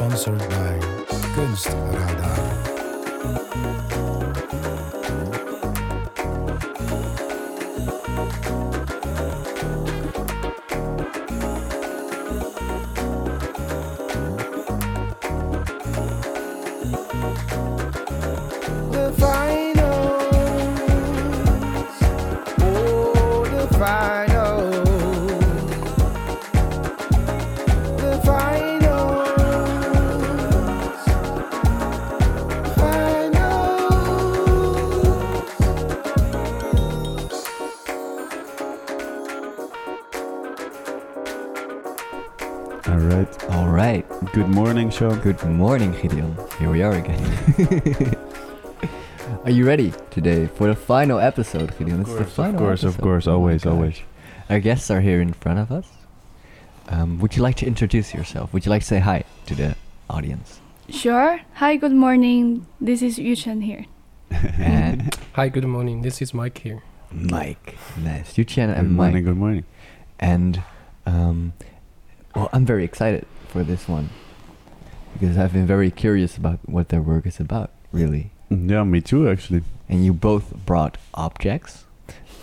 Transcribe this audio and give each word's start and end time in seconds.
Sponsored 0.00 0.38
by 0.48 0.78
Kunstradar. 1.36 2.70
Morning, 45.00 45.20
Sean. 45.20 45.32
Good 45.32 45.44
morning, 45.44 45.92
Gideon. 45.92 46.36
Here 46.58 46.70
we 46.70 46.82
are 46.82 46.92
again. 46.92 48.16
are 49.44 49.50
you 49.50 49.66
ready 49.66 49.92
today 50.10 50.46
for 50.46 50.68
the 50.68 50.74
final 50.74 51.18
episode, 51.18 51.76
Gideon? 51.78 52.00
Of 52.02 52.08
It's 52.08 52.10
the 52.10 52.24
course, 52.24 52.34
final 52.34 52.54
of 52.54 52.60
course, 52.60 52.84
of 52.84 53.00
course. 53.00 53.26
Oh 53.26 53.32
Always, 53.34 53.64
gosh. 53.64 53.72
always. 53.72 54.02
Our 54.48 54.60
guests 54.60 54.90
are 54.90 55.00
here 55.00 55.20
in 55.20 55.32
front 55.32 55.58
of 55.58 55.72
us. 55.72 55.86
Um, 56.88 57.18
would 57.20 57.36
you 57.36 57.42
like 57.42 57.56
to 57.56 57.66
introduce 57.66 58.12
yourself? 58.12 58.52
Would 58.52 58.66
you 58.66 58.70
like 58.70 58.82
to 58.82 58.88
say 58.88 58.98
hi 58.98 59.24
to 59.46 59.54
the 59.54 59.76
audience? 60.08 60.60
Sure. 60.88 61.40
Hi, 61.54 61.76
good 61.76 61.92
morning. 61.92 62.66
This 62.80 63.00
is 63.00 63.18
Yu 63.18 63.36
Chen 63.36 63.60
here. 63.62 63.86
and 64.58 65.16
Hi, 65.34 65.48
good 65.48 65.64
morning. 65.64 66.02
This 66.02 66.20
is 66.20 66.34
Mike 66.34 66.58
here. 66.58 66.82
Mike. 67.12 67.76
Nice. 67.96 68.34
Yuchen 68.34 68.66
Good 68.66 68.76
and 68.76 68.92
morning, 68.92 69.14
Mike. 69.14 69.24
good 69.24 69.36
morning. 69.36 69.64
And 70.18 70.62
um, 71.06 71.52
well, 72.34 72.48
I'm 72.52 72.66
very 72.66 72.84
excited 72.84 73.26
for 73.48 73.64
this 73.64 73.88
one 73.88 74.10
because 75.20 75.36
I've 75.36 75.52
been 75.52 75.66
very 75.66 75.90
curious 75.90 76.36
about 76.38 76.60
what 76.64 76.88
their 76.88 77.02
work 77.02 77.26
is 77.26 77.38
about, 77.38 77.70
really. 77.92 78.30
Yeah, 78.48 78.84
me 78.84 79.02
too, 79.02 79.28
actually. 79.28 79.62
And 79.88 80.04
you 80.04 80.14
both 80.14 80.54
brought 80.64 80.96
objects. 81.12 81.84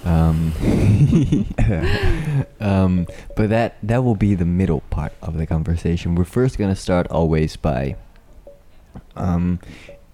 Um, 0.05 0.53
um, 2.59 3.07
but 3.35 3.49
that 3.49 3.77
that 3.81 4.03
will 4.03 4.15
be 4.15 4.35
the 4.35 4.45
middle 4.45 4.81
part 4.91 5.13
of 5.21 5.37
the 5.37 5.47
conversation. 5.47 6.13
We're 6.15 6.23
first 6.23 6.57
gonna 6.57 6.75
start 6.75 7.07
always 7.07 7.55
by 7.55 7.95
um, 9.15 9.59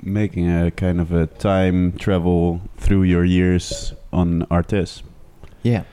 Making 0.02 0.50
a 0.50 0.72
kind 0.72 1.00
of 1.00 1.14
a 1.14 1.28
time 1.28 1.94
travel 1.94 2.61
through 2.78 3.03
your 3.03 3.23
years 3.23 3.94
on 4.11 4.45
ArtEZ. 4.47 5.02
Yeah. 5.61 5.84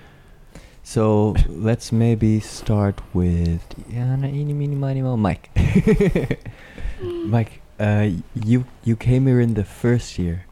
So 0.90 1.36
let's 1.46 1.92
maybe 1.92 2.40
start 2.40 2.98
with 3.14 3.62
yeah, 3.88 4.16
no, 4.16 4.26
eeny, 4.26 4.52
meeny, 4.52 4.74
miny, 4.74 5.02
moe, 5.02 5.16
Mike. 5.16 5.48
Mike, 7.00 7.60
uh, 7.78 8.08
you 8.34 8.64
you 8.82 8.96
came 8.96 9.28
here 9.28 9.40
in 9.40 9.54
the 9.54 9.62
first 9.62 10.18
year. 10.18 10.46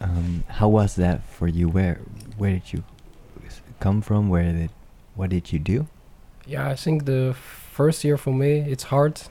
Um, 0.00 0.42
how 0.48 0.66
was 0.66 0.96
that 0.96 1.22
for 1.30 1.46
you? 1.46 1.68
Where 1.68 2.00
where 2.36 2.54
did 2.54 2.72
you 2.72 2.82
come 3.78 4.02
from? 4.02 4.30
Where 4.30 4.52
did 4.52 4.70
what 5.14 5.30
did 5.30 5.52
you 5.52 5.60
do? 5.60 5.86
Yeah, 6.44 6.68
I 6.68 6.74
think 6.74 7.04
the 7.04 7.32
first 7.32 8.02
year 8.02 8.18
for 8.18 8.34
me 8.34 8.66
it's 8.66 8.90
hard 8.90 9.22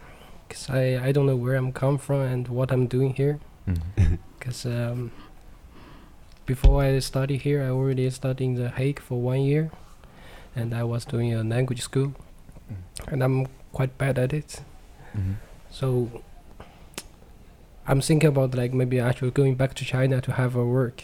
because 0.48 0.70
I 0.70 1.08
I 1.08 1.12
don't 1.12 1.26
know 1.26 1.36
where 1.36 1.56
I'm 1.56 1.74
come 1.74 1.98
from 1.98 2.22
and 2.22 2.48
what 2.48 2.72
I'm 2.72 2.88
doing 2.88 3.16
here. 3.16 3.42
Because 4.40 4.66
um, 4.66 5.12
before 6.46 6.84
I 6.84 7.00
study 7.00 7.36
here, 7.36 7.62
I 7.62 7.70
already 7.70 8.10
studied 8.12 8.46
in 8.46 8.56
the 8.56 8.70
Hague 8.70 9.02
for 9.02 9.20
one 9.20 9.42
year, 9.42 9.72
and 10.56 10.74
I 10.74 10.84
was 10.84 11.06
doing 11.06 11.34
a 11.34 11.44
language 11.44 11.82
school, 11.82 12.14
and 13.08 13.24
I'm 13.24 13.48
quite 13.74 13.98
bad 13.98 14.18
at 14.20 14.34
it. 14.34 14.62
Mhm. 15.16 15.36
So 15.70 16.10
I'm 17.88 18.02
thinking 18.02 18.30
about 18.30 18.56
like 18.56 18.74
maybe 18.74 19.00
actually 19.00 19.32
going 19.32 19.56
back 19.56 19.74
to 19.76 19.86
China 19.86 20.22
to 20.22 20.32
have 20.32 20.56
a 20.56 20.66
work, 20.66 21.04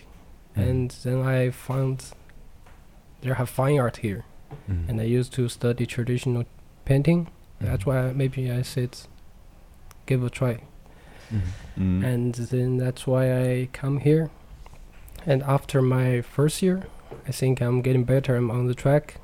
Mhm. 0.56 0.70
and 0.70 0.92
then 1.04 1.22
I 1.22 1.52
found 1.52 2.12
there 3.22 3.36
have 3.36 3.50
fine 3.50 3.80
art 3.80 3.98
here. 3.98 4.24
Mhm. 4.70 4.90
and 4.90 5.00
I 5.00 5.06
used 5.06 5.32
to 5.34 5.48
study 5.48 5.86
traditional 5.86 6.44
painting. 6.84 7.28
That's 7.62 7.84
Mhm. 7.84 7.88
why 7.88 8.12
maybe 8.14 8.52
I 8.52 8.64
said 8.64 8.98
give 10.06 10.24
a 10.26 10.30
try. 10.30 10.56
Mhm. 11.32 11.42
Mm. 11.78 12.04
And 12.04 12.34
then 12.36 12.78
that's 12.78 13.08
why 13.08 13.24
I 13.32 13.70
come 13.72 14.00
here. 14.00 14.30
And 15.26 15.42
after 15.44 15.82
my 15.82 16.20
first 16.22 16.62
year, 16.62 16.84
I 17.26 17.32
think 17.32 17.62
I'm 17.62 17.82
getting 17.82 18.04
better. 18.04 18.36
I'm 18.36 18.52
on 18.52 18.68
the 18.68 18.76
track, 18.76 19.22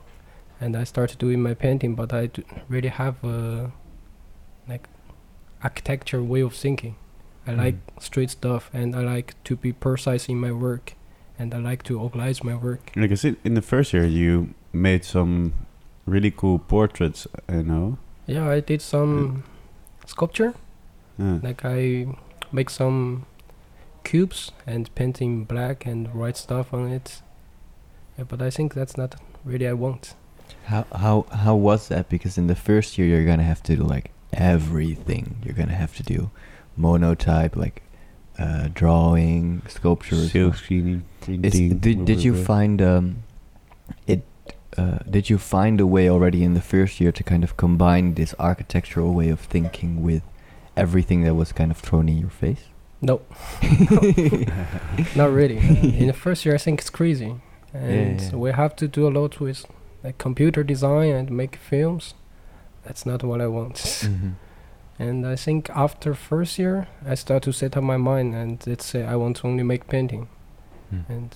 and 0.59 0.75
I 0.75 0.83
started 0.83 1.19
doing 1.19 1.41
my 1.41 1.53
painting. 1.53 1.95
But 1.95 2.13
I 2.13 2.27
d- 2.27 2.43
really 2.69 2.89
have 2.89 3.23
a 3.23 3.71
like 4.67 4.87
architecture 5.63 6.21
way 6.23 6.41
of 6.41 6.53
thinking. 6.53 6.95
I 7.45 7.53
like 7.53 7.75
straight 7.99 8.29
stuff, 8.29 8.69
and 8.73 8.93
I 8.95 9.01
like 9.03 9.41
to 9.45 9.55
be 9.55 9.71
precise 9.71 10.27
in 10.27 10.37
my 10.37 10.51
work, 10.51 10.95
and 11.39 11.53
I 11.53 11.59
like 11.59 11.83
to 11.83 11.97
organize 11.99 12.43
my 12.43 12.55
work. 12.55 12.91
Like 12.95 13.11
I 13.11 13.15
said, 13.15 13.37
in 13.45 13.53
the 13.53 13.61
first 13.61 13.93
year, 13.93 14.03
you 14.05 14.53
made 14.73 15.05
some 15.05 15.53
really 16.05 16.31
cool 16.31 16.59
portraits, 16.59 17.25
I 17.47 17.61
know. 17.61 17.97
Yeah, 18.25 18.49
I 18.49 18.59
did 18.59 18.81
some 18.81 19.43
sculpture. 20.05 20.53
Uh, 21.17 21.39
like 21.41 21.61
I 21.63 22.07
make 22.51 22.69
some 22.69 23.25
cubes 24.03 24.51
and 24.65 24.93
painting 24.95 25.45
black 25.45 25.85
and 25.85 26.13
white 26.13 26.37
stuff 26.37 26.73
on 26.73 26.91
it. 26.91 27.21
Yeah, 28.17 28.25
but 28.27 28.41
I 28.41 28.49
think 28.49 28.73
that's 28.73 28.97
not 28.97 29.15
really 29.45 29.67
I 29.67 29.73
want. 29.73 30.15
How 30.67 30.85
how 30.93 31.25
how 31.31 31.55
was 31.55 31.87
that? 31.87 32.09
Because 32.09 32.37
in 32.37 32.47
the 32.47 32.55
first 32.55 32.97
year 32.97 33.07
you're 33.07 33.25
gonna 33.25 33.43
have 33.43 33.63
to 33.63 33.75
do 33.77 33.83
like 33.83 34.11
everything. 34.33 35.37
You're 35.43 35.55
gonna 35.55 35.75
have 35.75 35.95
to 35.95 36.03
do 36.03 36.29
monotype, 36.75 37.55
like 37.55 37.83
uh, 38.37 38.67
drawing, 38.73 39.61
sculpture. 39.67 40.15
as 40.15 40.21
well. 40.21 40.29
silk 40.29 40.55
screening, 40.55 41.03
Is, 41.21 41.25
printing. 41.25 41.77
did 41.79 42.05
did 42.05 42.23
you 42.23 42.33
blah, 42.33 42.39
blah, 42.39 42.47
find 42.47 42.81
um 42.81 43.23
it 44.05 44.23
uh, 44.77 44.99
did 45.09 45.29
you 45.29 45.37
find 45.37 45.79
a 45.79 45.87
way 45.87 46.09
already 46.09 46.43
in 46.43 46.53
the 46.53 46.61
first 46.61 46.99
year 46.99 47.13
to 47.13 47.23
kind 47.23 47.43
of 47.45 47.55
combine 47.55 48.15
this 48.15 48.35
architectural 48.37 49.13
way 49.13 49.29
of 49.29 49.39
thinking 49.39 50.03
with 50.03 50.23
everything 50.75 51.23
that 51.23 51.35
was 51.35 51.51
kind 51.53 51.71
of 51.71 51.77
thrown 51.77 52.09
in 52.09 52.17
your 52.17 52.29
face? 52.29 52.65
No, 53.01 53.21
not 55.15 55.31
really. 55.31 55.57
in 56.01 56.07
the 56.07 56.13
first 56.13 56.45
year, 56.45 56.55
I 56.55 56.57
think 56.57 56.81
it's 56.81 56.89
crazy, 56.89 57.35
and 57.73 58.19
yeah. 58.21 58.35
we 58.35 58.51
have 58.51 58.75
to 58.75 58.87
do 58.87 59.07
a 59.07 59.11
lot 59.19 59.39
with 59.39 59.65
like 60.07 60.17
computer 60.23 60.63
design 60.63 61.11
and 61.15 61.29
make 61.31 61.55
films. 61.69 62.13
That's 62.85 63.05
not 63.05 63.23
what 63.23 63.41
I 63.41 63.47
want. 63.47 63.75
Mhm. 64.07 64.33
and 64.99 65.25
I 65.33 65.35
think 65.35 65.69
after 65.75 66.13
first 66.15 66.57
year, 66.59 66.87
I 67.11 67.15
start 67.15 67.43
to 67.43 67.51
set 67.51 67.77
up 67.77 67.83
my 67.83 67.97
mind 67.97 68.33
and 68.35 68.63
let's 68.67 68.85
say 68.85 68.99
I 69.13 69.15
want 69.15 69.37
to 69.37 69.47
only 69.47 69.63
make 69.63 69.83
painting, 69.87 70.27
Mm. 70.93 71.09
and 71.09 71.35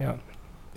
yeah. 0.00 0.12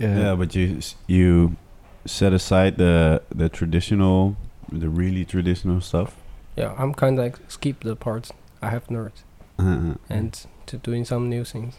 Uh, 0.00 0.20
yeah, 0.22 0.36
but 0.38 0.54
you 0.54 0.80
you 1.08 1.56
set 2.04 2.32
aside 2.32 2.76
the 2.76 3.20
the 3.38 3.48
traditional, 3.48 4.36
the 4.80 4.88
really 4.88 5.24
traditional 5.24 5.80
stuff. 5.80 6.10
Yeah, 6.58 6.74
I'm 6.82 6.94
kind 6.94 7.18
of 7.18 7.24
like 7.24 7.38
skip 7.48 7.76
the 7.84 7.96
parts 7.96 8.32
I 8.62 8.68
have 8.70 8.82
learned 8.90 9.22
Uh, 9.58 9.94
and 10.10 10.46
to 10.66 10.76
doing 10.90 11.06
some 11.06 11.28
new 11.28 11.44
things. 11.44 11.74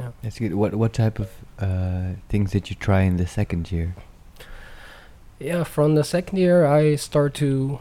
Yeah, 0.00 0.10
That's 0.22 0.38
good. 0.40 0.54
What 0.54 0.74
what 0.74 0.92
type 0.92 1.22
of 1.22 1.28
uh, 1.60 2.16
things 2.28 2.50
did 2.52 2.68
you 2.70 2.76
try 2.76 3.02
in 3.06 3.16
the 3.16 3.26
second 3.26 3.70
year? 3.72 3.94
Yeah, 5.38 5.64
from 5.64 5.94
the 5.94 6.04
second 6.04 6.38
year 6.38 6.66
I 6.66 6.96
start 6.96 7.34
to 7.34 7.78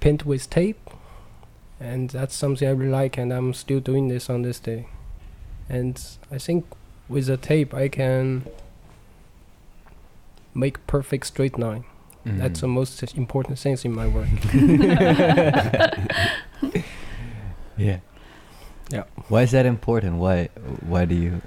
paint 0.00 0.26
with 0.26 0.50
tape, 0.50 0.90
and 1.80 2.10
that's 2.10 2.34
something 2.34 2.68
I 2.68 2.72
really 2.72 2.90
like, 2.90 3.16
and 3.16 3.32
I'm 3.32 3.54
still 3.54 3.80
doing 3.80 4.08
this 4.08 4.28
on 4.28 4.42
this 4.42 4.60
day. 4.60 4.86
And 5.68 6.00
I 6.30 6.38
think 6.38 6.66
with 7.08 7.26
the 7.26 7.36
tape 7.36 7.74
I 7.74 7.88
can 7.88 8.46
make 10.54 10.86
perfect 10.86 11.26
straight 11.26 11.58
line. 11.58 11.84
Mm-hmm. 12.26 12.38
That's 12.38 12.60
the 12.60 12.68
most 12.68 13.02
important 13.16 13.58
thing 13.58 13.78
in 13.82 13.92
my 13.92 14.06
work. 14.06 14.28
yeah. 17.78 18.00
Yeah. 18.90 19.04
Why 19.28 19.42
is 19.42 19.52
that 19.52 19.64
important? 19.64 20.16
Why 20.16 20.50
why 20.86 21.06
do 21.06 21.14
you? 21.14 21.40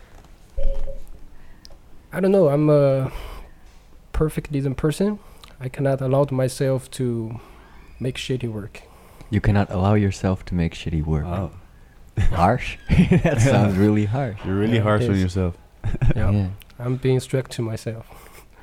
I 2.12 2.20
don't 2.20 2.32
know. 2.32 2.48
I'm 2.48 2.70
a 2.70 3.12
perfect 4.14 4.52
decent 4.52 4.78
person. 4.78 5.20
I 5.64 5.70
cannot 5.70 6.02
allow 6.02 6.28
myself 6.30 6.92
to 6.92 7.40
make 7.98 8.18
shitty 8.18 8.52
work. 8.52 8.82
You 9.30 9.40
cannot 9.40 9.72
allow 9.72 9.94
yourself 9.94 10.44
to 10.46 10.56
make 10.56 10.74
shitty 10.74 11.06
work. 11.06 11.24
wow. 11.24 11.52
Harsh. 12.32 12.78
that 13.24 13.40
sounds 13.40 13.78
really 13.78 14.06
harsh. 14.06 14.38
You're 14.46 14.56
really 14.56 14.76
Yeah, 14.76 14.84
harsh 14.84 15.04
it 15.04 15.12
on 15.12 15.20
yourself. 15.20 15.58
Yeah, 16.16 16.32
Yeah. 16.32 16.50
I'm 16.78 16.98
being 16.98 17.22
strict 17.22 17.52
to 17.52 17.62
myself. 17.62 18.06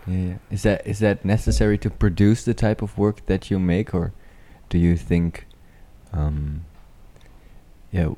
Yeah. 0.07 0.35
Is 0.51 0.63
that 0.63 0.87
is 0.87 0.99
that 0.99 1.25
necessary 1.25 1.79
to 1.79 1.91
produce 1.91 2.45
the 2.45 2.55
type 2.55 2.83
of 2.83 2.99
work 2.99 3.25
that 3.27 3.51
you 3.51 3.59
make, 3.59 3.95
or 3.95 4.13
do 4.69 4.79
you 4.79 4.97
think 4.97 5.47
um, 6.13 6.65
yeah. 7.91 8.11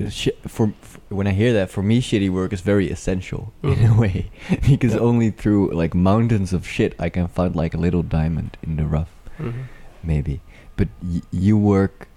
Uh, 0.00 0.10
for, 0.48 0.72
when 1.08 1.26
I 1.26 1.32
hear 1.32 1.52
that, 1.52 1.70
for 1.70 1.82
me, 1.82 2.00
shitty 2.00 2.30
work 2.30 2.52
is 2.52 2.60
very 2.60 2.90
essential 2.90 3.52
in 3.62 3.70
a 3.72 3.74
Mhm. 3.88 3.98
way, 3.98 4.30
because 4.68 4.94
Yeah. 4.94 5.00
only 5.00 5.30
through 5.30 5.70
like 5.72 5.94
mountains 5.94 6.52
of 6.52 6.66
shit 6.66 6.94
I 6.98 7.08
can 7.10 7.28
find 7.28 7.54
like 7.56 7.74
a 7.74 7.78
little 7.78 8.02
diamond 8.02 8.56
in 8.62 8.76
the 8.76 8.86
rough, 8.86 9.12
Mhm. 9.38 9.64
maybe. 10.02 10.40
But 10.76 10.88
y- 11.02 11.22
you 11.30 11.56
work. 11.58 12.08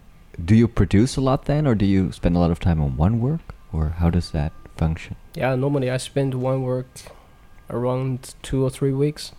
Do 0.44 0.54
you 0.56 0.68
produce 0.68 1.16
a 1.18 1.22
lot 1.22 1.45
then, 1.45 1.66
or 1.68 1.75
do 1.75 1.86
you 1.86 2.12
spend 2.12 2.36
a 2.36 2.39
lot 2.39 2.51
of 2.51 2.60
time 2.60 2.81
on 2.81 2.98
one 2.98 3.19
work, 3.19 3.54
or 3.74 3.95
how 4.00 4.10
does 4.10 4.31
that 4.31 4.51
function? 4.78 5.16
Yeah, 5.36 5.56
normally 5.56 5.89
I 5.89 5.98
spend 5.98 6.33
one 6.33 6.62
work 6.63 6.88
around 7.69 8.36
two 8.42 8.63
or 8.63 8.69
three 8.69 8.94
weeks 8.94 9.31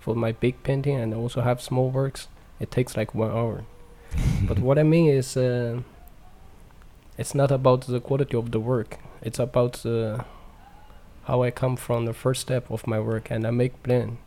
for 0.00 0.14
my 0.14 0.32
big 0.32 0.62
painting, 0.62 0.96
and 1.00 1.14
I 1.14 1.16
also 1.16 1.40
have 1.40 1.60
small 1.60 1.90
works. 1.90 2.28
It 2.60 2.70
takes 2.70 2.96
like 2.96 3.14
one 3.14 3.30
hour. 3.30 3.64
but 4.48 4.58
what 4.58 4.78
I 4.78 4.82
mean 4.82 5.08
is, 5.08 5.36
uh, 5.36 5.80
it's 7.18 7.34
not 7.34 7.50
about 7.50 7.86
the 7.86 8.00
quality 8.00 8.36
of 8.36 8.52
the 8.52 8.60
work. 8.60 8.98
It's 9.20 9.40
about 9.40 9.84
uh, 9.84 10.22
how 11.24 11.42
I 11.42 11.50
come 11.50 11.76
from 11.76 12.06
the 12.06 12.14
first 12.14 12.40
step 12.40 12.70
of 12.70 12.86
my 12.86 13.00
work, 13.00 13.30
and 13.30 13.46
I 13.46 13.50
make 13.50 13.82
plan. 13.82 14.18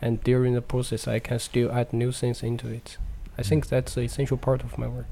And 0.00 0.22
during 0.22 0.52
the 0.52 0.60
process, 0.60 1.08
I 1.08 1.18
can 1.18 1.38
still 1.38 1.72
add 1.72 1.92
new 1.92 2.12
things 2.12 2.42
into 2.42 2.68
it. 2.68 2.98
I 3.38 3.42
think 3.42 3.68
that's 3.68 3.94
the 3.94 4.02
essential 4.02 4.36
part 4.36 4.62
of 4.62 4.76
my 4.76 4.86
work. 4.86 5.06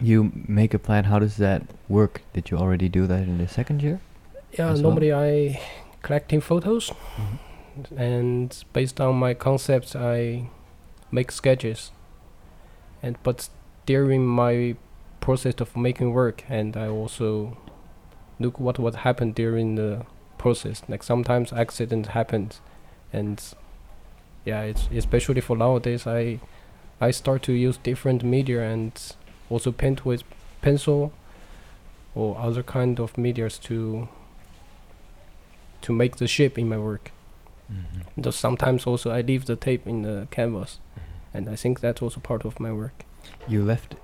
You 0.00 0.32
make 0.48 0.72
a 0.72 0.78
plan. 0.78 1.04
How 1.04 1.18
does 1.18 1.36
that 1.36 1.62
work? 1.88 2.22
Did 2.32 2.50
you 2.50 2.56
already 2.56 2.88
do 2.88 3.06
that 3.06 3.22
in 3.24 3.36
the 3.38 3.46
second 3.46 3.82
year? 3.82 4.00
Yeah, 4.52 4.70
as 4.70 4.82
well? 4.82 4.90
normally 4.90 5.12
I 5.12 5.60
collecting 6.02 6.40
photos, 6.40 6.90
and 7.96 8.64
based 8.72 9.00
on 9.00 9.16
my 9.16 9.34
concepts, 9.34 9.94
I 9.94 10.48
make 11.12 11.30
sketches. 11.30 11.90
And 13.02 13.18
but 13.22 13.48
during 13.84 14.26
my 14.26 14.76
process 15.20 15.54
of 15.60 15.76
making 15.76 16.12
work, 16.12 16.44
and 16.48 16.76
I 16.76 16.88
also 16.88 17.56
look 18.38 18.58
what 18.58 18.78
what 18.78 18.94
happened 18.96 19.34
during 19.34 19.76
the 19.76 20.06
process. 20.38 20.82
Like 20.88 21.02
sometimes 21.02 21.52
accidents 21.52 22.08
happened, 22.10 22.58
and 23.12 23.42
yeah, 24.44 24.62
it's 24.62 24.88
especially 24.92 25.40
for 25.40 25.56
nowadays. 25.56 26.06
I 26.06 26.40
I 27.00 27.10
start 27.12 27.42
to 27.42 27.52
use 27.52 27.76
different 27.78 28.22
media 28.24 28.62
and 28.62 28.92
also 29.48 29.72
paint 29.72 30.04
with 30.04 30.22
pencil 30.62 31.12
or 32.14 32.36
other 32.38 32.62
kind 32.62 32.98
of 33.00 33.16
medias 33.16 33.58
to 33.58 34.08
to 35.82 35.92
make 35.92 36.16
the 36.16 36.26
shape 36.26 36.58
in 36.58 36.68
my 36.68 36.78
work. 36.78 37.12
Mm-hmm. 37.72 38.22
Though 38.22 38.30
sometimes 38.30 38.86
also 38.86 39.10
I 39.10 39.20
leave 39.20 39.44
the 39.46 39.56
tape 39.56 39.86
in 39.86 40.02
the 40.02 40.26
canvas, 40.30 40.78
and 41.32 41.48
I 41.48 41.56
think 41.56 41.80
that's 41.80 42.02
also 42.02 42.20
part 42.20 42.44
of 42.44 42.58
my 42.58 42.72
work. 42.72 43.04
You 43.48 43.64
left. 43.64 43.94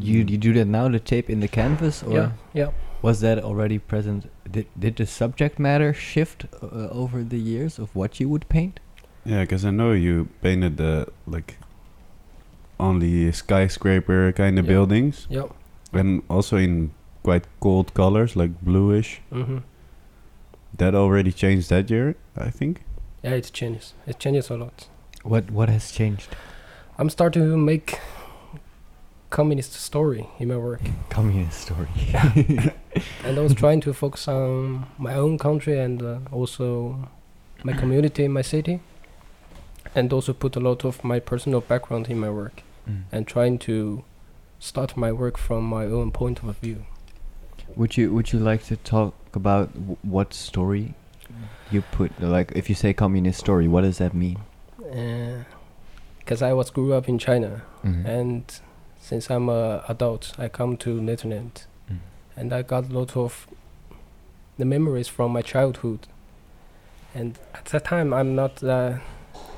You 0.00 0.18
you 0.24 0.38
do 0.38 0.52
that 0.54 0.66
now? 0.66 0.88
The 0.88 1.00
tape 1.00 1.28
in 1.30 1.40
the 1.40 1.48
canvas, 1.48 2.02
or 2.02 2.12
yeah, 2.14 2.30
yeah. 2.54 2.70
was 3.02 3.20
that 3.20 3.38
already 3.44 3.78
present? 3.78 4.30
Did 4.50 4.66
did 4.78 4.96
the 4.96 5.06
subject 5.06 5.58
matter 5.58 5.92
shift 5.94 6.46
uh, 6.62 6.88
over 6.90 7.22
the 7.24 7.38
years 7.38 7.78
of 7.78 7.88
what 7.94 8.20
you 8.20 8.28
would 8.28 8.48
paint? 8.48 8.80
Yeah, 9.24 9.40
because 9.42 9.64
I 9.64 9.70
know 9.70 9.92
you 9.92 10.28
painted 10.40 10.76
the 10.76 11.06
like 11.26 11.56
only 12.78 13.32
skyscraper 13.32 14.32
kind 14.32 14.58
of 14.58 14.64
Yeah. 14.64 14.72
buildings, 14.74 15.26
Yeah. 15.30 15.48
and 15.92 16.22
also 16.28 16.56
in 16.56 16.90
quite 17.22 17.46
cold 17.60 17.92
colors 17.94 18.36
like 18.36 18.52
bluish. 18.62 19.20
Mm-hmm. 19.32 19.58
That 20.78 20.94
already 20.94 21.32
changed 21.32 21.68
that 21.70 21.90
year, 21.90 22.14
I 22.36 22.50
think. 22.50 22.82
Yeah, 23.24 23.34
it 23.36 23.50
changes. 23.52 23.94
It 24.06 24.18
changes 24.18 24.50
a 24.50 24.56
lot. 24.56 24.88
What 25.22 25.50
what 25.50 25.68
has 25.68 25.90
changed? 25.92 26.28
I'm 26.98 27.10
starting 27.10 27.42
to 27.50 27.56
make 27.56 27.98
communist 29.36 29.72
story 29.74 30.24
in 30.38 30.48
my 30.48 30.56
work, 30.56 30.80
Communist 31.10 31.60
story. 31.66 31.88
and 33.24 33.38
I 33.38 33.42
was 33.42 33.54
trying 33.54 33.80
to 33.82 33.92
focus 33.92 34.28
on 34.28 34.86
my 34.98 35.14
own 35.14 35.36
country 35.38 35.78
and 35.78 36.02
uh, 36.02 36.18
also 36.32 37.08
my 37.62 37.72
community 37.82 38.24
in 38.24 38.32
my 38.32 38.42
city, 38.42 38.80
and 39.94 40.12
also 40.12 40.32
put 40.32 40.56
a 40.56 40.60
lot 40.60 40.84
of 40.84 41.04
my 41.04 41.20
personal 41.20 41.60
background 41.60 42.08
in 42.08 42.18
my 42.18 42.30
work. 42.30 42.62
Mm. 42.88 43.02
and 43.12 43.26
trying 43.26 43.58
to 43.58 44.04
start 44.60 44.96
my 44.96 45.10
work 45.10 45.36
from 45.38 45.64
my 45.64 45.84
own 45.86 46.12
point 46.12 46.38
of 46.44 46.56
view. 46.62 46.86
Would 47.74 47.96
you 47.96 48.14
would 48.14 48.32
you 48.32 48.38
like 48.50 48.62
to 48.68 48.76
talk 48.76 49.12
about 49.34 49.72
w- 49.74 49.96
what 50.02 50.32
story 50.32 50.94
you 51.72 51.82
put? 51.98 52.10
Like, 52.20 52.52
if 52.54 52.68
you 52.70 52.76
say 52.76 52.92
communist 52.94 53.40
story, 53.40 53.66
what 53.68 53.82
does 53.82 53.98
that 53.98 54.14
mean? 54.14 54.38
Because 56.20 56.42
I 56.42 56.52
was 56.52 56.70
grew 56.70 56.92
up 56.98 57.08
in 57.08 57.18
China, 57.18 57.50
Mhm. 57.84 58.04
and 58.18 58.44
since 59.08 59.30
I'm 59.34 59.48
a 59.48 59.84
adult, 59.88 60.32
I 60.44 60.48
come 60.48 60.76
to 60.78 61.00
Netherlands, 61.00 61.66
Mm. 61.88 61.98
and 62.36 62.52
I 62.52 62.62
got 62.62 62.90
a 62.90 62.92
lot 62.98 63.16
of 63.16 63.46
the 64.58 64.64
memories 64.64 65.08
from 65.08 65.28
my 65.32 65.42
childhood. 65.42 66.00
And 67.14 67.38
at 67.54 67.66
that 67.66 67.84
time, 67.84 68.12
I'm 68.18 68.34
not 68.34 68.62
uh, 68.62 68.98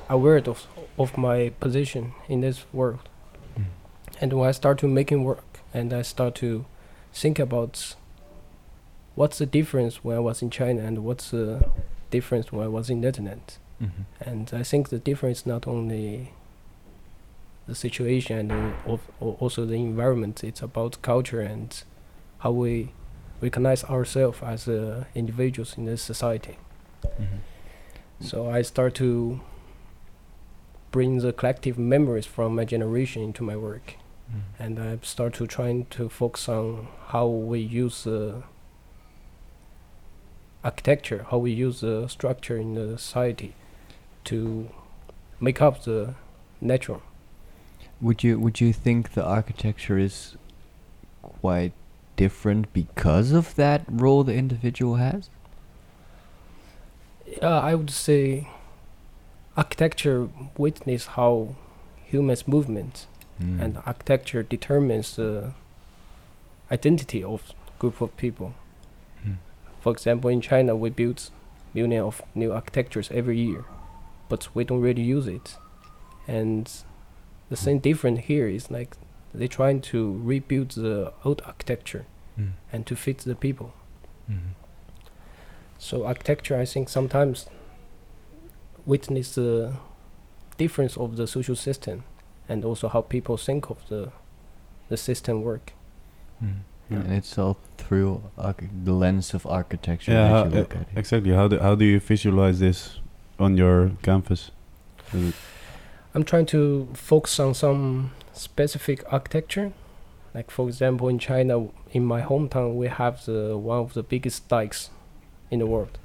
aware 0.09 0.37
of 0.49 0.67
of 0.97 1.17
my 1.17 1.49
position 1.59 2.11
in 2.27 2.41
this 2.41 2.65
world. 2.73 2.99
Mm. 3.57 3.65
And 4.21 4.33
when 4.33 4.49
I 4.49 4.53
start 4.53 4.77
to 4.79 4.87
making 4.87 5.23
work, 5.23 5.43
and 5.73 5.93
I 5.93 6.03
start 6.03 6.35
to 6.35 6.65
think 7.13 7.39
about 7.39 7.95
what's 9.15 9.37
the 9.37 9.45
difference 9.45 10.03
when 10.03 10.15
I 10.17 10.19
was 10.19 10.41
in 10.43 10.49
China 10.49 10.81
and 10.87 10.97
what's 10.99 11.31
the 11.31 11.47
difference 12.11 12.51
when 12.51 12.65
I 12.65 12.69
was 12.69 12.89
in 12.89 13.01
Netherlands. 13.01 13.59
Mhm. 13.81 14.05
And 14.19 14.51
I 14.53 14.63
think 14.63 14.89
the 14.89 14.99
difference 14.99 15.45
not 15.45 15.67
only 15.67 16.33
the 17.69 17.75
situation 17.75 18.51
and 18.51 18.73
al- 18.87 18.99
also 19.39 19.65
the 19.65 19.75
environment. 19.75 20.43
It's 20.43 20.61
about 20.61 21.01
culture 21.01 21.41
and 21.41 21.69
how 22.39 22.51
we 22.51 22.91
recognize 23.41 23.83
ourselves 23.85 24.39
as 24.43 24.67
uh, 24.67 25.05
individuals 25.15 25.77
in 25.77 25.85
this 25.85 26.01
society. 26.01 26.57
Mhm. 27.03 27.39
So 28.19 28.49
I 28.49 28.63
start 28.63 28.95
to 28.95 29.39
bring 30.91 31.19
the 31.19 31.31
collective 31.31 31.77
memories 31.77 32.25
from 32.25 32.55
my 32.55 32.65
generation 32.65 33.21
into 33.23 33.43
my 33.43 33.55
work, 33.55 33.95
Mhm. 34.29 34.41
and 34.63 34.79
I 34.79 34.97
start 35.03 35.33
to 35.35 35.47
trying 35.47 35.85
to 35.97 36.09
focus 36.09 36.49
on 36.49 36.87
how 37.13 37.27
we 37.27 37.59
use 37.59 38.07
uh, 38.07 38.41
architecture, 40.63 41.25
how 41.31 41.37
we 41.37 41.51
use 41.51 41.79
the 41.81 42.07
structure 42.07 42.57
in 42.57 42.73
the 42.75 42.97
society 42.97 43.53
to 44.25 44.69
make 45.39 45.61
up 45.61 45.83
the 45.83 46.15
natural. 46.61 47.01
Would 48.01 48.23
you 48.23 48.39
would 48.39 48.61
you 48.61 48.71
think 48.73 49.13
the 49.13 49.23
architecture 49.23 49.97
is 49.97 50.35
quite 51.21 51.73
different 52.15 52.71
because 52.73 53.31
of 53.31 53.55
that 53.55 53.83
role 53.89 54.23
the 54.23 54.33
individual 54.35 54.95
has? 54.95 55.29
Yeah, 57.41 57.59
I 57.59 57.75
would 57.75 57.91
say 57.91 58.47
architecture 59.57 60.29
witness 60.57 61.07
how 61.07 61.55
humans 62.05 62.47
movement 62.47 63.07
Mm. 63.41 63.61
and 63.61 63.77
architecture 63.85 64.43
determines 64.43 65.15
the 65.15 65.53
identity 66.69 67.23
of 67.23 67.53
group 67.79 68.01
of 68.01 68.15
people. 68.17 68.53
Mm. 69.25 69.37
For 69.79 69.93
example, 69.93 70.29
in 70.29 70.41
China, 70.41 70.75
we 70.75 70.89
build 70.89 71.29
million 71.73 72.01
of 72.03 72.21
new 72.35 72.51
architectures 72.51 73.09
every 73.11 73.37
year, 73.39 73.63
but 74.27 74.49
we 74.53 74.65
don't 74.65 74.81
really 74.81 75.03
use 75.03 75.25
it. 75.27 75.55
And 76.27 76.69
the 77.49 77.55
same 77.55 77.79
difference 77.79 78.19
here 78.21 78.47
is 78.47 78.69
like 78.71 78.95
they're 79.33 79.47
trying 79.47 79.81
to 79.81 80.19
rebuild 80.23 80.71
the 80.71 81.13
old 81.25 81.41
architecture 81.45 82.05
Mm. 82.37 82.51
and 82.71 82.85
to 82.85 82.95
fit 82.95 83.17
the 83.19 83.35
people. 83.35 83.73
Mhm. 84.31 84.53
So 85.77 86.05
architecture, 86.05 86.57
I 86.61 86.65
think, 86.65 86.89
sometimes 86.89 87.47
witness 88.85 89.35
the 89.35 89.73
difference 90.57 90.97
of 90.97 91.15
the 91.17 91.27
social 91.27 91.55
system 91.55 92.03
and 92.47 92.65
also 92.65 92.87
how 92.87 93.01
people 93.01 93.37
think 93.37 93.69
of 93.69 93.77
the 93.89 94.11
the 94.89 94.97
system 94.97 95.43
work. 95.43 95.73
Mm. 96.43 96.53
Yeah. 96.89 96.97
And 97.01 97.13
it's 97.13 97.37
all 97.37 97.57
through 97.77 98.21
arch- 98.37 98.69
the 98.85 98.93
lens 98.93 99.33
of 99.35 99.45
architecture 99.45 100.11
Yeah, 100.13 100.23
that 100.23 100.31
how, 100.31 100.43
you 100.45 100.49
look 100.59 100.75
uh, 100.75 100.79
at 100.79 100.87
it. 100.93 100.97
exactly. 100.99 101.31
How 101.33 101.47
do 101.47 101.59
how 101.59 101.75
do 101.75 101.85
you 101.85 101.99
visualize 101.99 102.59
this 102.59 102.99
on 103.37 103.57
your 103.57 103.91
canvas? 104.01 104.51
I'm 106.19 106.25
trying 106.25 106.47
to 106.47 106.89
focus 106.95 107.39
on 107.39 107.53
some 107.53 108.11
specific 108.33 109.05
architecture. 109.09 109.71
Like 110.33 110.51
for 110.51 110.67
example, 110.67 111.07
in 111.07 111.17
China, 111.17 111.69
in 111.91 112.03
my 112.03 112.21
hometown, 112.21 112.75
we 112.75 112.89
have 112.89 113.23
the 113.23 113.57
one 113.57 113.79
of 113.79 113.93
the 113.93 114.03
biggest 114.03 114.49
dikes 114.49 114.89
in 115.49 115.59
the 115.59 115.65
world, 115.65 115.97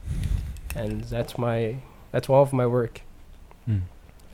and 0.76 1.02
that's 1.02 1.36
my 1.36 1.78
that's 2.12 2.28
one 2.28 2.40
of 2.42 2.52
my 2.52 2.64
work. 2.64 3.00
Mm. 3.68 3.80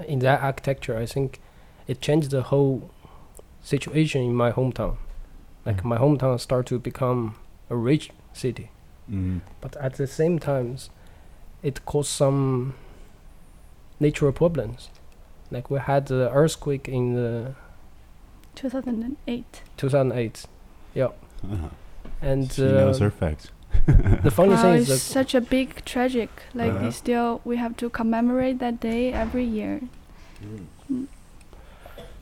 In 0.06 0.18
that 0.18 0.42
architecture, 0.42 0.98
I 0.98 1.06
think 1.06 1.40
it 1.88 2.02
changed 2.02 2.30
the 2.30 2.42
whole 2.42 2.90
situation 3.62 4.20
in 4.22 4.34
my 4.34 4.52
hometown. 4.52 4.96
Like 5.64 5.78
Mm. 5.80 5.84
my 5.84 5.96
hometown 5.96 6.38
start 6.38 6.66
to 6.66 6.78
become 6.78 7.36
a 7.70 7.74
rich 7.74 8.10
city, 8.34 8.68
Mhm. 9.10 9.40
but 9.62 9.76
at 9.76 9.94
the 9.94 10.06
same 10.06 10.38
times, 10.38 10.90
it 11.62 11.86
caused 11.86 12.10
some 12.10 12.74
natural 13.98 14.32
problems. 14.32 14.90
Like 15.50 15.70
we 15.70 15.78
had 15.80 16.06
the 16.06 16.30
earthquake 16.32 16.88
in 16.88 17.14
the 17.14 17.54
2008. 18.54 19.62
2008. 19.76 20.46
Yeah, 20.94 21.06
Uh-huh. 21.44 21.68
and 22.22 22.52
she 22.52 22.62
knows 22.62 23.00
uh, 23.00 23.04
her 23.04 23.10
facts. 23.10 23.50
the 24.22 24.30
funny 24.30 24.50
Wow, 24.54 24.62
thing 24.62 24.74
it's 24.74 24.82
is 24.82 24.88
that 24.88 25.12
such 25.12 25.34
a 25.34 25.40
big 25.40 25.84
tragic. 25.84 26.28
Like 26.54 26.72
Uh-huh. 26.72 26.84
we 26.86 26.90
still 26.90 27.40
we 27.44 27.56
have 27.56 27.76
to 27.76 27.88
commemorate 27.90 28.58
that 28.58 28.80
day 28.80 29.12
every 29.12 29.44
year. 29.44 29.80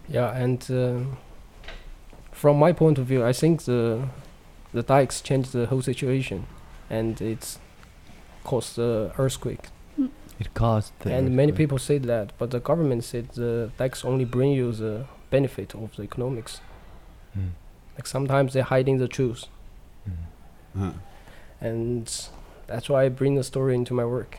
Yeah, 0.08 0.30
and 0.34 0.70
uh, 0.70 1.00
from 2.32 2.58
my 2.58 2.72
point 2.72 2.98
of 2.98 3.06
view, 3.06 3.24
I 3.24 3.32
think 3.32 3.62
the 3.64 4.08
the 4.72 4.82
dikes 4.82 5.20
changed 5.20 5.52
the 5.52 5.66
whole 5.66 5.82
situation, 5.82 6.46
and 6.90 7.20
it's 7.20 7.58
caused 8.44 8.76
the 8.76 9.12
earthquake. 9.18 9.68
It 10.38 10.54
caused. 10.54 10.92
The 11.00 11.12
and 11.12 11.34
many 11.36 11.52
people 11.52 11.78
said 11.78 12.04
that, 12.04 12.32
but 12.38 12.50
the 12.50 12.60
government 12.60 13.04
said 13.04 13.30
the 13.34 13.70
tax 13.78 14.04
only 14.04 14.24
bring 14.24 14.52
you 14.52 14.72
the 14.72 15.04
benefit 15.30 15.74
of 15.74 15.96
the 15.96 16.02
economics. 16.02 16.60
Mm. 17.36 17.50
Like 17.96 18.06
sometimes 18.06 18.52
they're 18.52 18.62
hiding 18.76 18.98
the 18.98 19.08
truth, 19.08 19.46
Mm. 20.08 20.12
Uh-huh. 20.76 20.92
and 21.60 22.28
that's 22.66 22.88
why 22.88 23.04
I 23.04 23.08
bring 23.08 23.34
the 23.34 23.42
story 23.44 23.74
into 23.74 23.94
my 23.94 24.04
work. 24.04 24.38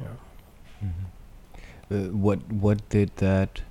Yeah. 0.00 0.16
Mhm. 0.84 1.06
Uh, 1.90 2.16
what 2.16 2.38
what 2.52 2.78
did 2.90 3.10
that? 3.16 3.62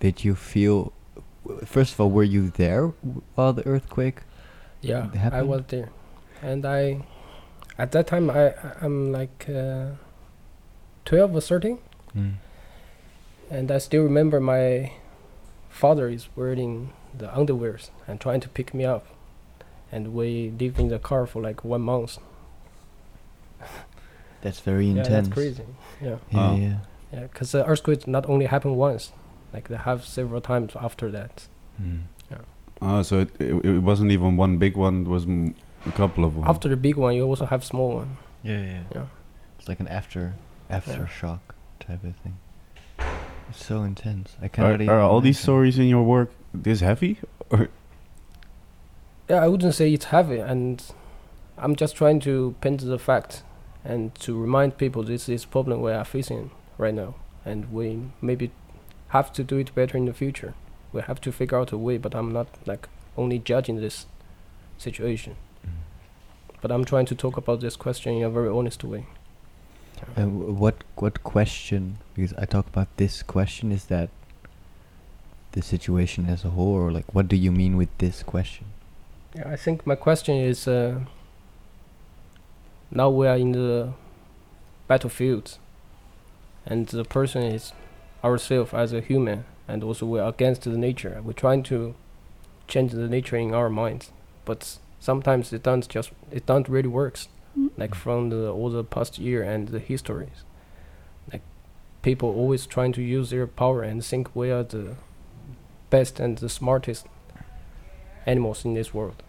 Did 0.00 0.24
you 0.24 0.34
feel? 0.34 0.92
First 1.64 1.94
of 1.94 2.00
all, 2.00 2.10
were 2.10 2.22
you 2.36 2.50
there 2.50 2.88
while 3.34 3.52
the 3.52 3.66
earthquake? 3.66 4.22
Yeah, 4.80 5.08
It 5.14 5.32
I 5.32 5.42
was 5.42 5.62
there, 5.68 5.90
and 6.42 6.64
I, 6.66 7.04
at 7.78 7.92
that 7.92 8.06
time, 8.06 8.30
I 8.30 8.48
I- 8.50 8.54
I'm 8.82 9.12
like 9.12 9.46
uh, 9.48 9.92
twelve 11.04 11.34
or 11.34 11.40
thirteen. 11.40 11.78
Mm. 12.16 12.34
And 13.50 13.70
I 13.70 13.78
still 13.78 14.02
remember 14.02 14.40
my 14.40 14.92
father 15.68 16.08
is 16.08 16.28
wearing 16.36 16.92
the 17.16 17.26
underwears 17.28 17.90
and 18.06 18.20
trying 18.20 18.40
to 18.40 18.48
pick 18.48 18.72
me 18.74 18.84
up. 18.84 19.04
And 19.90 20.14
we 20.14 20.50
lived 20.58 20.78
in 20.80 20.88
the 20.88 20.98
car 20.98 21.26
for 21.26 21.42
like 21.42 21.62
one 21.64 21.82
month. 21.82 22.18
That's 24.42 24.60
very 24.60 24.86
Yeah, 24.86 24.98
intense. 25.02 25.28
that's 25.28 25.28
crazy. 25.28 25.64
Yeah, 26.00 26.16
Yeah, 26.30 26.50
Oh. 26.50 26.56
yeah. 26.56 26.76
yeah, 27.12 27.20
because 27.22 27.52
the 27.52 27.64
earthquake 27.66 28.06
not 28.08 28.28
only 28.28 28.46
happened 28.46 28.76
once, 28.76 29.12
like 29.52 29.68
they 29.68 29.76
have 29.76 30.04
several 30.04 30.40
times 30.40 30.72
after 30.76 31.10
that. 31.10 31.46
Mm. 31.80 32.02
Oh, 32.84 33.02
so 33.02 33.20
it, 33.20 33.30
it 33.38 33.64
it 33.64 33.78
wasn't 33.78 34.10
even 34.10 34.36
one 34.36 34.58
big 34.58 34.76
one. 34.76 35.02
It 35.02 35.08
was 35.08 35.24
m- 35.24 35.54
a 35.86 35.92
couple 35.92 36.24
of 36.24 36.34
them. 36.34 36.44
After 36.44 36.68
the 36.68 36.76
big 36.76 36.96
one, 36.96 37.14
you 37.14 37.24
also 37.24 37.46
have 37.46 37.64
small 37.64 37.96
one. 37.96 38.16
Yeah, 38.42 38.60
yeah. 38.60 38.82
Yeah. 38.94 39.06
It's 39.58 39.68
like 39.68 39.80
an 39.80 39.88
after 39.88 40.34
aftershock 40.70 41.40
type 41.80 42.04
of 42.04 42.16
thing. 42.16 42.36
It's 43.48 43.64
so 43.64 43.82
intense. 43.82 44.36
I 44.40 44.46
are, 44.46 44.48
cannot 44.48 44.74
even 44.80 44.88
are 44.88 45.00
all 45.00 45.20
these 45.20 45.38
stories 45.38 45.78
in 45.78 45.86
your 45.86 46.02
work 46.02 46.30
this 46.54 46.80
heavy? 46.80 47.18
Or 47.50 47.68
Yeah, 49.28 49.44
I 49.44 49.48
wouldn't 49.48 49.74
say 49.74 49.92
it's 49.92 50.06
heavy, 50.06 50.38
and 50.38 50.82
I'm 51.58 51.76
just 51.76 51.96
trying 51.96 52.20
to 52.20 52.54
paint 52.60 52.80
the 52.80 52.98
fact 52.98 53.42
and 53.84 54.14
to 54.16 54.40
remind 54.40 54.78
people 54.78 55.02
this 55.02 55.28
is 55.28 55.44
problem 55.44 55.80
we 55.80 55.92
are 55.92 56.04
facing 56.04 56.50
right 56.78 56.94
now, 56.94 57.14
and 57.44 57.72
we 57.72 58.00
maybe 58.20 58.50
have 59.08 59.32
to 59.34 59.44
do 59.44 59.58
it 59.58 59.74
better 59.74 59.96
in 59.96 60.06
the 60.06 60.12
future. 60.12 60.54
We 60.92 61.02
have 61.02 61.20
to 61.22 61.32
figure 61.32 61.58
out 61.58 61.72
a 61.72 61.78
way, 61.78 61.98
but 61.98 62.14
I'm 62.14 62.32
not 62.32 62.48
like 62.66 62.88
only 63.16 63.38
judging 63.38 63.76
this 63.76 64.06
situation. 64.78 65.36
But 66.62 66.70
I'm 66.70 66.84
trying 66.84 67.06
to 67.06 67.14
talk 67.14 67.36
about 67.36 67.60
this 67.60 67.76
question 67.76 68.14
in 68.14 68.22
a 68.22 68.30
very 68.30 68.48
honest 68.48 68.82
way. 68.84 69.04
Uh, 70.16 70.26
what 70.26 70.82
what 70.96 71.22
question? 71.22 71.98
Because 72.14 72.32
I 72.38 72.46
talk 72.46 72.66
about 72.66 72.88
this 72.96 73.22
question. 73.22 73.70
Is 73.72 73.84
that 73.86 74.08
the 75.52 75.60
situation 75.62 76.26
as 76.26 76.44
a 76.44 76.50
whole, 76.50 76.74
or 76.74 76.90
like 76.90 77.14
what 77.14 77.28
do 77.28 77.36
you 77.36 77.52
mean 77.52 77.76
with 77.76 77.90
this 77.98 78.22
question? 78.22 78.66
Yeah, 79.34 79.48
I 79.48 79.56
think 79.56 79.86
my 79.86 79.96
question 79.96 80.36
is 80.36 80.66
uh, 80.66 81.00
now 82.90 83.10
we 83.10 83.26
are 83.26 83.36
in 83.36 83.52
the 83.52 83.92
battlefield, 84.88 85.58
and 86.64 86.86
the 86.86 87.04
person 87.04 87.42
is 87.42 87.72
ourselves 88.22 88.72
as 88.72 88.92
a 88.92 89.00
human, 89.00 89.44
and 89.66 89.82
also 89.82 90.06
we're 90.06 90.26
against 90.26 90.62
the 90.62 90.78
nature. 90.78 91.20
We're 91.22 91.32
trying 91.32 91.64
to 91.64 91.94
change 92.68 92.92
the 92.92 93.08
nature 93.08 93.36
in 93.36 93.52
our 93.52 93.68
minds, 93.68 94.12
but 94.44 94.78
sometimes 95.02 95.52
it 95.52 95.62
doesn't 95.62 95.88
just 95.88 96.12
it 96.30 96.46
doesn't 96.46 96.68
really 96.68 96.88
works. 96.88 97.28
Mm. 97.58 97.70
Like 97.76 97.94
from 97.94 98.30
the 98.30 98.50
all 98.50 98.70
the 98.70 98.84
past 98.84 99.18
year 99.18 99.42
and 99.42 99.68
the 99.68 99.78
histories, 99.78 100.44
like 101.32 101.42
people 102.02 102.28
always 102.28 102.66
trying 102.66 102.92
to 102.92 103.02
use 103.02 103.30
their 103.30 103.46
power 103.46 103.82
and 103.82 104.04
think 104.04 104.34
we 104.34 104.50
are 104.50 104.64
the 104.64 104.94
best 105.90 106.20
and 106.20 106.38
the 106.38 106.48
smartest 106.48 107.06
animals 108.26 108.64
in 108.64 108.74
this 108.74 108.94
world 108.94 109.22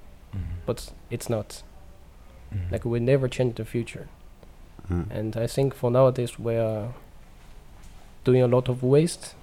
but 0.65 0.91
it's 1.09 1.29
not. 1.29 1.63
Mm. 2.53 2.71
Like 2.71 2.85
we 2.85 2.99
never 2.99 3.27
change 3.27 3.55
the 3.55 3.65
future, 3.65 4.07
Uh, 4.89 5.03
and 5.09 5.37
I 5.37 5.47
think 5.47 5.73
for 5.73 5.91
nowadays 5.91 6.39
we 6.39 6.55
are 6.55 6.93
doing 8.23 8.41
a 8.43 8.47
lot 8.47 8.69
of 8.69 8.83
waste, 8.83 9.35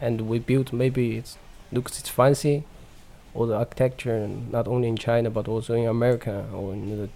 and 0.00 0.20
we 0.28 0.38
build 0.38 0.72
maybe 0.72 1.16
it 1.18 1.36
looks 1.72 1.98
it's 2.00 2.08
fancy, 2.08 2.64
or 3.38 3.46
the 3.46 3.54
architecture 3.54 4.26
not 4.50 4.66
only 4.66 4.88
in 4.88 4.96
China 4.96 5.30
but 5.30 5.46
also 5.46 5.74
in 5.74 5.86
America 5.86 6.44
or 6.52 6.72
in 6.72 6.88
the 7.02 7.08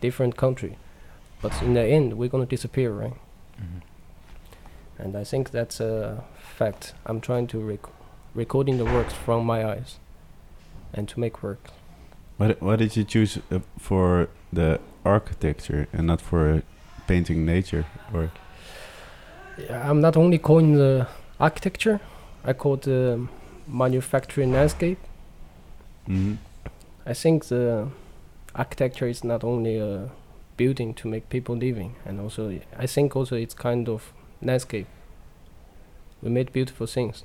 different 0.00 0.36
country, 0.36 0.76
but 1.42 1.52
in 1.62 1.74
the 1.74 1.82
end 1.82 2.12
we're 2.16 2.28
gonna 2.28 2.46
disappear, 2.46 2.92
right? 2.92 3.16
Mhm. 3.58 3.80
And 4.98 5.16
I 5.16 5.24
think 5.24 5.50
that's 5.50 5.80
a 5.80 6.22
fact. 6.58 6.94
I'm 7.06 7.20
trying 7.20 7.48
to 7.48 7.58
rec- 7.58 7.92
recording 8.34 8.78
the 8.78 8.84
works 8.84 9.14
from 9.14 9.44
my 9.44 9.64
eyes, 9.72 9.98
and 10.92 11.08
to 11.08 11.20
make 11.20 11.42
work. 11.42 11.58
What 12.38 12.62
why 12.62 12.76
did 12.76 12.96
you 12.96 13.04
choose 13.04 13.40
uh, 13.50 13.58
for 13.78 14.28
the 14.52 14.78
architecture 15.04 15.86
and 15.92 16.06
not 16.06 16.20
for 16.20 16.62
painting 17.06 17.44
nature? 17.44 17.84
Or 18.12 18.30
Yeah, 19.58 19.90
I'm 19.90 20.00
not 20.00 20.16
only 20.16 20.38
calling 20.38 20.76
the 20.76 21.06
architecture, 21.38 21.98
I 22.44 22.52
call 22.52 22.76
the 22.76 23.18
manufacturing 23.66 24.52
landscape. 24.52 24.98
Mhm. 26.08 26.38
I 27.06 27.14
think 27.14 27.44
the 27.46 27.88
architecture 28.54 29.06
is 29.08 29.24
not 29.24 29.44
only 29.44 29.78
a 29.78 30.10
building 30.56 30.94
to 30.94 31.08
make 31.08 31.28
people 31.28 31.56
living, 31.56 31.94
and 32.06 32.20
also 32.20 32.48
I 32.78 32.86
think 32.86 33.16
also 33.16 33.36
it's 33.36 33.54
kind 33.54 33.88
of 33.88 34.12
landscape. 34.42 34.86
We 36.22 36.30
made 36.30 36.52
beautiful 36.52 36.86
things. 36.86 37.24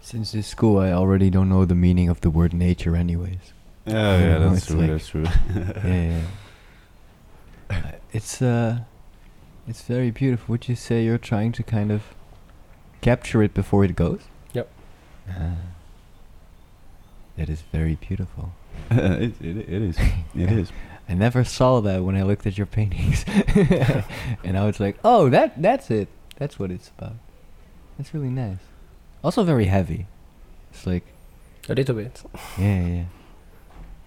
Since 0.00 0.32
this 0.32 0.46
school, 0.46 0.78
I 0.78 0.92
already 0.92 1.30
don't 1.30 1.48
know 1.48 1.64
the 1.66 1.74
meaning 1.74 2.08
of 2.08 2.20
the 2.20 2.30
word 2.30 2.52
nature, 2.54 2.96
anyways. 2.96 3.52
yeah, 3.86 4.18
yeah, 4.18 4.38
know, 4.38 4.48
that's 4.50 4.56
it's 4.58 4.66
true. 4.66 4.80
like- 4.80 4.90
that's 4.90 5.08
true. 5.08 5.24
yeah, 5.84 6.10
yeah. 6.10 6.20
Uh, 7.70 7.92
it's 8.12 8.42
uh, 8.42 8.78
it's 9.68 9.82
very 9.82 10.10
beautiful. 10.10 10.52
Would 10.52 10.68
you 10.68 10.74
say 10.76 11.04
you're 11.04 11.18
trying 11.18 11.52
to 11.52 11.62
kind 11.62 11.92
of 11.92 12.02
capture 13.00 13.42
it 13.44 13.54
before 13.54 13.84
it 13.84 13.94
goes? 13.94 14.22
Yep. 14.54 14.68
Ah. 15.28 15.52
That 17.40 17.48
is 17.48 17.62
very 17.72 17.94
beautiful. 17.94 18.52
it, 18.90 19.32
it, 19.40 19.56
it 19.56 19.82
is. 19.82 19.98
It 20.36 20.52
is. 20.62 20.70
I 21.08 21.14
never 21.14 21.42
saw 21.42 21.80
that 21.80 22.04
when 22.04 22.14
I 22.14 22.22
looked 22.22 22.46
at 22.46 22.58
your 22.58 22.66
paintings, 22.66 23.24
and 24.44 24.56
I 24.58 24.64
was 24.66 24.78
like, 24.78 24.98
"Oh, 25.02 25.30
that 25.30 25.60
that's 25.60 25.90
it. 25.90 26.08
That's 26.36 26.58
what 26.58 26.70
it's 26.70 26.90
about." 26.98 27.16
That's 27.96 28.12
really 28.14 28.28
nice. 28.28 28.60
Also 29.24 29.42
very 29.42 29.66
heavy. 29.66 30.06
It's 30.70 30.86
like, 30.86 31.04
A 31.68 31.74
little 31.74 31.94
bit. 31.96 32.22
yeah, 32.58 32.86
yeah. 32.86 33.04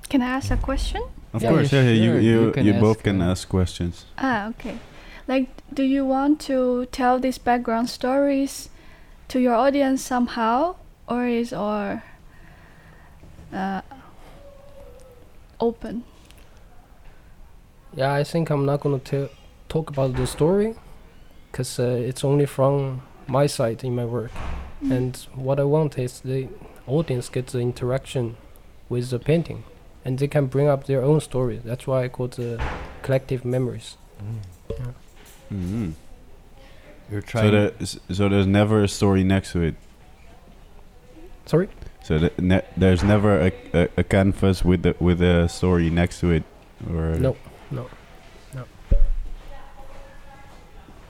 Can 0.09 0.21
I 0.21 0.29
ask 0.37 0.51
a 0.51 0.57
question? 0.57 1.01
Of 1.33 1.41
Yeah, 1.43 1.49
course, 1.49 1.73
yeah, 1.73 1.81
yeah, 1.81 1.89
yeah, 1.89 2.05
sure, 2.05 2.19
you 2.21 2.29
you 2.29 2.45
you, 2.45 2.51
can 2.51 2.65
you 2.65 2.73
both 2.73 3.03
can 3.03 3.21
uh, 3.21 3.31
ask 3.31 3.49
questions. 3.49 4.05
Ah, 4.17 4.47
okay. 4.49 4.77
Like, 5.27 5.49
do 5.73 5.83
you 5.83 6.05
want 6.05 6.39
to 6.47 6.85
tell 6.91 7.19
these 7.19 7.39
background 7.39 7.89
stories 7.89 8.69
to 9.27 9.39
your 9.39 9.55
audience 9.55 10.01
somehow, 10.05 10.75
or 11.07 11.25
is 11.25 11.51
or 11.51 12.03
uh, 13.53 13.81
open? 15.59 16.03
Yeah, 17.95 18.13
I 18.13 18.23
think 18.23 18.49
I'm 18.49 18.65
not 18.65 18.79
gonna 18.81 18.99
tell 18.99 19.29
talk 19.69 19.89
about 19.89 20.15
the 20.15 20.25
story, 20.27 20.75
cause 21.51 21.79
uh, 21.79 21.83
it's 21.83 22.23
only 22.23 22.45
from 22.45 23.01
my 23.27 23.47
side 23.47 23.83
in 23.83 23.95
my 23.95 24.05
work. 24.05 24.31
Mm. 24.83 24.91
and 24.91 25.17
what 25.35 25.59
I 25.59 25.63
want 25.63 25.97
is 25.97 26.19
the 26.21 26.47
audience 26.87 27.29
gets 27.29 27.53
the 27.53 27.59
interaction 27.59 28.35
with 28.89 29.09
the 29.11 29.19
painting, 29.19 29.63
and 30.03 30.19
they 30.19 30.27
can 30.27 30.47
bring 30.47 30.67
up 30.67 30.85
their 30.87 31.01
own 31.03 31.21
story. 31.21 31.61
That's 31.63 31.87
why 31.87 32.03
I 32.03 32.09
call 32.09 32.25
it 32.25 32.31
the 32.33 32.61
collective 33.01 33.45
memories. 33.45 33.95
hmm 35.49 35.91
You're 37.11 37.21
So 37.21 37.27
trying. 37.27 37.51
there, 37.51 37.71
s- 37.79 37.99
so 38.11 38.27
there's 38.29 38.47
never 38.47 38.83
a 38.83 38.87
story 38.87 39.23
next 39.23 39.51
to 39.53 39.61
it. 39.61 39.75
Sorry. 41.45 41.69
So 42.03 42.19
the, 42.19 42.31
ne- 42.37 42.65
there's 42.75 43.01
never 43.03 43.39
a, 43.39 43.51
a, 43.73 43.89
a 43.97 44.03
canvas 44.03 44.63
with 44.65 44.83
the 44.83 44.95
with 44.99 45.21
a 45.21 45.47
story 45.47 45.89
next 45.89 46.19
to 46.19 46.31
it, 46.31 46.43
or 46.89 47.15
No, 47.15 47.37
no. 47.71 47.87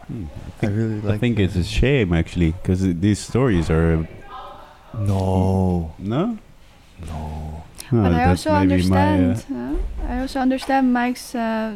Hmm, 0.08 0.26
I 0.62 0.66
really 0.68 1.02
like. 1.02 1.16
I 1.16 1.18
think 1.18 1.40
it's 1.40 1.56
a 1.56 1.64
shame 1.64 2.14
actually, 2.14 2.52
because 2.52 2.82
these 2.82 3.20
stories 3.20 3.70
are 3.70 4.08
No, 4.94 5.96
No. 5.98 6.38
no. 7.08 7.64
Oh, 7.92 8.02
but 8.04 8.14
I 8.14 8.26
also 8.26 8.52
maybe 8.66 8.88
my, 8.88 8.98
uh, 8.98 9.12
understand. 9.12 9.80
uh, 10.02 10.08
I 10.08 10.20
also 10.22 10.40
understand 10.40 10.94
Mike's 10.94 11.36
uh, 11.36 11.76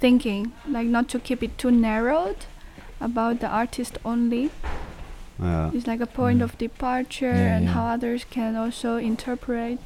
thinking, 0.00 0.52
like 0.68 0.86
not 0.86 1.08
to 1.10 1.18
keep 1.18 1.42
it 1.42 1.58
too 1.58 1.70
narrowed 1.70 2.46
about 3.00 3.40
the 3.40 3.48
artist 3.48 3.98
only. 4.04 4.50
Uh, 5.42 5.70
It's 5.74 5.86
like 5.86 6.00
a 6.00 6.06
point 6.06 6.38
Mm. 6.40 6.44
of 6.44 6.58
departure 6.58 7.32
Yeah, 7.34 7.56
and 7.56 7.64
yeah. 7.64 7.72
how 7.72 7.86
others 7.86 8.24
can 8.30 8.56
also 8.56 8.96
interpret. 8.96 9.78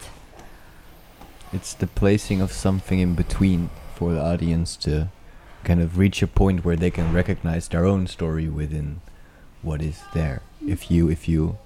It's 1.53 1.75
the 1.75 1.87
placing 1.87 2.41
of 2.41 2.53
something 2.53 2.99
in 2.99 3.15
between 3.15 3.69
for 3.95 4.13
the 4.15 4.23
audience 4.23 4.77
to 4.77 5.09
kind 5.65 5.81
of 5.81 5.99
reach 5.99 6.23
a 6.23 6.27
point 6.27 6.65
where 6.65 6.77
they 6.77 6.91
can 6.91 7.13
recognize 7.13 7.69
their 7.69 7.85
own 7.85 8.07
story 8.07 8.49
within 8.49 9.01
what 9.63 9.83
is 9.83 10.01
there. 10.15 10.41
If 10.67 10.91
you, 10.91 11.09
if 11.11 11.29
you, 11.29 11.59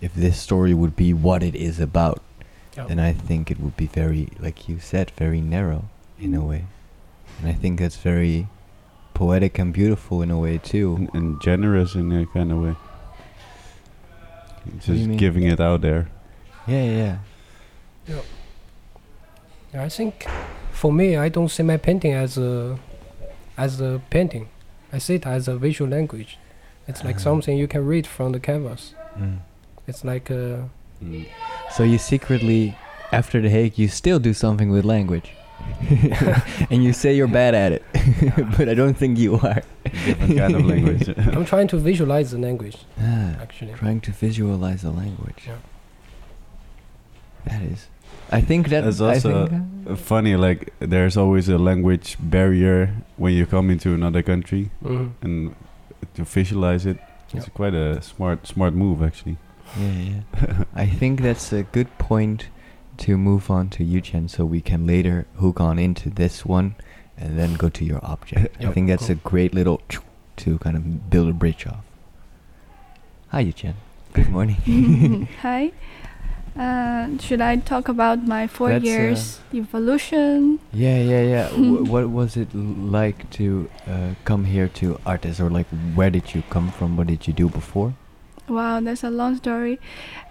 if 0.00 0.14
this 0.14 0.38
story 0.40 0.74
would 0.74 0.94
be 0.94 1.12
what 1.12 1.42
it 1.42 1.54
is 1.54 1.80
about, 1.80 2.20
Yeah. 2.76 2.86
then 2.86 2.98
I 3.00 3.12
think 3.12 3.50
it 3.50 3.58
would 3.60 3.76
be 3.76 3.86
very, 3.86 4.28
like 4.38 4.68
you 4.68 4.78
said, 4.78 5.10
very 5.16 5.40
narrow 5.40 5.84
in 6.20 6.34
a 6.34 6.40
way. 6.44 6.64
And 7.40 7.48
I 7.48 7.52
think 7.54 7.80
that's 7.80 7.96
very 7.96 8.46
poetic 9.14 9.58
and 9.58 9.72
beautiful 9.72 10.22
in 10.22 10.30
a 10.30 10.38
way 10.38 10.58
too. 10.58 10.96
and, 10.96 11.08
and 11.14 11.40
generous 11.42 11.94
in 11.94 12.12
a 12.12 12.26
kind 12.26 12.52
of 12.52 12.58
way. 12.62 12.74
Do 14.64 14.94
you 14.94 15.06
Just 15.08 15.18
giving 15.18 15.44
it 15.44 15.60
out 15.60 15.80
there. 15.80 16.08
Yeah, 16.66 16.84
yeah, 16.84 17.16
yeah. 18.08 18.20
Yeah, 19.74 19.82
I 19.84 19.88
think 19.88 20.26
for 20.72 20.92
me, 20.92 21.16
I 21.16 21.28
don't 21.28 21.48
see 21.48 21.62
my 21.62 21.76
painting 21.76 22.12
as 22.12 22.36
a 22.38 22.78
as 23.56 23.80
a 23.80 24.00
painting. 24.10 24.48
I 24.92 24.98
see 24.98 25.14
it 25.16 25.26
as 25.26 25.48
a 25.48 25.56
visual 25.56 25.90
language. 25.90 26.38
It's 26.88 27.02
like 27.04 27.16
Ah. 27.16 27.20
something 27.30 27.56
you 27.58 27.68
can 27.68 27.86
read 27.86 28.06
from 28.06 28.32
the 28.32 28.40
canvas. 28.40 28.94
Mm. 29.18 29.38
It's 29.86 30.04
like 30.04 30.30
uh, 30.30 30.68
Mm. 31.02 31.26
So 31.70 31.82
you 31.82 31.98
secretly, 31.98 32.76
after 33.10 33.40
the 33.40 33.48
Hague, 33.50 33.76
you 33.76 33.88
still 33.88 34.20
do 34.20 34.32
something 34.32 34.70
with 34.70 34.84
language, 34.84 35.32
and 36.70 36.82
you 36.84 36.92
say 36.92 37.14
you're 37.14 37.26
bad 37.28 37.54
at 37.54 37.72
it, 37.72 37.82
but 38.56 38.68
I 38.68 38.74
don't 38.74 38.94
think 38.94 39.18
you 39.18 39.34
are. 39.36 39.62
Different 39.84 40.38
kind 40.38 40.54
of 40.54 40.64
language. 40.64 41.08
I'm 41.36 41.44
trying 41.44 41.68
to 41.68 41.76
visualize 41.76 42.30
the 42.30 42.38
language 42.38 42.76
Ah, 43.00 43.36
actually. 43.42 43.74
trying 43.74 44.00
to 44.02 44.10
visualize 44.12 44.82
the 44.82 44.90
language. 44.90 45.44
Yeah. 45.46 45.56
That 47.46 47.62
is. 47.62 47.88
I 48.30 48.40
think 48.40 48.68
that. 48.68 48.84
That's 48.84 49.00
I 49.00 49.14
also 49.14 49.46
think, 49.48 49.62
uh, 49.90 49.96
Funny, 49.96 50.36
like 50.36 50.72
there's 50.78 51.16
always 51.16 51.48
a 51.48 51.58
language 51.58 52.16
barrier 52.20 52.94
when 53.16 53.34
you 53.34 53.46
come 53.46 53.68
into 53.70 53.92
another 53.94 54.22
country, 54.22 54.70
hmm 54.82 55.08
and 55.20 55.54
to 56.14 56.24
visualize 56.24 56.86
it, 56.86 56.98
it's 57.34 57.46
Yeah. 57.46 57.52
quite 57.54 57.74
a 57.74 58.00
smart, 58.02 58.46
smart 58.46 58.74
move 58.74 59.02
actually. 59.02 59.36
yeah, 59.78 60.22
yeah. 60.38 60.64
I 60.74 60.86
think 60.86 61.22
that's 61.22 61.52
a 61.52 61.62
good 61.64 61.88
point 61.98 62.48
to 63.02 63.16
move 63.16 63.50
on 63.50 63.68
to 63.70 63.84
Yuchen, 63.84 64.30
so 64.30 64.44
we 64.44 64.60
can 64.60 64.86
later 64.86 65.26
hook 65.38 65.60
on 65.60 65.78
into 65.78 66.08
this 66.08 66.44
one, 66.44 66.74
and 67.16 67.38
then 67.38 67.54
go 67.54 67.68
to 67.68 67.84
your 67.84 68.00
object. 68.04 68.56
I 68.64 68.72
think 68.74 68.88
that's 68.88 69.06
cool. 69.06 69.12
a 69.12 69.28
great 69.28 69.52
little 69.54 69.80
to 70.36 70.58
kind 70.58 70.76
of 70.76 71.10
build 71.10 71.28
a 71.28 71.32
bridge 71.32 71.66
off. 71.66 71.84
Hi, 73.28 73.44
Yuchen. 73.44 73.74
Good 74.12 74.28
morning. 74.36 75.28
Hi. 75.42 75.72
Uh, 76.54 77.16
should 77.18 77.40
I 77.40 77.56
talk 77.56 77.88
about 77.88 78.26
my 78.26 78.46
four 78.46 78.68
That's, 78.68 78.84
uh, 78.84 78.88
years 78.88 79.40
evolution? 79.54 80.60
Yeah, 80.72 80.98
yeah, 80.98 81.22
yeah. 81.22 81.48
Wh- 81.48 81.88
what 81.88 82.10
was 82.10 82.36
it 82.36 82.54
like 82.54 83.30
to 83.30 83.70
uh, 83.88 84.10
come 84.24 84.44
here 84.44 84.68
to 84.68 85.00
ArtEZ, 85.06 85.40
or 85.40 85.48
like 85.48 85.66
where 85.94 86.10
did 86.10 86.34
you 86.34 86.42
come 86.50 86.70
from? 86.70 86.96
What 86.98 87.06
did 87.06 87.26
you 87.26 87.32
do 87.32 87.48
before? 87.48 87.94
Wow, 88.48 88.80
that's 88.80 89.02
a 89.02 89.08
long 89.10 89.36
story. 89.36 89.80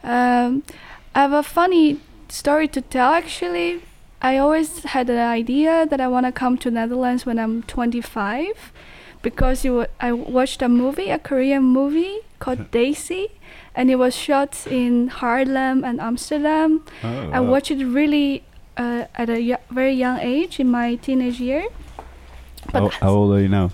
Um, 0.04 0.62
I 1.16 1.22
have 1.22 1.34
a 1.34 1.42
funny 1.42 2.00
story 2.32 2.68
to 2.70 2.82
tell 2.82 3.12
actually. 3.14 3.82
I 4.24 4.38
always 4.38 4.84
had 4.84 5.10
an 5.10 5.18
idea 5.18 5.86
that 5.90 6.00
I 6.00 6.08
want 6.08 6.28
to 6.28 6.32
come 6.32 6.56
to 6.60 6.70
Netherlands 6.70 7.26
when 7.26 7.40
I'm 7.40 7.64
25 7.64 8.72
because 9.24 9.66
it 9.66 9.72
wa- 9.72 9.88
I 10.00 10.12
watched 10.12 10.62
a 10.62 10.70
movie, 10.70 11.10
a 11.10 11.18
Korean 11.18 11.64
movie 11.64 12.20
called 12.38 12.70
Daisy, 12.78 13.30
and 13.76 13.90
it 13.90 13.96
was 13.96 14.16
shot 14.16 14.68
in 14.68 15.10
Haarlem 15.10 15.84
and 15.84 16.00
Amsterdam. 16.00 16.84
Oh, 17.04 17.32
I 17.34 17.40
wow. 17.40 17.50
watched 17.50 17.72
it 17.72 17.84
really 17.84 18.44
uh, 18.78 19.06
at 19.16 19.30
a 19.30 19.42
y- 19.42 19.58
very 19.72 19.94
young 19.94 20.20
age 20.20 20.60
in 20.60 20.70
my 20.70 20.96
teenage 20.96 21.40
year. 21.40 21.66
But 22.72 22.82
How, 22.82 22.90
how 22.90 23.10
old 23.10 23.34
are 23.36 23.42
you 23.42 23.50
now? 23.50 23.72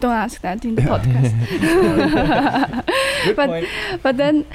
don't 0.00 0.12
ask 0.12 0.40
that 0.42 0.64
in 0.64 0.74
the 0.76 0.82
podcast. 0.92 1.32
Good 3.24 3.36
But- 3.36 3.48
point. 3.48 3.68
but 4.02 4.16
then 4.16 4.46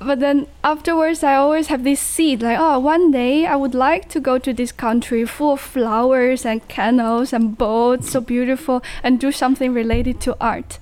but 0.00 0.20
then 0.20 0.46
afterwards 0.62 1.22
i 1.22 1.34
always 1.34 1.68
have 1.68 1.84
this 1.84 2.00
seed 2.00 2.42
like 2.42 2.58
oh 2.60 2.78
one 2.78 3.10
day 3.10 3.46
i 3.46 3.56
would 3.56 3.74
like 3.74 4.08
to 4.08 4.20
go 4.20 4.38
to 4.38 4.52
this 4.52 4.72
country 4.72 5.24
full 5.24 5.52
of 5.54 5.60
flowers 5.60 6.44
and 6.44 6.66
canals 6.68 7.32
and 7.32 7.56
boats 7.56 8.10
so 8.10 8.20
beautiful 8.20 8.82
and 9.02 9.18
do 9.20 9.30
something 9.32 9.72
related 9.72 10.20
to 10.20 10.36
art 10.40 10.78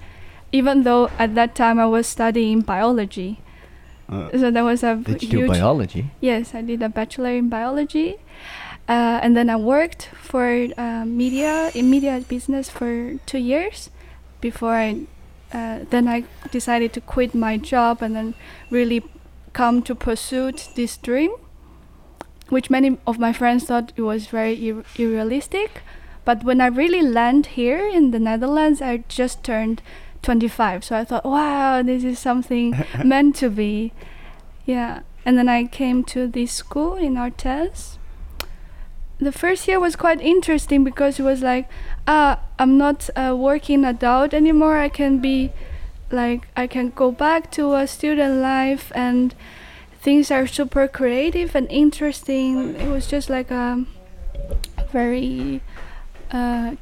even 0.51 0.83
though 0.83 1.09
at 1.19 1.35
that 1.35 1.55
time 1.55 1.79
i 1.79 1.87
was 1.87 2.07
studying 2.07 2.61
biology 2.61 3.39
Uh, 4.13 4.29
so 4.37 4.51
there 4.51 4.65
was 4.65 4.83
a 4.85 4.97
Did 4.97 5.23
you 5.23 5.29
do 5.29 5.49
biology? 5.49 6.11
yes 6.21 6.55
i 6.55 6.61
did 6.61 6.83
a 6.83 6.89
bachelor 6.89 7.33
in 7.33 7.49
biology 7.49 8.17
uh, 8.89 9.17
and 9.25 9.33
then 9.37 9.49
i 9.49 9.57
worked 9.57 10.11
for 10.21 10.45
uh, 10.77 11.05
media 11.07 11.71
in 11.73 11.89
media 11.89 12.21
business 12.29 12.69
for 12.69 13.17
two 13.25 13.39
years 13.41 13.89
before 14.45 14.75
i 14.77 15.07
uh, 15.53 15.81
then 15.91 16.09
i 16.09 16.25
decided 16.51 16.93
to 16.93 17.01
quit 17.01 17.35
my 17.35 17.57
job 17.57 18.03
and 18.03 18.17
then 18.17 18.35
really 18.71 19.03
come 19.53 19.83
to 19.83 19.95
pursue 19.95 20.53
this 20.77 20.97
dream 20.97 21.31
which 22.49 22.71
many 22.71 22.99
of 23.07 23.19
my 23.19 23.33
friends 23.33 23.65
thought 23.65 23.93
it 23.97 24.03
was 24.03 24.27
very 24.27 24.55
ir- 24.69 24.85
unrealistic 24.99 25.83
but 26.25 26.45
when 26.45 26.61
i 26.61 26.67
really 26.67 27.03
land 27.03 27.47
here 27.47 27.87
in 27.87 28.11
the 28.11 28.19
netherlands 28.19 28.81
i 28.81 28.99
just 29.09 29.43
turned 29.43 29.83
25 30.23 30.85
so 30.85 30.97
i 30.97 31.05
thought 31.05 31.25
wow 31.25 31.83
this 31.83 32.05
is 32.05 32.19
something 32.19 32.75
meant 33.05 33.35
to 33.37 33.51
be. 33.51 33.93
Yeah. 34.65 35.01
And 35.25 35.37
then 35.37 35.49
i 35.49 35.65
came 35.65 36.05
to 36.05 36.27
this 36.27 36.53
school 36.53 36.95
in 36.95 37.15
ArtEZ 37.15 37.99
the 39.25 39.33
first 39.33 39.67
year 39.69 39.79
was 39.81 39.95
quite 39.97 40.21
interesting 40.21 40.85
because 40.85 41.19
it 41.21 41.23
was 41.23 41.43
like 41.43 41.69
ah 42.07 42.39
i'm 42.59 42.77
not 42.79 43.09
a 43.17 43.35
working 43.37 43.85
adult 43.85 44.35
anymore 44.35 44.77
i 44.79 44.89
can 44.89 45.19
be 45.21 45.51
like 46.11 46.49
i 46.57 46.67
can 46.67 46.91
go 46.91 47.11
back 47.13 47.51
to 47.51 47.75
a 47.75 47.87
student 47.87 48.41
life 48.43 48.91
and 48.95 49.35
things 50.01 50.31
are 50.31 50.47
super 50.47 50.89
creative 50.89 51.55
and 51.55 51.67
interesting 51.71 52.75
it 52.77 52.89
was 52.89 53.07
just 53.07 53.31
like 53.31 53.51
a 53.51 53.85
very 54.91 55.61
uh, 56.31 56.75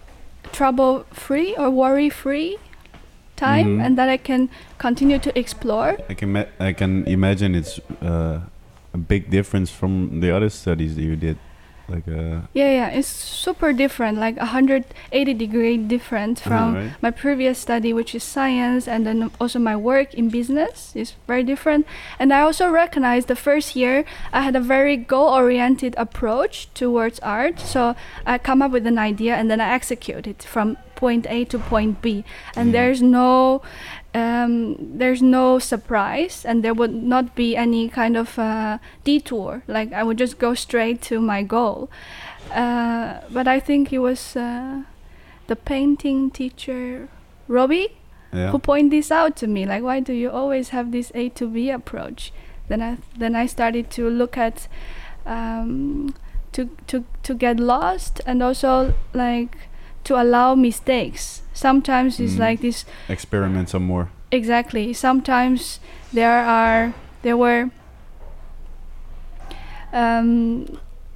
trouble 0.53 1.05
free 1.13 1.55
or 1.57 1.71
worry 1.71 2.09
free 2.11 2.57
time 3.37 3.67
Mhm. 3.79 3.85
and 3.85 3.99
that 3.99 4.09
i 4.09 4.17
can 4.17 4.49
continue 4.79 5.19
to 5.19 5.31
explore 5.39 5.97
I 6.09 6.15
can 6.15 6.33
ma- 6.33 6.51
I 6.59 6.73
can 6.73 7.05
imagine 7.07 7.55
it's 7.55 7.81
uh, 8.03 8.41
a 8.93 8.99
big 8.99 9.31
difference 9.31 9.71
from 9.71 10.21
the 10.21 10.31
other 10.35 10.51
studies 10.51 10.97
that 10.97 11.03
you 11.03 11.17
did. 11.17 11.37
Like 11.91 12.07
uh, 12.09 12.47
Yeah, 12.55 12.71
yeah, 12.71 12.89
it's 12.89 13.09
super 13.09 13.73
different, 13.73 14.19
like 14.19 14.37
180 14.37 15.35
degree 15.35 15.77
different 15.77 16.41
from 16.41 16.75
right? 16.75 16.93
my 17.03 17.11
previous 17.11 17.59
study, 17.59 17.93
which 17.93 18.15
is 18.15 18.23
science, 18.23 18.87
and 18.89 19.05
then 19.07 19.31
also 19.41 19.59
my 19.59 19.77
work 19.77 20.15
in 20.15 20.29
business 20.31 20.93
is 20.95 21.15
very 21.27 21.43
different. 21.43 21.87
And 22.19 22.33
I 22.33 22.41
also 22.43 22.71
recognize 22.71 23.27
the 23.27 23.37
first 23.37 23.75
year 23.77 24.05
I 24.33 24.41
had 24.43 24.55
a 24.57 24.61
very 24.61 24.97
goal 24.97 25.29
oriented 25.29 25.95
approach 25.99 26.69
towards 26.75 27.19
art. 27.21 27.59
So 27.61 27.95
I 28.27 28.39
come 28.39 28.63
up 28.63 28.71
with 28.71 28.87
an 28.87 28.99
idea 28.99 29.35
and 29.37 29.51
then 29.51 29.61
I 29.61 29.71
execute 29.75 30.27
it 30.27 30.43
from 30.45 30.77
point 30.95 31.27
A 31.29 31.45
to 31.47 31.59
point 31.59 32.03
B. 32.03 32.25
And 32.55 32.69
Mhm. 32.69 32.73
there's 32.73 33.01
no 33.03 33.63
um, 34.15 34.77
there's 34.99 35.23
no 35.23 35.59
surprise 35.59 36.45
and 36.45 36.65
there 36.65 36.75
would 36.75 36.93
not 36.95 37.35
be 37.37 37.57
any 37.57 37.89
kind 37.89 38.17
of 38.17 38.39
uh, 38.39 38.79
detour. 39.05 39.63
Like 39.69 39.93
i 39.93 40.03
would 40.03 40.19
just 40.19 40.39
go 40.39 40.55
straight 40.55 41.01
to 41.03 41.21
my 41.21 41.43
goal. 41.43 41.89
Uh, 42.53 43.21
but 43.31 43.47
i 43.47 43.61
think 43.61 43.93
it 43.93 43.99
was 44.01 44.35
uh, 44.37 44.83
the 45.47 45.57
painting 45.57 46.31
teacher 46.31 47.09
robbie 47.49 47.97
Yeah. 48.33 48.51
who 48.53 48.59
pointed 48.59 48.93
this 48.93 49.11
out 49.11 49.35
to 49.37 49.47
me. 49.47 49.67
Like 49.67 49.83
why 49.83 50.01
do 50.01 50.13
you 50.13 50.31
always 50.31 50.69
have 50.71 50.91
this 50.93 51.11
a 51.15 51.29
to 51.31 51.47
b 51.49 51.71
approach? 51.71 52.33
Then 52.69 52.81
i 52.83 52.97
then 53.19 53.35
i 53.35 53.47
started 53.47 53.91
to 53.91 54.09
look 54.11 54.37
at 54.39 54.69
um, 55.27 56.15
to 56.53 56.69
to 56.87 57.05
to 57.23 57.35
get 57.35 57.59
lost 57.61 58.21
and 58.27 58.43
also 58.43 58.95
like 59.15 59.57
to 60.05 60.15
allow 60.21 60.55
mistakes 60.55 61.43
sometimes 61.55 62.19
it's 62.21 62.35
Mm. 62.35 62.39
like 62.49 62.61
this 62.61 62.85
Experiment 63.09 63.69
some 63.69 63.85
more. 63.87 64.09
exactly 64.33 64.93
sometimes 64.93 65.81
there 66.13 66.45
are 66.45 66.93
there 67.23 67.37
were 67.37 67.71
um 69.93 70.67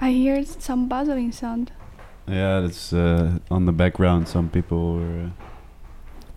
i 0.01 0.11
hear 0.11 0.45
some 0.45 0.89
buzzing 0.89 1.33
sound 1.33 1.71
Yeah, 2.27 2.61
that's 2.61 2.91
uh, 2.93 3.39
on 3.51 3.67
the 3.67 3.73
background. 3.73 4.29
Some 4.29 4.49
people 4.49 4.95
were. 4.97 5.29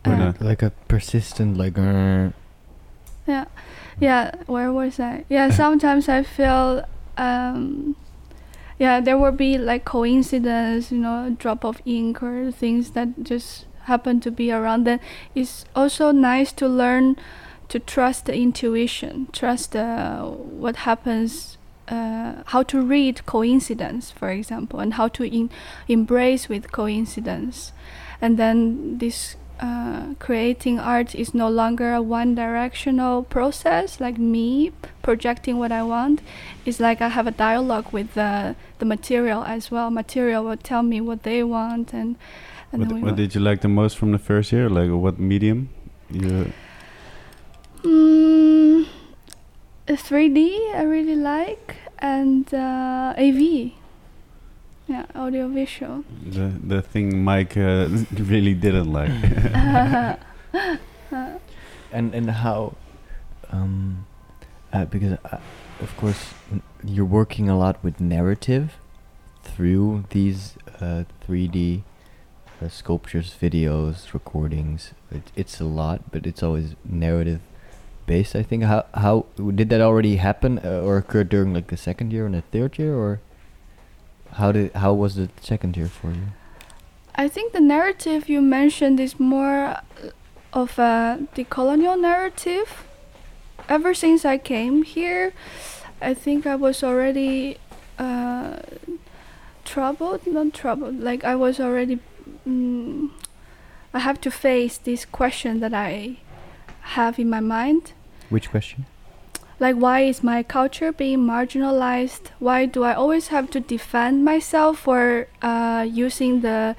Uh, 0.06 0.12
Uh, 0.12 0.34
Like 0.44 0.62
a 0.66 0.72
persistent, 0.88 1.58
like. 1.58 1.80
Uh, 1.80 2.32
yeah 3.26 3.46
yeah 4.00 4.32
where 4.48 4.72
was 4.72 5.00
i 5.00 5.24
yeah 5.30 5.50
sometimes 5.64 6.08
i 6.10 6.24
feel 6.24 6.84
um 7.18 7.96
yeah 8.80 9.00
there 9.00 9.18
will 9.18 9.32
be 9.32 9.58
like 9.58 9.86
coincidence 9.86 10.92
you 10.92 10.98
know 10.98 11.28
a 11.28 11.30
drop 11.32 11.64
of 11.64 11.82
ink 11.86 12.22
or 12.22 12.52
things 12.52 12.92
that 12.92 13.24
just 13.24 13.66
happen 13.88 14.20
to 14.20 14.30
be 14.30 14.52
around. 14.52 14.84
Then 14.86 15.00
it's 15.34 15.66
also 15.76 16.12
nice 16.12 16.52
to 16.54 16.68
learn 16.68 17.16
to 17.70 17.80
trust 17.80 18.26
the 18.28 18.36
intuition 18.36 19.28
trust 19.34 19.76
uh, 19.76 20.24
what 20.24 20.78
happens 20.88 21.58
uh, 21.90 22.44
how 22.46 22.64
to 22.64 22.82
read 22.82 23.26
coincidence 23.26 24.10
for 24.10 24.30
example 24.30 24.80
and 24.80 24.94
how 24.94 25.10
to 25.10 25.24
in- 25.26 25.50
embrace 25.88 26.48
with 26.48 26.72
coincidence. 26.72 27.74
And 28.22 28.38
then 28.38 28.98
this 29.00 29.36
uh, 29.60 30.14
creating 30.20 30.80
art 30.80 31.16
is 31.16 31.34
no 31.34 31.50
longer 31.50 31.94
a 31.94 32.02
one 32.02 32.36
directional 32.36 33.24
process 33.24 34.00
like 34.00 34.18
me 34.18 34.72
projecting 35.02 35.58
what 35.58 35.72
i 35.72 35.82
want 35.82 36.22
it's 36.66 36.80
like 36.80 37.02
i 37.02 37.08
have 37.08 37.28
a 37.28 37.32
dialogue 37.32 37.92
with 37.92 38.14
the, 38.14 38.56
the 38.80 38.86
material 38.86 39.44
as 39.44 39.72
well 39.72 39.90
material 39.90 40.44
will 40.44 40.58
tell 40.58 40.84
me 40.84 41.02
what 41.02 41.24
they 41.24 41.44
want 41.44 41.94
and, 41.94 42.16
and 42.72 42.92
What, 42.92 43.02
what 43.02 43.16
did 43.16 43.34
you 43.34 43.42
like 43.42 43.62
the 43.62 43.70
most 43.70 43.98
from 43.98 44.12
the 44.12 44.20
first 44.20 44.52
year? 44.52 44.70
Like 44.70 44.92
what 44.92 45.20
medium? 45.20 45.70
You 46.10 46.52
Mm, 47.84 48.88
3D 49.88 50.76
I 50.76 50.84
really 50.84 51.16
like 51.16 51.76
and 52.00 52.52
uh, 52.54 53.14
AV. 53.18 53.72
Yeah, 54.88 55.06
audio 55.16 55.48
visual. 55.50 56.04
the 56.26 56.48
the 56.64 56.82
thing 56.82 57.24
Mike 57.24 57.58
uh, 57.58 57.88
really 58.32 58.54
didn't 58.54 58.92
like. 58.92 59.12
and 61.92 62.14
and 62.16 62.32
how 62.32 62.74
um 63.52 64.06
uh, 64.74 64.86
because 64.86 65.18
uh, 65.26 65.40
of 65.82 65.96
course 65.98 66.34
n- 66.52 66.62
you're 66.84 67.06
working 67.20 67.50
a 67.50 67.58
lot 67.58 67.84
with 67.84 68.00
narrative 68.00 68.76
through 69.44 70.06
these 70.12 70.56
uh, 70.82 71.04
3D 71.28 71.84
uh, 72.62 72.68
sculptures, 72.70 73.36
videos, 73.42 74.14
recordings. 74.14 74.94
It, 75.12 75.32
it's 75.36 75.60
a 75.62 75.66
lot, 75.66 76.12
but 76.12 76.26
it's 76.26 76.42
always 76.44 76.76
narrative 76.86 77.42
based. 78.06 78.36
I 78.36 78.44
think. 78.44 78.64
How 78.64 78.86
how 78.94 79.26
did 79.36 79.70
that 79.70 79.82
already 79.82 80.16
happen 80.18 80.60
uh, 80.64 80.82
or 80.84 80.98
occur 80.98 81.24
during 81.24 81.54
like 81.54 81.68
the 81.68 81.78
second 81.78 82.12
year 82.14 82.26
and 82.26 82.36
the 82.36 82.42
third 82.42 82.78
year, 82.80 82.96
or 82.96 83.20
how 84.38 84.52
did 84.52 84.72
how 84.74 84.94
was 84.94 85.16
the 85.16 85.30
second 85.42 85.76
year 85.76 85.88
for 85.88 86.12
you? 86.12 86.28
I 87.16 87.28
think 87.28 87.54
the 87.54 87.60
narrative 87.60 88.30
you 88.30 88.42
mentioned 88.42 89.00
is 89.00 89.20
more 89.20 89.82
of 90.54 90.78
a 90.78 91.20
decolonial 91.36 92.00
narrative. 92.00 92.84
Ever 93.68 93.94
since 93.94 94.24
I 94.24 94.38
came 94.38 94.84
here, 94.84 95.34
I 96.02 96.14
think 96.14 96.46
I 96.46 96.56
was 96.56 96.84
already 96.84 97.58
uh, 97.98 98.58
troubled, 99.66 100.26
not 100.28 100.54
troubled, 100.54 101.00
like 101.00 101.24
I 101.24 101.36
was 101.36 101.60
already. 101.60 102.00
Mm, 102.48 103.10
I 103.94 104.00
have 104.00 104.22
to 104.22 104.32
face 104.32 104.78
this 104.78 105.06
question 105.06 105.60
that 105.62 105.74
I 105.74 106.18
have 106.98 107.18
in 107.18 107.30
my 107.30 107.40
mind. 107.40 107.94
Which 108.30 108.50
question? 108.52 108.86
Like 109.60 109.76
why 109.76 110.02
is 110.02 110.24
my 110.24 110.44
culture 110.44 110.92
being 110.92 111.20
marginalized 111.20 112.28
why 112.40 112.66
do 112.66 112.84
i 112.84 112.94
always 112.94 113.28
have 113.30 113.50
to 113.50 113.60
defend 113.60 114.24
myself 114.24 114.80
for 114.80 115.28
uh, 115.42 115.86
using 115.90 116.42
the 116.42 116.76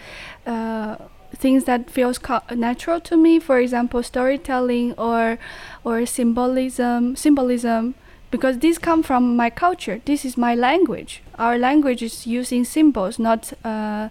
uh, 0.47 0.97
things 1.39 1.65
that 1.65 1.91
feels 1.91 2.19
natural 2.55 3.01
to 3.01 3.17
me? 3.17 3.39
For 3.39 3.59
example 3.59 4.03
storytelling 4.03 4.95
or 4.95 5.39
or 5.85 6.07
symbolism 6.07 7.17
symbolism 7.17 7.95
because 8.31 8.59
these 8.59 8.79
come 8.79 9.03
from 9.03 9.37
my 9.37 9.49
culture. 9.49 10.01
This 10.05 10.25
is 10.25 10.37
my 10.37 10.55
language. 10.55 11.23
Our 11.39 11.57
language 11.59 12.03
is 12.03 12.27
using 12.27 12.65
symbols 12.65 13.19
not 13.19 13.53
uh, 13.65 14.09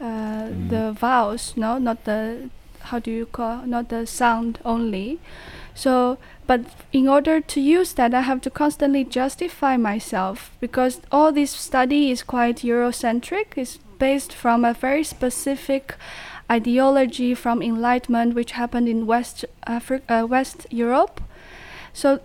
uh, 0.00 0.48
the 0.68 0.94
vowels 0.98 1.54
no? 1.56 1.78
Not 1.78 2.04
the 2.04 2.50
how 2.84 2.98
do 2.98 3.10
you 3.10 3.26
call 3.26 3.66
not 3.66 3.88
the 3.88 4.06
sound 4.06 4.58
only 4.64 5.18
so 5.80 6.18
but 6.46 6.60
in 6.92 7.08
order 7.08 7.40
to 7.40 7.58
use 7.58 7.94
that 7.94 8.12
i 8.12 8.20
have 8.20 8.40
to 8.42 8.50
constantly 8.50 9.02
justify 9.02 9.78
myself 9.78 10.50
because 10.60 11.00
all 11.10 11.32
this 11.32 11.52
study 11.52 12.10
is 12.10 12.22
quite 12.22 12.56
eurocentric. 12.56 13.56
It's 13.56 13.78
based 13.98 14.32
from 14.32 14.62
a 14.62 14.74
very 14.74 15.04
specific 15.04 15.94
ideology 16.50 17.34
from 17.34 17.62
enlightenment 17.62 18.34
which 18.34 18.52
happened 18.52 18.88
in 18.88 19.06
west 19.06 19.46
Afri- 19.66 20.02
uh, 20.08 20.26
west 20.26 20.66
europe. 20.70 21.22
So 21.94 22.20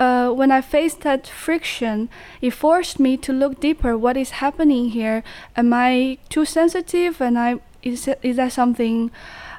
uh, 0.00 0.30
when 0.32 0.50
i 0.50 0.60
faced 0.60 1.02
that 1.02 1.28
friction 1.28 2.08
it 2.40 2.50
forced 2.50 2.98
me 2.98 3.16
to 3.18 3.32
look 3.32 3.60
deeper. 3.60 3.96
What 3.96 4.16
is 4.16 4.30
happening 4.42 4.90
here? 4.90 5.22
Am 5.56 5.72
i 5.72 6.18
too 6.30 6.44
sensitive? 6.44 7.20
And 7.20 7.38
i 7.38 7.60
is, 7.84 8.08
is 8.22 8.36
that 8.36 8.52
something 8.52 9.12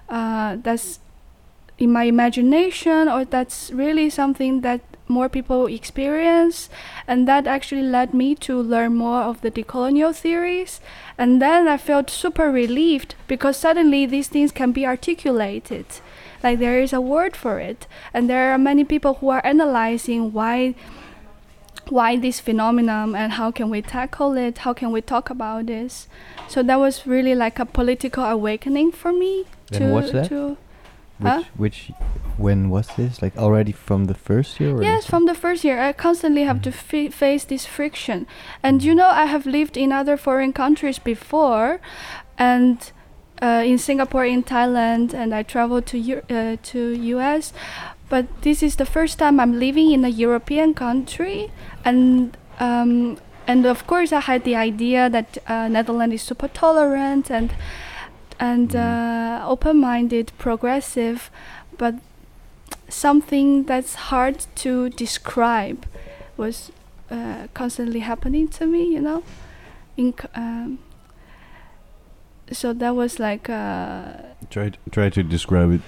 uh, 0.09 0.57
that's 0.61 0.99
in 1.79 1.91
my 1.91 2.03
imagination 2.03 3.07
or 3.07 3.25
that's 3.25 3.71
really 3.71 4.09
something 4.09 4.61
that 4.61 4.81
more 5.07 5.27
people 5.29 5.65
experience. 5.65 6.69
And 7.07 7.27
that 7.27 7.47
actually 7.47 7.81
led 7.81 8.13
me 8.13 8.35
to 8.35 8.61
learn 8.61 8.95
more 8.95 9.21
of 9.23 9.41
the 9.41 9.49
decolonial 9.49 10.15
theories. 10.15 10.79
And 11.17 11.41
then 11.41 11.67
i 11.67 11.77
felt 11.77 12.09
super 12.09 12.51
relieved 12.51 13.15
because 13.27 13.57
suddenly 13.57 14.05
these 14.05 14.27
things 14.27 14.51
can 14.51 14.71
be 14.71 14.85
articulated. 14.85 15.85
Like 16.43 16.59
there 16.59 16.79
is 16.79 16.93
a 16.93 17.01
word 17.01 17.35
for 17.35 17.59
it. 17.59 17.87
And 18.13 18.29
there 18.29 18.51
are 18.51 18.57
many 18.57 18.83
people 18.83 19.15
who 19.15 19.29
are 19.29 19.45
analyzing 19.45 20.31
why 20.31 20.75
why 21.89 22.15
this 22.15 22.39
phenomenon 22.39 23.15
and 23.15 23.31
how 23.33 23.49
can 23.49 23.67
we 23.67 23.81
tackle 23.81 24.37
it 24.37 24.59
how 24.59 24.73
can 24.73 24.91
we 24.91 25.01
talk 25.01 25.31
about 25.31 25.65
this. 25.65 26.07
So 26.47 26.61
that 26.61 26.75
was 26.79 27.07
really 27.07 27.33
like 27.33 27.57
a 27.57 27.65
political 27.65 28.23
awakening 28.25 28.91
for 28.91 29.11
me 29.11 29.45
And 29.71 29.79
to 29.79 29.93
what's 29.93 30.11
that? 30.11 30.29
to 30.29 30.57
Huh? 31.21 31.43
which 31.57 31.91
when 32.37 32.69
was 32.69 32.87
this? 32.95 33.21
Like 33.21 33.35
already 33.37 33.71
from 33.73 34.05
the 34.05 34.13
first 34.13 34.59
year? 34.59 34.77
Or 34.77 34.83
Yes, 34.83 35.05
from 35.05 35.25
the 35.25 35.35
first 35.35 35.63
year, 35.63 35.79
I 35.81 35.91
constantly 35.91 36.43
have 36.43 36.61
to 36.61 36.71
fa- 36.71 37.11
face 37.11 37.43
this 37.43 37.65
friction. 37.65 38.25
And 38.63 38.81
you 38.81 38.95
know, 38.95 39.07
I 39.07 39.25
have 39.25 39.45
lived 39.45 39.75
in 39.75 39.91
other 39.91 40.15
foreign 40.17 40.53
countries 40.53 40.99
before, 40.99 41.81
and 42.37 42.91
uh, 43.41 43.63
in 43.65 43.77
Singapore, 43.77 44.25
in 44.25 44.43
Thailand, 44.43 45.13
and 45.13 45.33
I 45.35 45.43
traveled 45.43 45.85
to 45.87 45.97
Eu- 45.97 46.23
uh, 46.29 46.55
to 46.63 46.79
US. 47.17 47.53
But 48.09 48.25
this 48.41 48.63
is 48.63 48.77
the 48.77 48.85
first 48.85 49.19
time 49.19 49.39
I'm 49.39 49.59
living 49.59 49.91
in 49.91 50.05
a 50.05 50.09
European 50.09 50.73
country, 50.73 51.51
and 51.83 52.37
um, 52.59 53.17
and 53.45 53.65
of 53.65 53.85
course, 53.87 54.13
I 54.13 54.21
had 54.21 54.43
the 54.43 54.55
idea 54.55 55.09
that 55.09 55.37
uh, 55.47 55.67
Netherlands 55.67 56.15
is 56.15 56.21
super 56.21 56.47
tolerant 56.47 57.29
and 57.31 57.51
and 58.39 58.75
uh, 58.75 59.43
open-minded, 59.47 60.31
progressive, 60.37 61.29
but 61.77 61.95
something 62.87 63.63
that's 63.63 63.95
hard 63.95 64.45
to 64.55 64.89
describe 64.89 65.85
was 66.37 66.71
uh, 67.11 67.47
constantly 67.53 67.99
happening 67.99 68.47
to 68.47 68.65
me, 68.65 68.93
you 68.93 69.01
know. 69.01 69.23
In, 69.97 70.13
um, 70.35 70.79
so 72.51 72.73
that 72.73 72.95
was 72.95 73.19
like 73.19 73.49
uh, 73.49 74.13
try 74.49 74.71
try 74.91 75.09
to 75.09 75.23
describe 75.23 75.71
it. 75.71 75.81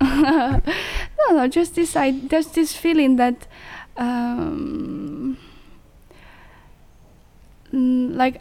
no, 0.00 0.60
no, 1.30 1.48
just 1.48 1.74
this. 1.74 1.96
I 1.96 2.12
there's 2.12 2.48
this 2.48 2.74
feeling 2.76 3.16
that, 3.16 3.46
um, 3.96 5.36
mm, 7.72 8.16
like, 8.16 8.40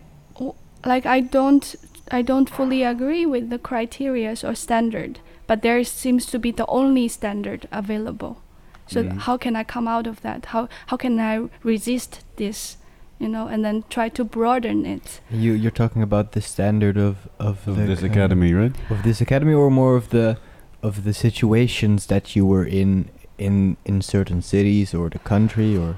like 0.86 1.06
I 1.06 1.22
don't, 1.22 1.76
I 2.12 2.22
don't 2.22 2.50
fully 2.50 2.84
agree 2.84 3.26
with 3.26 3.50
the 3.50 3.58
criteria 3.60 4.36
or 4.44 4.56
standard, 4.56 5.20
but 5.48 5.62
there 5.62 5.84
seems 5.84 6.26
to 6.28 6.40
be 6.40 6.52
the 6.52 6.66
only 6.68 7.08
standard 7.08 7.68
available. 7.72 8.38
So 8.88 9.04
Mhm. 9.04 9.20
how 9.20 9.38
can 9.38 9.56
I 9.56 9.64
come 9.64 9.88
out 9.88 10.08
of 10.08 10.22
that? 10.22 10.46
How 10.48 10.68
how 10.88 10.98
can 10.98 11.20
I 11.20 11.48
resist 11.64 12.20
this, 12.36 12.78
you 13.20 13.30
know, 13.30 13.48
and 13.48 13.64
then 13.64 13.84
try 13.90 14.10
to 14.10 14.24
broaden 14.26 14.86
it? 14.86 15.22
You 15.32 15.54
you're 15.54 15.72
talking 15.84 16.04
about 16.04 16.32
the 16.34 16.42
standard 16.42 16.98
of 16.98 17.16
of, 17.40 17.68
Of 17.68 17.76
the 17.78 17.86
this 17.86 18.00
kind- 18.02 18.12
academy, 18.12 18.54
right? 18.54 18.76
of 18.90 19.04
this 19.04 19.22
academy, 19.22 19.54
or 19.54 19.70
more 19.72 19.96
of 19.96 20.10
the 20.10 20.38
of 20.82 21.04
the 21.06 21.14
situations 21.14 22.08
that 22.08 22.36
you 22.36 22.46
were 22.46 22.66
in 22.66 23.06
in 23.38 23.78
in 23.86 24.02
certain 24.02 24.42
cities 24.42 24.94
or 24.94 25.10
the 25.10 25.20
country 25.20 25.78
or 25.78 25.96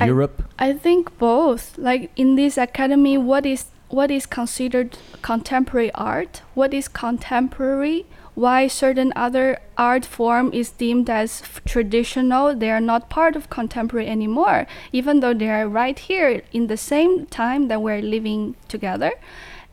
I- 0.00 0.06
Europe. 0.06 0.44
I 0.60 0.72
think 0.78 1.18
both. 1.18 1.76
Like 1.76 2.10
in 2.14 2.36
this 2.36 2.56
academy, 2.56 3.18
what 3.18 3.44
is 3.44 3.64
what 3.92 4.10
is 4.10 4.24
considered 4.24 4.96
contemporary 5.20 5.92
art? 5.92 6.40
What 6.54 6.72
is 6.72 6.88
contemporary? 6.88 8.06
Why 8.34 8.66
certain 8.66 9.12
other 9.14 9.58
art 9.76 10.06
form 10.06 10.50
is 10.54 10.70
deemed 10.70 11.10
as 11.10 11.42
traditional? 11.66 12.54
They 12.54 12.70
are 12.70 12.80
not 12.80 13.10
part 13.10 13.36
of 13.36 13.50
contemporary 13.50 14.08
anymore, 14.08 14.66
even 14.92 15.20
though 15.20 15.34
they 15.34 15.50
are 15.50 15.68
right 15.68 15.98
here 15.98 16.40
in 16.52 16.68
the 16.68 16.78
same 16.78 17.26
time 17.26 17.68
that 17.68 17.82
we're 17.82 18.00
living 18.00 18.56
together. 18.66 19.12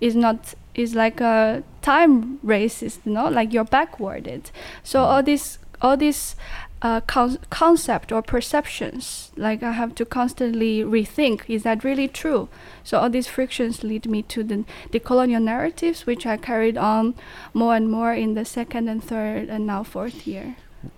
Is 0.02 0.16
not 0.16 0.54
is 0.76 0.96
like 0.96 1.22
a 1.22 1.64
time 1.82 2.40
racist, 2.40 3.00
you 3.06 3.14
know, 3.14 3.30
like 3.30 3.54
you're 3.54 3.66
backwarded. 3.66 4.52
So 4.84 5.04
all 5.04 5.24
this 5.24 5.60
all 5.82 5.96
this 5.96 6.36
uh, 6.82 7.02
con- 7.02 7.40
concept 7.50 8.12
or 8.12 8.22
perceptions. 8.22 9.32
Like 9.36 9.64
I 9.64 9.72
have 9.72 9.96
to 9.96 10.06
constantly 10.06 10.82
rethink: 10.84 11.42
is 11.48 11.64
that 11.64 11.84
really 11.84 12.08
true? 12.08 12.50
So 12.84 13.00
all 13.00 13.10
these 13.10 13.28
frictions 13.28 13.84
lead 13.84 14.06
me 14.06 14.22
to 14.24 14.44
the 14.44 14.66
decolonial 14.92 15.42
narratives, 15.42 16.06
which 16.06 16.26
I 16.26 16.38
carried 16.38 16.78
on 16.78 17.16
more 17.54 17.76
and 17.76 17.92
more 17.92 18.14
in 18.14 18.34
the 18.34 18.46
second 18.46 18.88
and 18.88 19.04
third 19.04 19.50
and 19.50 19.66
now 19.68 19.84
fourth 19.84 20.26
year. 20.26 20.56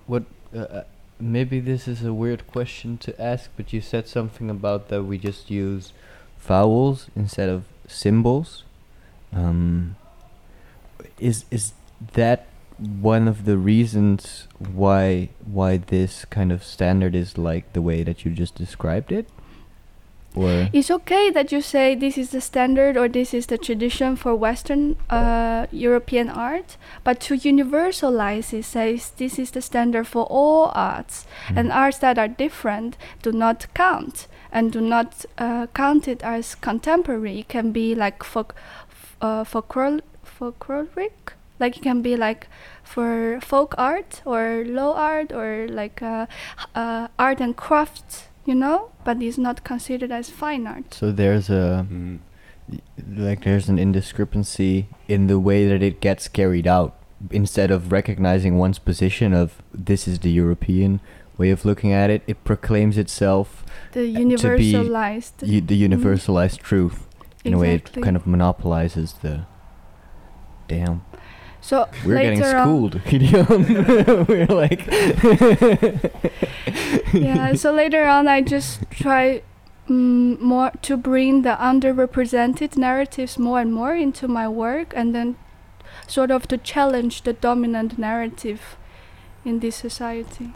What? 0.08 0.24
Uh, 0.56 0.60
uh, 0.60 0.84
maybe 1.20 1.60
this 1.60 1.88
is 1.88 2.04
a 2.04 2.14
weird 2.14 2.46
question 2.48 2.98
to 2.98 3.22
ask, 3.22 3.50
but 3.56 3.72
you 3.74 3.82
said 3.82 4.08
something 4.08 4.50
about 4.50 4.90
that 4.90 5.04
we 5.04 5.18
just 5.18 5.50
use 5.50 5.94
vowels 6.40 7.08
instead 7.16 7.50
of 7.50 7.64
symbols. 7.88 8.64
Um, 9.34 9.96
is 11.20 11.46
is 11.52 11.74
that 12.14 12.48
one 12.82 13.28
of 13.28 13.46
the 13.46 13.58
reasons 13.58 14.48
why 14.58 15.30
why 15.46 15.78
this 15.78 16.26
kind 16.26 16.52
of 16.52 16.64
standard 16.64 17.16
is 17.16 17.38
like 17.38 17.74
the 17.74 17.82
way 17.82 18.04
that 18.04 18.26
you 18.26 18.32
just 18.32 18.56
described 18.56 19.12
it? 19.12 19.28
Or 20.34 20.70
It's 20.72 20.90
okay 20.90 21.30
that 21.30 21.52
you 21.52 21.62
say 21.62 21.94
this 21.94 22.18
is 22.18 22.30
the 22.30 22.40
standard 22.40 22.96
or 22.96 23.10
this 23.10 23.34
is 23.34 23.48
the 23.48 23.58
tradition 23.58 24.16
for 24.16 24.34
Western 24.34 24.96
uh, 25.10 25.68
European 25.72 26.30
art, 26.30 26.78
but 27.04 27.20
to 27.22 27.36
universalize 27.36 28.54
it 28.54 28.64
says 28.64 29.12
this 29.18 29.38
is 29.38 29.52
the 29.52 29.62
standard 29.62 30.08
for 30.08 30.24
all 30.24 30.72
arts, 30.74 31.28
and 31.54 31.72
arts 31.72 31.98
that 31.98 32.18
are 32.18 32.30
different 32.30 32.96
do 33.22 33.32
not 33.34 33.68
count 33.74 34.28
and 34.52 34.72
do 34.72 34.82
not 34.82 35.26
uh, 35.38 35.68
count 35.74 36.08
it 36.08 36.24
as 36.24 36.56
contemporary. 36.56 37.40
It 37.40 37.50
can 37.50 37.72
be 37.72 37.94
like 37.94 38.24
folk, 38.24 38.56
f- 38.90 39.18
uh, 39.22 39.44
folkloric, 39.44 40.02
like 41.62 41.78
it 41.78 41.84
can 41.84 42.02
be 42.02 42.14
like 42.18 42.48
for 42.84 43.40
folk 43.42 43.72
art 43.78 44.22
or 44.26 44.64
low 44.68 44.92
art 44.94 45.32
or 45.32 45.68
like 45.70 46.02
uh, 46.02 46.26
uh, 46.76 47.08
art 47.18 47.40
and 47.40 47.56
crafts, 47.56 48.28
you 48.46 48.56
know, 48.56 48.78
but 49.06 49.22
it's 49.22 49.38
not 49.38 49.64
considered 49.64 50.12
as 50.12 50.30
fine 50.30 50.68
art. 50.68 50.94
so 50.94 51.12
there's 51.22 51.50
a 51.50 51.86
Mm. 51.90 52.20
like 53.18 53.44
there's 53.44 53.68
an 53.70 53.78
indiscrepancy 53.80 54.88
in 55.08 55.28
the 55.28 55.38
way 55.50 55.68
that 55.72 55.82
it 55.90 55.96
gets 56.02 56.28
carried 56.40 56.68
out 56.68 56.92
instead 57.30 57.70
of 57.72 57.92
recognizing 57.92 58.58
one's 58.58 58.80
position 58.80 59.34
of 59.34 59.48
this 59.90 60.08
is 60.08 60.20
the 60.20 60.32
European 60.44 61.00
way 61.38 61.50
of 61.56 61.66
looking 61.66 61.92
at 62.02 62.10
it 62.16 62.22
it 62.28 62.38
proclaims 62.44 62.98
itself 62.98 63.48
The 63.92 64.06
to 64.08 64.14
be 64.14 64.24
universalized. 64.26 65.36
u- 65.56 65.62
the 65.72 65.78
universalized 65.90 66.60
truth 66.70 66.98
in 67.44 67.54
a 67.54 67.58
way 67.64 67.76
it 67.76 67.92
kind 68.06 68.16
of 68.16 68.24
monopolizes 68.26 69.10
the 69.22 69.36
damn 70.68 71.02
So 71.62 71.88
we're 72.04 72.18
getting 72.18 72.42
later 72.42 72.58
on- 72.58 72.68
schooled 72.68 73.02
Gideon. 73.06 73.46
we're 74.28 74.48
like 74.48 74.88
yeah. 77.14 77.54
So 77.54 77.72
later 77.72 78.06
on, 78.06 78.28
I 78.28 78.42
just 78.42 78.82
try 78.90 79.44
mm, 79.88 80.40
more 80.40 80.72
to 80.82 80.98
bring 80.98 81.44
the 81.44 81.56
underrepresented 81.60 82.78
narratives 82.78 83.38
more 83.38 83.62
and 83.62 83.74
more 83.74 83.96
into 83.96 84.28
my 84.28 84.48
work, 84.48 84.94
and 84.96 85.14
then 85.14 85.36
sort 86.08 86.32
of 86.32 86.48
to 86.48 86.58
challenge 86.58 87.22
the 87.22 87.34
dominant 87.34 88.00
narrative 88.00 88.76
in 89.46 89.60
this 89.60 89.76
society. 89.76 90.52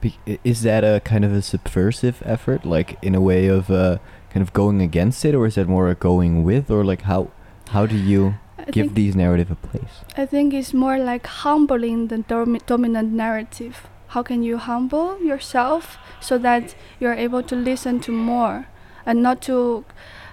Be- 0.00 0.18
is 0.42 0.62
that 0.62 0.84
a 0.84 1.00
kind 1.04 1.24
of 1.24 1.32
a 1.32 1.42
subversive 1.42 2.22
effort 2.24 2.64
like 2.64 2.98
in 3.02 3.14
a 3.14 3.20
way 3.20 3.46
of 3.46 3.70
uh, 3.70 3.98
kind 4.30 4.42
of 4.42 4.52
going 4.52 4.82
against 4.82 5.24
it 5.24 5.34
or 5.34 5.46
is 5.46 5.54
that 5.54 5.68
more 5.68 5.88
a 5.88 5.94
going 5.94 6.42
with 6.42 6.70
or 6.70 6.84
like 6.84 7.02
how 7.02 7.30
how 7.68 7.86
do 7.86 7.96
you 7.96 8.34
I 8.66 8.70
give 8.70 8.86
think, 8.86 8.94
these 8.94 9.16
narrative 9.16 9.50
a 9.50 9.54
place 9.54 10.04
I 10.16 10.26
think 10.26 10.54
it's 10.54 10.72
more 10.72 10.98
like 10.98 11.26
humbling 11.26 12.08
the 12.08 12.18
domi- 12.18 12.60
dominant 12.66 13.12
narrative. 13.12 13.88
How 14.08 14.22
can 14.22 14.42
you 14.42 14.58
humble 14.58 15.20
yourself 15.22 15.98
so 16.20 16.38
that 16.38 16.74
you're 17.00 17.14
able 17.14 17.42
to 17.44 17.56
listen 17.56 18.00
to 18.00 18.12
more 18.12 18.66
and 19.06 19.22
not 19.22 19.40
to 19.42 19.84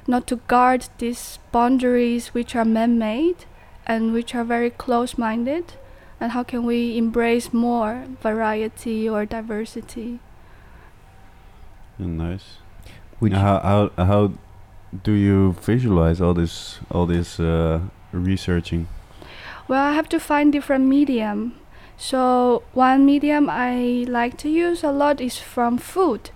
not 0.06 0.28
to 0.28 0.38
guard 0.48 0.90
these 0.98 1.40
boundaries 1.52 2.34
which 2.34 2.56
are 2.56 2.66
man-made 2.66 3.46
and 3.86 4.12
which 4.12 4.36
are 4.36 4.44
very 4.44 4.70
close-minded 4.70 5.74
and 6.20 6.32
how 6.34 6.44
can 6.44 6.66
we 6.66 6.98
embrace 6.98 7.54
more 7.54 8.06
variety 8.22 9.08
or 9.08 9.26
diversity 9.26 10.20
nice. 12.00 12.58
Would 13.20 13.34
how 13.34 13.60
how 13.60 14.04
how 14.04 14.32
do 15.04 15.12
you 15.12 15.54
visualize 15.62 16.22
all 16.22 16.34
this 16.34 16.80
all 16.90 17.06
this 17.06 17.40
uh, 17.40 17.82
researching? 18.12 18.88
Well, 19.68 19.84
I 19.84 19.94
have 19.94 20.10
to 20.10 20.20
find 20.20 20.52
different 20.52 20.86
medium. 20.86 21.54
So 21.98 22.64
one 22.74 23.06
medium 23.06 23.50
I 23.50 24.06
like 24.08 24.38
to 24.40 24.50
use 24.50 24.84
a 24.84 24.92
lot 24.92 25.20
is 25.22 25.38
from 25.38 25.78
food. 25.78 26.32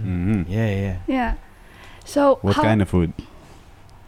Mhm. 0.00 0.46
yeah 0.48 0.70
yeah 0.70 0.96
Yeah. 1.06 1.34
So 2.04 2.38
What 2.42 2.56
how- 2.56 2.62
kind 2.62 2.80
of 2.82 2.88
food? 2.88 3.12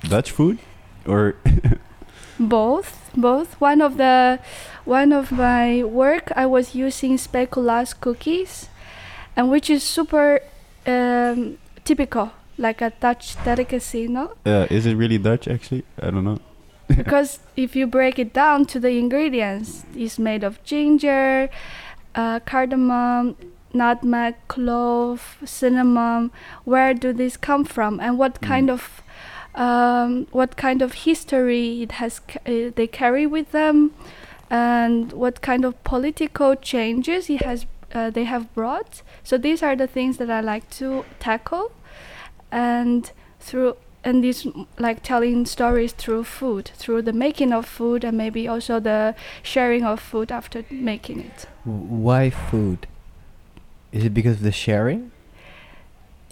Dutch 0.09 0.31
food, 0.33 0.59
or 1.07 1.35
both 2.41 3.11
both 3.17 3.55
one 3.61 3.81
of 3.81 3.97
the 3.99 4.39
one 4.85 5.13
of 5.13 5.31
my 5.31 5.85
work 5.85 6.33
I 6.35 6.47
was 6.47 6.75
using 6.75 7.19
speculaas 7.19 7.95
cookies, 8.01 8.69
and 9.37 9.51
which 9.51 9.71
is 9.71 9.83
super 9.85 10.41
um, 10.87 11.59
typical 11.85 12.33
like 12.63 12.81
a 12.81 12.91
Dutch 13.01 13.37
delicacy, 13.45 14.09
no? 14.09 14.33
uh, 14.47 14.67
is 14.71 14.87
it 14.87 14.95
really 14.95 15.19
Dutch? 15.19 15.49
Actually, 15.49 15.85
I 16.01 16.11
don't 16.11 16.25
know. 16.25 16.39
because 16.97 17.41
if 17.57 17.75
you 17.77 17.87
break 17.87 18.19
it 18.19 18.33
down 18.33 18.65
to 18.67 18.81
the 18.81 18.91
ingredients, 18.99 19.85
it's 19.95 20.19
made 20.19 20.43
of 20.45 20.63
ginger, 20.65 21.49
uh, 22.15 22.41
cardamom, 22.41 23.37
nutmeg, 23.73 24.35
clove, 24.49 25.39
cinnamon. 25.45 26.31
Where 26.65 26.93
do 26.95 27.13
these 27.13 27.37
come 27.37 27.65
from, 27.65 28.01
and 28.01 28.19
what 28.19 28.35
Mm. 28.41 28.49
kind 28.49 28.71
of 28.71 29.03
um, 29.55 30.27
what 30.33 30.57
kind 30.57 30.81
of 30.83 30.91
history 31.09 31.83
it 31.83 31.93
has 31.93 32.21
ca- 32.21 32.41
uh, 32.47 32.71
they 32.75 32.87
carry 32.87 33.27
with 33.27 33.53
them, 33.53 33.91
and 34.51 35.13
what 35.13 35.41
kind 35.43 35.65
of 35.65 35.73
political 35.85 36.55
changes 36.57 37.29
it 37.31 37.43
has 37.43 37.67
uh, 37.95 38.09
they 38.11 38.25
have 38.25 38.45
brought. 38.55 39.03
So 39.23 39.37
these 39.39 39.63
are 39.63 39.77
the 39.77 39.87
things 39.87 40.17
that 40.17 40.31
I 40.31 40.41
like 40.41 40.69
to 40.81 41.05
tackle, 41.21 41.73
and 42.53 43.11
through 43.41 43.77
and 44.05 44.23
this 44.23 44.47
like 44.79 45.03
telling 45.03 45.47
stories 45.47 45.93
through 45.93 46.25
food, 46.25 46.71
through 46.75 47.03
the 47.03 47.13
making 47.13 47.53
of 47.53 47.67
food, 47.67 48.05
and 48.05 48.19
maybe 48.19 48.47
also 48.47 48.79
the 48.79 49.15
sharing 49.43 49.85
of 49.85 50.01
food 50.01 50.31
after 50.31 50.65
making 50.71 51.21
it. 51.21 51.47
Why 51.65 52.31
food 52.31 52.87
is 53.93 54.05
it 54.05 54.15
because 54.15 54.37
of 54.37 54.43
the 54.43 54.53
sharing 54.53 55.13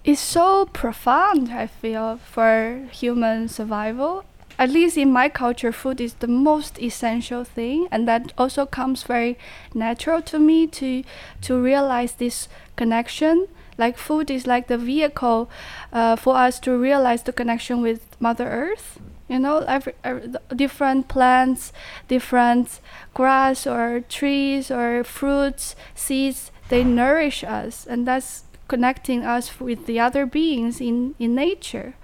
It's 0.02 0.20
so 0.20 0.64
profound, 0.66 1.50
I 1.50 1.66
feel, 1.66 2.18
for 2.24 2.88
human 2.90 3.48
survival. 3.48 4.24
At 4.58 4.70
least 4.70 4.96
in 4.96 5.12
my 5.12 5.28
culture, 5.28 5.72
food 5.72 6.00
is 6.00 6.14
the 6.14 6.26
most 6.26 6.80
essential 6.80 7.44
thing, 7.44 7.86
and 7.90 8.08
that 8.08 8.32
also 8.36 8.66
comes 8.66 9.02
very 9.04 9.38
natural 9.74 10.22
to 10.22 10.38
me 10.38 10.66
to 10.68 11.04
to 11.42 11.62
realize 11.62 12.12
this 12.12 12.48
connection. 12.76 13.46
Like 13.80 13.96
food 13.98 14.30
is 14.30 14.46
like 14.46 14.66
the 14.68 14.78
vehicle 14.78 15.50
uh, 15.92 16.16
for 16.16 16.36
us 16.36 16.60
to 16.60 16.76
realize 16.76 17.22
the 17.22 17.32
connection 17.32 17.80
with 17.80 18.00
Mother 18.20 18.46
Earth. 18.46 19.00
You 19.28 19.38
know, 19.38 19.58
every, 19.76 19.94
every, 20.04 20.32
different 20.54 21.08
plants, 21.08 21.72
different 22.08 22.80
grass 23.14 23.66
or 23.66 24.00
trees 24.08 24.70
or 24.70 25.04
fruits, 25.04 25.76
seeds, 25.94 26.50
they 26.68 26.84
nourish 26.84 27.44
us, 27.44 27.86
and 27.86 28.06
that's 28.06 28.44
connecting 28.68 29.24
us 29.24 29.58
with 29.60 29.86
the 29.86 29.98
other 29.98 30.26
beings 30.26 30.80
in, 30.80 31.14
in 31.18 31.34
nature. 31.34 31.94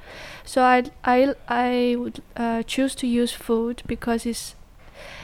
So 0.44 0.62
I 0.62 0.84
I 1.04 1.34
I 1.48 1.96
would 1.98 2.22
uh, 2.36 2.62
choose 2.62 2.94
to 2.96 3.06
use 3.06 3.32
food 3.32 3.82
because 3.86 4.26
it's 4.26 4.54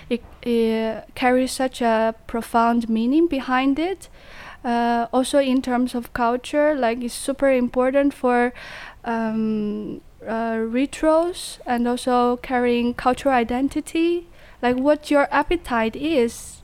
it, 0.09 0.23
it 0.43 1.05
carries 1.15 1.53
such 1.53 1.81
a 1.81 2.15
profound 2.27 2.89
meaning 2.89 3.27
behind 3.29 3.79
it. 3.79 4.09
Uh, 4.65 5.07
also 5.13 5.39
in 5.39 5.61
terms 5.61 5.95
of 5.95 6.13
culture, 6.13 6.75
like 6.75 7.03
it's 7.03 7.15
super 7.15 7.51
important 7.51 8.15
for 8.15 8.53
um, 9.05 10.01
uh, 10.27 10.57
rituals 10.61 11.59
and 11.67 11.89
also 11.89 12.37
carrying 12.37 12.95
cultural 12.95 13.35
identity. 13.35 14.27
Like 14.63 14.77
what 14.77 15.11
your 15.11 15.27
appetite 15.33 15.97
is 15.97 16.63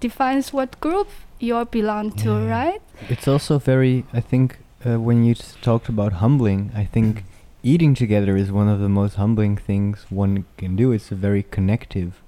defines 0.00 0.52
what 0.52 0.78
group 0.80 1.08
you 1.40 1.64
belong 1.64 2.12
to, 2.12 2.30
Yeah. 2.30 2.48
right? 2.50 2.82
it's 3.08 3.26
also 3.28 3.58
very 3.58 4.04
i 4.12 4.20
think 4.20 4.58
uh, 4.86 4.98
when 5.00 5.24
you 5.24 5.34
talked 5.60 5.88
about 5.88 6.12
humbling 6.14 6.70
i 6.74 6.84
think 6.84 7.24
eating 7.62 7.92
together 7.94 8.36
is 8.36 8.50
one 8.52 8.68
of 8.68 8.78
the 8.78 8.88
most 8.88 9.14
humbling 9.16 9.56
things 9.56 10.06
one 10.10 10.44
can 10.56 10.76
do 10.76 10.92
it's 10.92 11.10
a 11.10 11.14
very 11.16 11.42
connective 11.42 12.22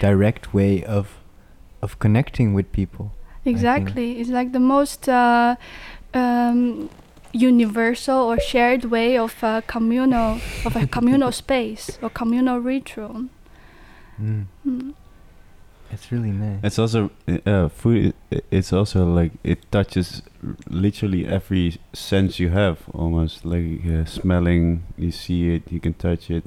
direct 0.00 0.54
way 0.54 0.82
of 0.84 1.06
of 1.82 1.98
connecting 1.98 2.54
with 2.54 2.70
people. 2.72 3.12
Exactly. 3.46 4.20
It's 4.20 4.30
like 4.30 4.52
the 4.52 4.60
most 4.60 5.08
uh, 5.08 5.56
um, 6.14 6.90
universal 7.32 8.18
or 8.18 8.40
shared 8.40 8.86
way 8.86 9.16
of 9.16 9.42
a 9.42 9.62
communal 9.66 10.40
of 10.64 10.76
a 10.76 10.86
communal 10.86 11.32
space 11.44 11.98
or 12.02 12.10
communal 12.10 12.58
ritual. 12.58 13.26
mm. 14.20 14.46
Mm. 14.66 14.94
It's 15.92 16.10
really 16.10 16.32
nice. 16.32 16.60
It's 16.64 16.78
also 16.80 17.10
uh, 17.46 17.68
food. 17.68 18.12
It's 18.50 18.72
also 18.72 19.06
like 19.06 19.32
it 19.44 19.70
touches 19.70 20.20
literally 20.68 21.26
every 21.26 21.78
sense 21.92 22.40
you 22.40 22.50
have. 22.50 22.78
Almost 22.92 23.44
like 23.44 23.86
uh, 23.86 24.04
smelling. 24.04 24.82
You 24.98 25.12
see 25.12 25.54
it. 25.54 25.70
You 25.70 25.78
can 25.80 25.94
touch 25.94 26.30
it. 26.30 26.44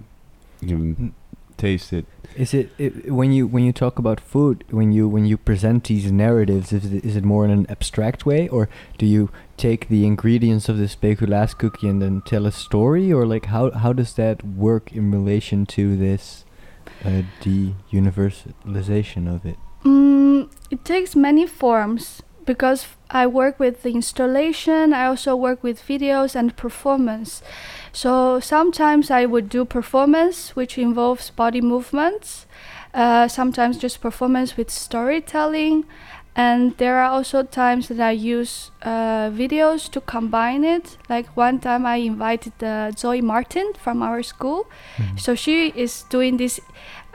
You 0.62 0.68
can 0.78 0.96
Mm. 0.96 1.12
Taste 1.60 1.94
it. 1.94 2.06
Is 2.36 2.54
it, 2.54 2.72
it 2.78 3.12
when 3.12 3.32
you 3.32 3.46
when 3.48 3.64
you 3.64 3.74
talk 3.74 4.00
about 4.00 4.20
food 4.20 4.64
when 4.70 4.92
you 4.92 5.08
when 5.08 5.26
you 5.26 5.38
present 5.38 5.86
these 5.86 6.12
narratives 6.12 6.72
is 6.72 6.86
it, 6.86 7.04
is 7.04 7.16
it 7.16 7.24
more 7.24 7.44
in 7.44 7.52
an 7.52 7.66
abstract 7.70 8.26
way 8.26 8.48
or 8.48 8.70
do 8.98 9.06
you 9.06 9.30
take 9.58 9.90
the 9.90 10.06
ingredients 10.06 10.70
of 10.70 10.78
the 10.78 10.88
speculaas 10.88 11.58
cookie 11.58 11.90
and 11.90 12.02
then 12.02 12.22
tell 12.26 12.46
a 12.46 12.52
story 12.52 13.12
or 13.12 13.26
like 13.26 13.46
how 13.46 13.72
how 13.72 13.92
does 13.92 14.14
that 14.14 14.46
work 14.46 14.92
in 14.94 15.12
relation 15.12 15.66
to 15.66 15.98
this 15.98 16.46
uh, 17.04 17.24
de-universalization 17.42 19.34
of 19.34 19.46
it? 19.46 19.58
Mm, 19.84 20.52
it 20.70 20.86
takes 20.86 21.16
many 21.16 21.48
forms 21.48 22.22
because 22.46 22.88
I 23.10 23.28
work 23.28 23.60
with 23.60 23.84
the 23.84 23.92
installation, 23.92 24.94
I 24.94 25.06
also 25.06 25.36
work 25.36 25.64
with 25.64 25.82
videos 25.82 26.36
and 26.36 26.56
performance. 26.56 27.42
So 27.92 28.40
sometimes 28.40 29.12
I 29.12 29.26
would 29.26 29.50
do 29.50 29.66
performance, 29.66 30.56
which 30.56 30.78
involves 30.78 31.30
body 31.30 31.62
movements, 31.62 32.46
uh, 32.94 33.28
sometimes 33.28 33.78
just 33.78 34.02
performance 34.02 34.58
with 34.58 34.70
storytelling. 34.70 35.86
And 36.36 36.78
there 36.78 37.00
are 37.00 37.10
also 37.10 37.44
times 37.44 37.88
that 37.90 38.00
I 38.00 38.12
use 38.12 38.72
uh, 38.82 39.30
videos 39.30 39.90
to 39.92 40.00
combine 40.00 40.64
it. 40.64 40.98
Like 41.10 41.36
one 41.36 41.60
time 41.60 41.86
I 41.86 41.98
invited 41.98 42.64
uh, 42.64 42.92
Zoe 42.92 43.22
Martin 43.22 43.74
from 43.74 44.02
our 44.02 44.24
school. 44.24 44.68
So 45.18 45.36
she 45.36 45.74
is 45.76 46.04
doing 46.10 46.38
this 46.38 46.62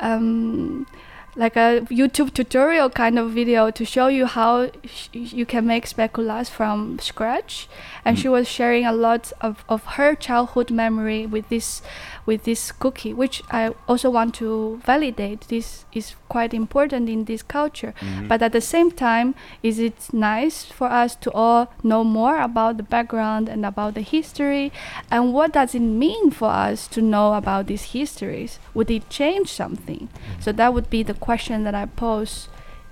um, 0.01 0.87
like 1.37 1.57
a 1.57 1.81
YouTube 1.90 2.33
tutorial 2.33 2.90
kind 2.90 3.18
of 3.18 3.31
video 3.31 3.70
to 3.70 3.85
show 3.85 4.07
you 4.07 4.27
how 4.27 4.70
sh- 4.85 5.09
you 5.12 5.44
can 5.44 5.66
make 5.66 5.87
speculaas 5.87 6.49
from 6.49 6.99
scratch. 6.99 7.68
And 8.05 8.16
hmm. 8.16 8.23
she 8.23 8.29
was 8.29 8.49
sharing 8.49 8.87
a 8.87 8.92
lot 8.92 9.33
of, 9.40 9.64
of 9.68 9.85
her 9.97 10.14
childhood 10.14 10.70
memory 10.70 11.27
with 11.27 11.49
this 11.49 11.83
with 12.27 12.45
this 12.45 12.73
cookie, 12.73 13.13
which 13.13 13.43
I 13.51 13.75
also 13.89 14.11
want 14.11 14.35
to 14.37 14.81
validate. 14.85 15.43
This 15.49 15.85
is 15.93 16.15
quite 16.29 16.55
important 16.55 17.09
in 17.09 17.25
this 17.27 17.43
culture. 17.43 17.95
But 18.29 18.43
at 18.43 18.53
the 18.53 18.61
same 18.61 18.91
time, 18.91 19.35
is 19.63 19.79
it 19.79 20.13
nice 20.13 20.65
for 20.65 20.89
us 20.89 21.15
to 21.17 21.31
all 21.33 21.73
know 21.83 22.03
more 22.05 22.41
about 22.41 22.77
the 22.77 22.83
background 22.83 23.49
and 23.49 23.65
about 23.67 23.95
the 23.95 24.01
history? 24.01 24.73
And 25.11 25.33
what 25.35 25.53
does 25.53 25.75
it 25.75 25.81
mean 25.81 26.31
for 26.31 26.49
us 26.51 26.89
to 26.89 27.03
know 27.03 27.35
about 27.35 27.67
these 27.67 27.93
histories? 27.93 28.59
Would 28.75 28.91
it 28.91 29.11
change 29.11 29.53
something? 29.53 30.09
So 30.41 30.53
that 30.53 30.73
would 30.73 30.89
be 30.89 31.03
the 31.03 31.15
question 31.15 31.65
that 31.65 31.75
I 31.75 31.87
pose 31.87 32.49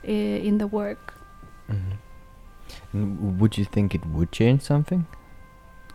uh, 0.07 0.11
in 0.11 0.59
the 0.59 0.67
work. 0.67 1.15
Mhm. 1.71 1.97
And 2.93 3.41
would 3.41 3.57
you 3.57 3.65
think 3.65 3.95
it 3.95 4.05
would 4.07 4.33
change 4.33 4.63
something? 4.63 5.07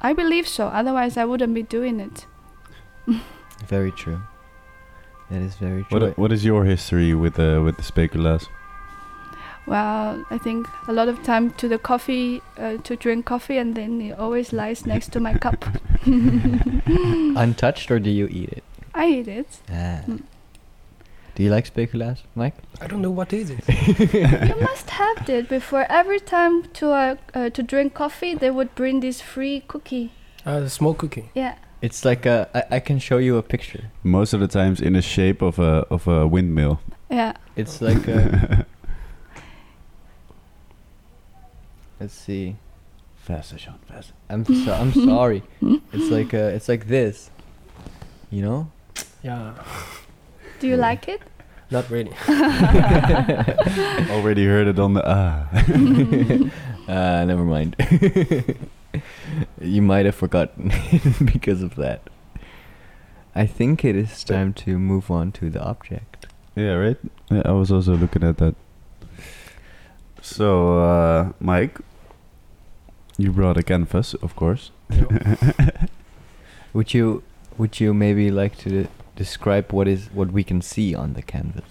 I 0.02 0.14
believe 0.14 0.48
so. 0.48 0.68
Otherwise, 0.68 1.18
I 1.18 1.26
wouldn't 1.26 1.54
be 1.54 1.64
doing 1.64 2.00
it. 2.00 2.26
Very 3.68 3.92
true. 3.92 4.22
That 5.30 5.42
is 5.42 5.56
very 5.56 5.84
true. 5.84 6.00
What 6.00 6.18
What 6.18 6.32
is 6.32 6.46
your 6.46 6.64
history 6.64 7.14
with 7.14 7.34
the 7.36 7.62
with 7.64 7.76
the 7.78 7.84
speculaas? 7.84 8.48
Well, 9.68 10.24
I 10.30 10.38
think 10.38 10.68
a 10.88 10.94
lot 10.94 11.10
of 11.10 11.22
time 11.24 11.52
to 11.58 11.68
the 11.68 11.78
coffee, 11.78 12.42
uh, 12.58 12.78
to 12.84 12.96
drink 12.96 13.26
coffee, 13.26 13.58
and 13.58 13.76
then 13.76 14.00
it 14.02 14.18
always 14.18 14.54
lies 14.54 14.86
next 14.86 15.12
to 15.12 15.20
my 15.20 15.34
cup. 15.46 15.66
Untouched 16.06 17.92
or 17.92 18.00
do 18.00 18.10
you 18.10 18.28
eat 18.28 18.50
it? 18.50 18.64
I 18.94 19.08
eat 19.08 19.28
it. 19.28 19.48
Ah. 19.70 20.02
Mm. 20.08 20.22
Do 21.36 21.44
you 21.44 21.52
like 21.52 21.66
speculaas, 21.66 22.24
Mike? 22.34 22.56
I 22.82 22.88
don't 22.88 23.02
know 23.02 23.12
what 23.12 23.34
is 23.34 23.52
it. 23.52 23.68
you 24.50 24.56
must 24.62 24.90
have 24.90 25.30
it 25.30 25.50
before 25.50 25.86
every 25.90 26.20
time 26.20 26.64
to 26.80 26.92
uh, 26.92 27.16
uh, 27.34 27.50
to 27.50 27.62
drink 27.62 27.94
coffee. 27.94 28.34
They 28.34 28.50
would 28.50 28.74
bring 28.76 29.02
this 29.02 29.22
free 29.22 29.64
cookie. 29.68 30.12
Uh, 30.46 30.68
small 30.70 30.94
cookie. 30.96 31.30
Yeah. 31.36 31.56
It's 31.88 32.04
like 32.04 32.26
a. 32.26 32.50
I, 32.54 32.76
I 32.76 32.80
can 32.82 33.00
show 33.00 33.18
you 33.18 33.38
a 33.38 33.42
picture. 33.42 33.86
Most 34.04 34.34
of 34.34 34.42
the 34.42 34.48
times 34.50 34.82
in 34.82 34.92
the 34.92 35.02
shape 35.02 35.42
of 35.42 35.58
a 35.58 35.88
of 35.90 36.06
a 36.06 36.28
windmill. 36.28 36.82
Yeah. 37.10 37.32
It's 37.56 37.80
like 37.80 38.06
a. 38.10 38.66
let's 42.02 42.14
see. 42.14 42.58
faster, 43.16 43.58
Sean, 43.58 43.80
faster. 43.88 44.12
I'm 44.30 44.44
so, 44.44 44.74
I'm 44.74 44.92
sorry. 44.92 45.44
It's 45.94 46.12
like 46.12 46.34
a. 46.34 46.50
It's 46.56 46.68
like 46.68 46.88
this. 46.88 47.32
You 48.30 48.42
know. 48.42 48.70
Yeah, 49.24 49.54
Do 50.60 50.68
you 50.68 50.76
Yeah. 50.76 50.82
like 50.90 51.08
it? 51.08 51.22
not 51.72 51.90
really. 51.90 52.12
Already 54.12 54.46
heard 54.46 54.68
it 54.68 54.78
on 54.78 54.94
the 54.94 55.04
ah. 55.06 55.48
uh, 56.92 57.24
never 57.24 57.46
mind. 57.46 57.78
you 59.62 59.82
might 59.82 60.06
have 60.06 60.16
forgotten 60.16 60.72
because 61.34 61.62
of 61.62 61.76
that. 61.76 62.02
I 63.36 63.46
think 63.46 63.86
it 63.86 63.96
is 63.96 64.24
time 64.24 64.54
to 64.54 64.80
move 64.80 65.12
on 65.12 65.32
to 65.34 65.50
the 65.50 65.64
object. 65.64 66.26
yeah, 66.56 66.74
right. 66.74 66.98
Yeah, 67.30 67.44
I 67.46 67.52
was 67.52 67.72
also 67.72 67.96
looking 67.96 68.24
at 68.24 68.38
that. 68.38 68.56
So, 70.22 70.80
uh, 70.80 71.32
Mike, 71.40 71.80
you 73.18 73.32
brought 73.32 73.58
a 73.58 73.64
canvas, 73.64 74.14
of 74.16 74.36
course. 74.36 74.72
Would 76.74 76.94
you 76.94 77.24
would 77.58 77.80
you 77.80 77.94
maybe 77.94 78.30
like 78.30 78.56
to 78.58 78.70
de- 78.70 78.90
describe 79.16 79.72
what 79.74 79.88
is 79.88 80.10
what 80.14 80.32
we 80.32 80.44
can 80.44 80.62
see 80.62 80.94
on 80.94 81.14
the 81.14 81.22
canvas 81.22 81.66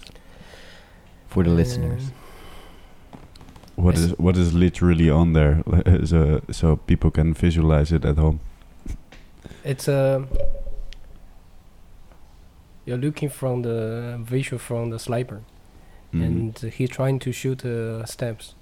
for 1.27 1.43
the 1.43 1.49
listeners? 1.49 2.11
What 3.77 3.95
Yes. 3.95 4.05
is 4.05 4.17
what 4.17 4.35
is 4.37 4.53
literally 4.53 5.09
on 5.09 5.33
there, 5.33 5.61
so 6.05 6.41
so 6.51 6.75
people 6.87 7.11
can 7.11 7.33
visualize 7.33 7.91
it 7.95 8.03
at 8.05 8.17
home. 8.17 8.39
It's 9.63 9.87
uh, 9.87 10.25
you're 12.85 12.97
looking 12.97 13.29
from 13.29 13.61
the 13.61 14.17
visual 14.19 14.59
from 14.59 14.89
the 14.89 14.97
sniper, 14.99 15.41
Mhm. 16.13 16.23
and 16.25 16.59
he's 16.73 16.89
trying 16.89 17.19
to 17.19 17.31
shoot 17.31 17.63
uh, 17.65 18.05
stamps. 18.05 18.55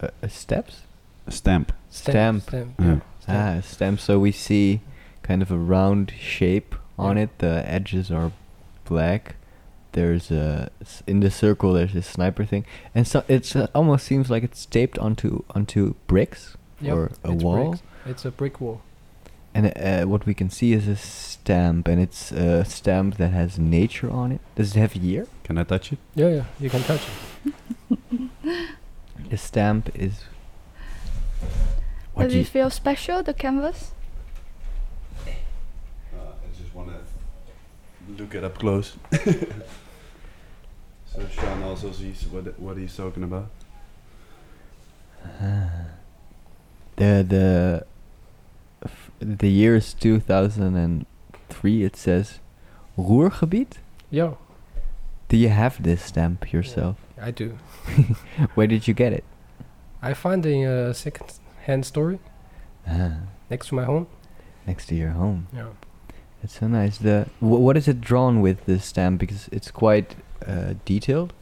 Uh, 0.00 0.08
uh, 0.22 0.28
steps? 0.28 0.82
stamp. 1.28 1.72
Stamp. 1.90 2.42
Stamp. 2.42 2.74
Yeah. 2.78 2.98
Ah, 3.28 3.60
stamp. 3.62 4.00
So 4.00 4.18
we 4.18 4.32
see 4.32 4.80
kind 5.22 5.40
of 5.42 5.50
a 5.52 5.56
round 5.56 6.12
shape 6.18 6.74
on 6.98 7.16
Yeah. 7.16 7.22
it. 7.24 7.38
The 7.38 7.62
edges 7.66 8.10
are 8.10 8.32
black. 8.84 9.36
There's 9.92 10.30
a 10.30 10.70
s- 10.80 11.02
in 11.06 11.20
the 11.20 11.30
circle. 11.30 11.72
There's 11.74 11.94
a 11.94 12.02
sniper 12.02 12.44
thing, 12.44 12.64
and 12.94 13.06
so 13.06 13.24
it's 13.28 13.54
uh, 13.54 13.66
almost 13.74 14.06
seems 14.06 14.30
like 14.30 14.42
it's 14.42 14.64
taped 14.66 14.98
onto 14.98 15.44
onto 15.54 15.94
bricks 16.06 16.56
Yep, 16.80 16.94
or 16.96 17.04
a 17.24 17.32
it's 17.32 17.42
wall. 17.44 17.68
bricks. 17.70 17.82
It's 18.06 18.24
a 18.24 18.30
brick 18.30 18.60
wall. 18.60 18.80
And 19.54 19.66
uh, 19.76 20.06
what 20.08 20.24
we 20.24 20.32
can 20.32 20.48
see 20.48 20.72
is 20.72 20.88
a 20.88 20.96
stamp, 20.96 21.86
and 21.86 22.00
it's 22.00 22.32
a 22.32 22.64
stamp 22.64 23.16
that 23.18 23.32
has 23.32 23.58
nature 23.58 24.10
on 24.10 24.32
it. 24.32 24.40
Does 24.56 24.74
it 24.74 24.80
have 24.80 24.94
a 24.96 24.98
year? 24.98 25.26
Can 25.44 25.58
I 25.58 25.64
touch 25.64 25.92
it? 25.92 25.98
Yeah, 26.14 26.28
yeah, 26.28 26.44
you 26.58 26.70
can 26.70 26.82
touch 26.82 27.02
it. 27.44 28.30
The 29.30 29.36
stamp 29.38 29.88
is. 29.94 30.24
What 32.14 32.24
Does 32.24 32.32
do 32.32 32.38
you, 32.38 32.42
it 32.42 32.48
feel 32.48 32.68
special? 32.70 33.22
The 33.22 33.32
canvas? 33.32 33.92
I 35.26 35.30
just 36.60 36.74
want 36.74 36.88
to 36.88 36.96
look 38.18 38.34
it 38.34 38.44
up 38.44 38.58
close. 38.58 38.96
so 41.06 41.20
Sean 41.30 41.62
also 41.62 41.92
sees 41.92 42.26
what 42.26 42.58
what 42.58 42.76
he's 42.76 42.96
talking 42.96 43.22
about. 43.24 43.48
Ah. 45.40 45.70
the 46.96 47.24
the 47.28 47.86
f- 48.84 49.10
the 49.20 49.48
year 49.48 49.76
is 49.76 49.94
2003. 49.94 51.82
It 51.84 51.96
says 51.96 52.40
Ruhrgebiet. 52.98 53.78
Yeah, 54.10 54.34
Do 55.28 55.36
you 55.38 55.48
have 55.48 55.82
this 55.82 56.02
stamp 56.02 56.52
yourself? 56.52 56.96
I 57.18 57.30
do. 57.30 57.56
Where 58.54 58.66
did 58.66 58.86
you 58.86 58.92
get 58.94 59.12
it? 59.14 59.24
I 60.02 60.12
find 60.12 60.44
in 60.44 60.64
a 60.68 60.92
second-hand 60.92 61.86
store 61.86 62.18
Ah, 62.86 63.20
next 63.48 63.68
to 63.68 63.74
my 63.76 63.84
home. 63.84 64.06
next 64.66 64.86
to 64.88 64.94
your 64.94 65.10
home. 65.12 65.46
Yeah. 65.54 65.70
That's 66.42 66.58
so 66.58 66.66
nice. 66.66 66.98
The 66.98 67.26
wh- 67.38 67.60
what 67.62 67.76
is 67.76 67.86
it 67.88 68.00
drawn 68.00 68.40
with 68.42 68.66
this 68.66 68.84
stamp? 68.84 69.20
Because 69.20 69.48
it's 69.52 69.70
quite 69.70 70.16
uh, 70.46 70.74
detailed. 70.84 71.32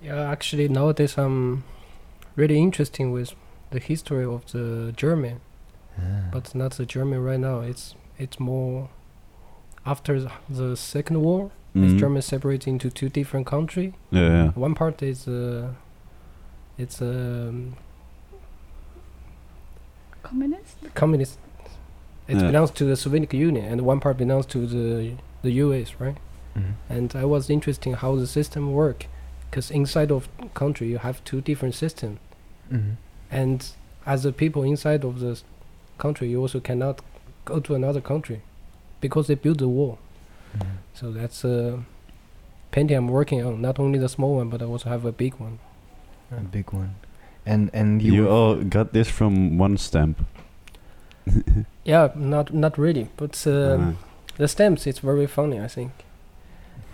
Yeah, 0.00 0.30
actually 0.30 0.68
nowadays 0.68 1.18
I'm 1.18 1.64
really 2.36 2.58
interesting 2.58 3.10
with 3.12 3.34
the 3.70 3.80
history 3.80 4.24
of 4.24 4.50
the 4.52 4.92
German, 4.96 5.40
Ah. 5.98 6.30
but 6.32 6.54
not 6.54 6.72
the 6.76 6.86
German 6.86 7.22
right 7.22 7.40
now. 7.40 7.60
It's 7.60 7.94
it's 8.18 8.38
more 8.40 8.88
after 9.84 10.20
the, 10.20 10.30
the 10.48 10.76
Second 10.76 11.20
War. 11.22 11.50
It's 11.74 12.00
German 12.00 12.20
separated 12.22 12.68
into 12.68 12.90
two 12.90 13.08
different 13.08 13.46
countries. 13.46 13.92
Yeah, 14.10 14.28
yeah. 14.28 14.48
One 14.56 14.74
part 14.74 15.02
is 15.02 15.28
uh, 15.28 15.68
it's 16.78 17.00
um, 17.00 17.76
Communist? 20.22 20.76
communist. 20.94 21.38
It 22.30 22.36
Yeah. 22.36 22.46
belongs 22.50 22.70
to 22.72 22.84
the 22.84 22.96
Soviet 22.96 23.32
Union, 23.34 23.64
and 23.72 23.80
one 23.92 24.00
part 24.00 24.16
belongs 24.16 24.46
to 24.46 24.58
the 24.66 25.12
the 25.42 25.52
U.S. 25.64 25.88
Right? 26.04 26.16
Mhm. 26.56 26.74
and 26.96 27.14
I 27.14 27.24
was 27.24 27.48
interested 27.48 27.88
in 27.90 27.94
how 27.96 28.16
the 28.16 28.26
system 28.26 28.72
work, 28.72 29.06
because 29.48 29.70
inside 29.80 30.10
of 30.16 30.28
country 30.54 30.86
you 30.92 30.98
have 30.98 31.16
two 31.24 31.40
different 31.40 31.74
systems, 31.74 32.18
Mhm. 32.72 32.96
and 33.30 33.58
as 34.04 34.22
the 34.22 34.32
people 34.32 34.62
inside 34.64 35.04
of 35.04 35.14
the 35.20 35.40
country, 35.98 36.28
you 36.32 36.40
also 36.40 36.58
cannot 36.60 36.96
go 37.44 37.60
to 37.60 37.74
another 37.74 38.00
country, 38.00 38.40
because 39.00 39.26
they 39.28 39.36
build 39.36 39.58
the 39.58 39.68
wall. 39.68 39.98
Mhm. 40.58 40.66
So 40.94 41.12
that's 41.12 41.44
a 41.44 41.78
painting 42.72 42.96
I'm 42.96 43.08
working 43.08 43.44
on. 43.46 43.60
Not 43.62 43.78
only 43.78 43.98
the 43.98 44.08
small 44.08 44.36
one, 44.36 44.48
but 44.50 44.60
I 44.60 44.64
also 44.64 44.88
have 44.90 45.04
a 45.04 45.12
big 45.12 45.34
one. 45.38 45.58
A 46.32 46.40
big 46.40 46.72
one. 46.72 46.90
And 47.46 47.70
and 47.72 48.02
you, 48.02 48.12
You 48.14 48.28
all 48.28 48.56
got 48.56 48.92
this 48.92 49.08
from 49.08 49.56
one 49.58 49.76
stamp. 49.78 50.16
Yeah, 51.84 52.10
not 52.14 52.52
not 52.52 52.78
really, 52.78 53.08
but 53.16 53.46
uh, 53.46 53.50
Uh, 53.50 53.92
the 54.36 54.48
stamps 54.48 54.86
it's 54.86 55.00
very 55.00 55.26
funny. 55.26 55.58
I 55.60 55.68
think 55.68 55.90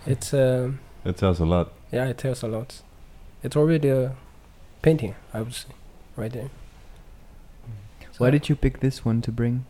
it's 0.05 0.33
um 0.33 0.79
that 1.03 1.17
tells 1.17 1.39
a 1.39 1.45
lot. 1.45 1.71
yeah, 1.91 2.09
it 2.09 2.17
tells 2.17 2.43
a 2.43 2.47
lot. 2.47 2.81
It's 3.43 3.55
already 3.55 3.89
a 3.89 4.11
painting, 4.81 5.15
I 5.33 5.41
would 5.41 5.53
say, 5.53 5.69
right 6.15 6.31
there. 6.33 6.49
why 8.17 8.31
did 8.31 8.49
you 8.49 8.55
pick 8.55 8.79
this 8.79 9.05
one 9.05 9.21
to 9.21 9.31
bring? 9.31 9.65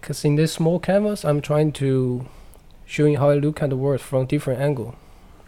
Because 0.00 0.24
in 0.24 0.36
this 0.36 0.52
small 0.52 0.78
canvas, 0.78 1.24
I'm 1.24 1.40
trying 1.40 1.72
to 1.72 2.26
showing 2.86 3.16
how 3.16 3.30
I 3.30 3.34
look 3.34 3.62
at 3.62 3.70
the 3.70 3.76
world 3.76 4.00
from 4.00 4.26
different 4.26 4.60
angle. 4.60 4.94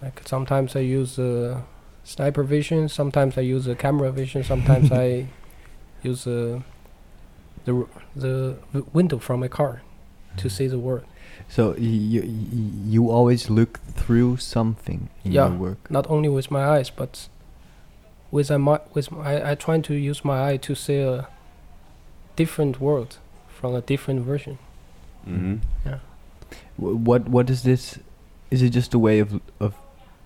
Like 0.01 0.23
sometimes 0.27 0.75
I 0.77 0.81
use 0.81 1.19
uh, 1.19 1.61
sniper 2.05 2.43
vision, 2.45 2.89
sometimes 2.89 3.37
I 3.37 3.43
use 3.43 3.67
a 3.67 3.75
camera 3.75 4.11
vision, 4.13 4.45
sometimes 4.45 4.91
I 5.05 5.27
use 6.03 6.27
uh, 6.27 6.61
the 7.65 7.87
the 8.17 8.57
window 8.93 9.19
from 9.19 9.43
a 9.43 9.49
car 9.49 9.83
to 10.37 10.49
see 10.49 10.69
the 10.69 10.79
world. 10.79 11.05
So 11.49 11.75
you 11.77 11.91
you, 12.23 12.23
you 12.87 13.11
always 13.11 13.51
look 13.51 13.81
through 13.97 14.37
something 14.39 15.09
in 15.25 15.33
Yeah. 15.33 15.49
your 15.49 15.59
work. 15.59 15.91
Not 15.91 16.07
only 16.11 16.29
with 16.29 16.51
my 16.51 16.65
eyes, 16.79 16.91
but 16.91 17.29
with 18.31 18.51
my 18.51 18.79
with 18.95 19.11
my, 19.13 19.23
I, 19.25 19.51
I 19.53 19.55
try 19.55 19.81
to 19.81 19.95
use 19.95 20.25
my 20.25 20.53
eye 20.53 20.59
to 20.59 20.75
see 20.75 21.01
a 21.03 21.27
different 22.37 22.81
world 22.81 23.19
from 23.49 23.75
a 23.75 23.81
different 23.81 24.21
version. 24.27 24.59
Mm-hmm. 25.29 25.57
Wh- 26.77 27.07
What 27.09 27.29
what 27.29 27.51
is 27.51 27.63
this? 27.63 27.99
Is 28.51 28.63
it 28.63 28.71
just 28.75 28.95
a 28.95 28.99
way 28.99 29.21
of 29.21 29.41
of 29.61 29.75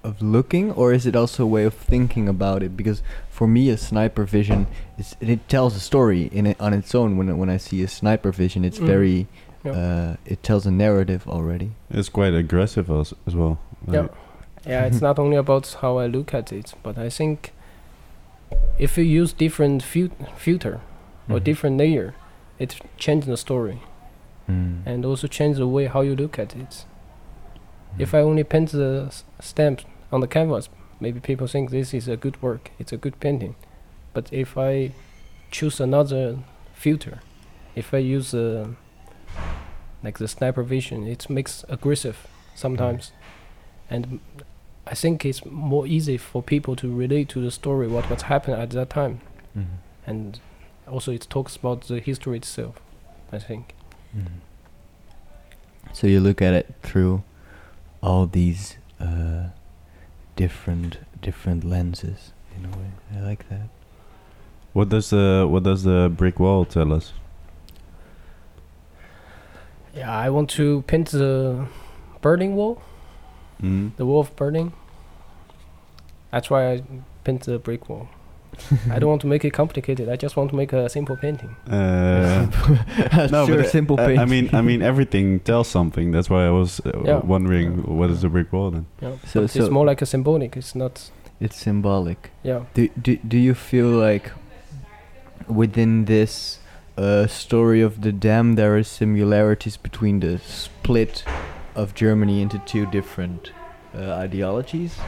of 0.06 0.22
looking, 0.22 0.70
or 0.72 0.92
is 0.92 1.04
it 1.06 1.16
also 1.16 1.42
a 1.42 1.46
way 1.46 1.64
of 1.64 1.74
thinking 1.74 2.28
about 2.28 2.62
it? 2.62 2.76
Because 2.76 3.02
for 3.30 3.46
me, 3.46 3.68
a 3.70 3.76
sniper 3.76 4.24
vision 4.24 4.66
is 4.98 5.16
it 5.20 5.40
tells 5.48 5.74
a 5.76 5.80
story 5.80 6.22
in 6.32 6.46
it 6.46 6.56
on 6.60 6.72
its 6.72 6.94
own. 6.94 7.16
When 7.18 7.28
I- 7.30 7.34
when 7.40 7.50
I 7.50 7.58
see 7.58 7.82
a 7.82 7.88
sniper 7.88 8.30
vision, 8.32 8.64
it's 8.64 8.78
Mm. 8.78 8.86
very 8.86 9.26
Yeah. 9.64 9.72
uh, 9.72 10.16
it 10.32 10.42
tells 10.42 10.64
a 10.66 10.70
narrative 10.70 11.22
already. 11.28 11.70
It's 11.90 12.08
quite 12.08 12.34
aggressive 12.34 12.88
as, 12.90 13.12
as 13.26 13.34
well. 13.34 13.58
Yeah. 13.90 14.00
Like, 14.02 14.10
Yeah, 14.66 14.84
it's 14.88 15.00
not 15.00 15.18
only 15.18 15.36
about 15.36 15.76
how 15.80 15.98
I 15.98 16.06
look 16.08 16.34
at 16.34 16.52
it, 16.52 16.74
but 16.82 16.98
I 16.98 17.08
think 17.08 17.52
if 18.78 18.98
you 18.98 19.04
use 19.22 19.32
different 19.32 19.82
fil- 19.82 20.10
filter 20.36 20.80
or 21.28 21.38
Mhm. 21.38 21.44
different 21.44 21.76
layer, 21.78 22.14
it 22.58 22.76
changes 22.96 23.28
the 23.28 23.36
story 23.36 23.78
Mm. 24.48 24.78
and 24.86 25.04
also 25.04 25.26
change 25.28 25.56
the 25.56 25.66
way 25.68 25.86
how 25.86 26.00
you 26.02 26.14
look 26.16 26.38
at 26.38 26.54
it. 26.56 26.84
If 27.98 28.10
Mm. 28.12 28.18
I 28.18 28.20
only 28.22 28.44
paint 28.44 28.70
the 28.72 29.04
s- 29.08 29.24
stamp 29.40 29.80
on 30.12 30.20
the 30.20 30.26
canvas, 30.28 30.68
maybe 31.00 31.20
people 31.20 31.46
think 31.46 31.70
this 31.70 31.92
is 31.94 32.08
a 32.08 32.16
good 32.16 32.40
work, 32.42 32.70
it's 32.78 32.92
a 32.92 32.96
good 32.96 33.18
painting. 33.20 33.54
But 34.12 34.32
if 34.32 34.56
I 34.56 34.92
choose 35.50 35.80
another 35.80 36.38
filter, 36.74 37.20
if 37.74 37.92
I 37.92 37.98
use 37.98 38.32
uh, 38.34 38.68
like 40.02 40.18
the 40.18 40.28
sniper 40.28 40.62
vision, 40.62 41.06
it 41.06 41.28
makes 41.28 41.64
aggressive 41.68 42.26
sometimes, 42.54 43.12
and 43.90 44.20
I 44.86 44.94
think 44.94 45.24
it's 45.24 45.44
more 45.44 45.86
easy 45.86 46.16
for 46.16 46.42
people 46.42 46.76
to 46.76 46.94
relate 46.94 47.28
to 47.30 47.40
the 47.40 47.50
story 47.50 47.88
what 47.88 48.08
what's 48.08 48.22
happened 48.24 48.56
at 48.62 48.70
that 48.70 48.88
time, 48.90 49.20
Mhm. 49.56 49.66
and 50.06 50.40
also 50.86 51.12
it 51.12 51.26
talks 51.28 51.56
about 51.56 51.82
the 51.88 52.00
history 52.00 52.36
itself. 52.36 52.80
I 53.32 53.38
think. 53.40 53.74
Mhm. 54.16 54.40
So 55.92 56.06
you 56.06 56.20
look 56.20 56.40
at 56.40 56.54
it 56.54 56.74
through 56.82 57.22
all 58.02 58.26
these 58.26 58.76
uh, 59.00 59.48
different 60.36 60.98
different 61.20 61.64
lenses 61.64 62.32
in 62.56 62.64
a 62.64 62.68
way. 62.68 62.90
I 63.16 63.20
like 63.20 63.48
that. 63.48 63.68
what 64.72 64.88
does 64.90 65.10
the 65.10 65.46
what 65.48 65.62
does 65.62 65.82
the 65.84 66.12
brick 66.14 66.38
wall 66.38 66.64
tell 66.66 66.92
us? 66.92 67.12
Yeah, 69.94 70.10
I 70.14 70.28
want 70.30 70.50
to 70.50 70.82
paint 70.86 71.08
the 71.08 71.66
burning 72.20 72.54
wall, 72.54 72.82
Mm. 73.62 73.96
the 73.96 74.04
wall 74.04 74.20
of 74.20 74.36
burning. 74.36 74.72
That's 76.30 76.50
why 76.50 76.72
I 76.72 76.82
paint 77.24 77.44
the 77.44 77.58
brick 77.58 77.88
wall. 77.88 78.08
I 78.90 78.98
don't 78.98 79.08
want 79.10 79.20
to 79.22 79.26
make 79.26 79.44
it 79.44 79.52
complicated. 79.52 80.08
I 80.08 80.16
just 80.16 80.36
want 80.36 80.50
to 80.50 80.56
make 80.56 80.72
a 80.72 80.88
simple 80.88 81.16
painting. 81.16 81.56
Uh, 81.70 83.28
no, 83.30 83.46
sure, 83.46 83.56
but 83.56 83.66
uh, 83.66 83.68
simple 83.68 83.98
I, 84.00 84.06
paint. 84.06 84.18
I 84.20 84.24
mean, 84.24 84.50
I 84.54 84.60
mean, 84.62 84.82
everything 84.82 85.40
tells 85.40 85.68
something. 85.68 86.12
That's 86.12 86.28
why 86.30 86.46
I 86.46 86.50
was 86.50 86.80
uh, 86.86 86.90
Yeah. 87.04 87.20
wondering 87.24 87.82
what 87.98 88.10
is 88.10 88.20
the 88.22 88.28
brick 88.28 88.52
wall 88.52 88.70
then. 88.70 88.86
You 89.00 89.08
know? 89.08 89.18
So- 89.26 89.46
so- 89.46 89.60
it's 89.60 89.70
more 89.70 89.84
like 89.86 90.02
a 90.02 90.06
symbolic. 90.06 90.56
It's 90.56 90.74
not. 90.74 91.10
it's 91.40 91.56
symbolic. 91.56 92.30
Yeah. 92.42 92.60
Do 92.74 92.88
do 93.02 93.16
do 93.28 93.36
you 93.38 93.54
feel 93.54 93.88
like 93.88 94.30
within 95.48 96.04
this 96.06 96.58
uh, 96.96 97.26
story 97.26 97.82
of 97.82 98.00
the 98.00 98.12
dam 98.12 98.54
there 98.56 98.74
are 98.76 98.82
similarities 98.82 99.76
between 99.76 100.20
the 100.20 100.38
split 100.38 101.24
of 101.74 101.94
Germany 101.94 102.40
into 102.42 102.58
two 102.66 102.86
different 102.86 103.52
uh, 103.94 104.12
ideologies? 104.24 104.98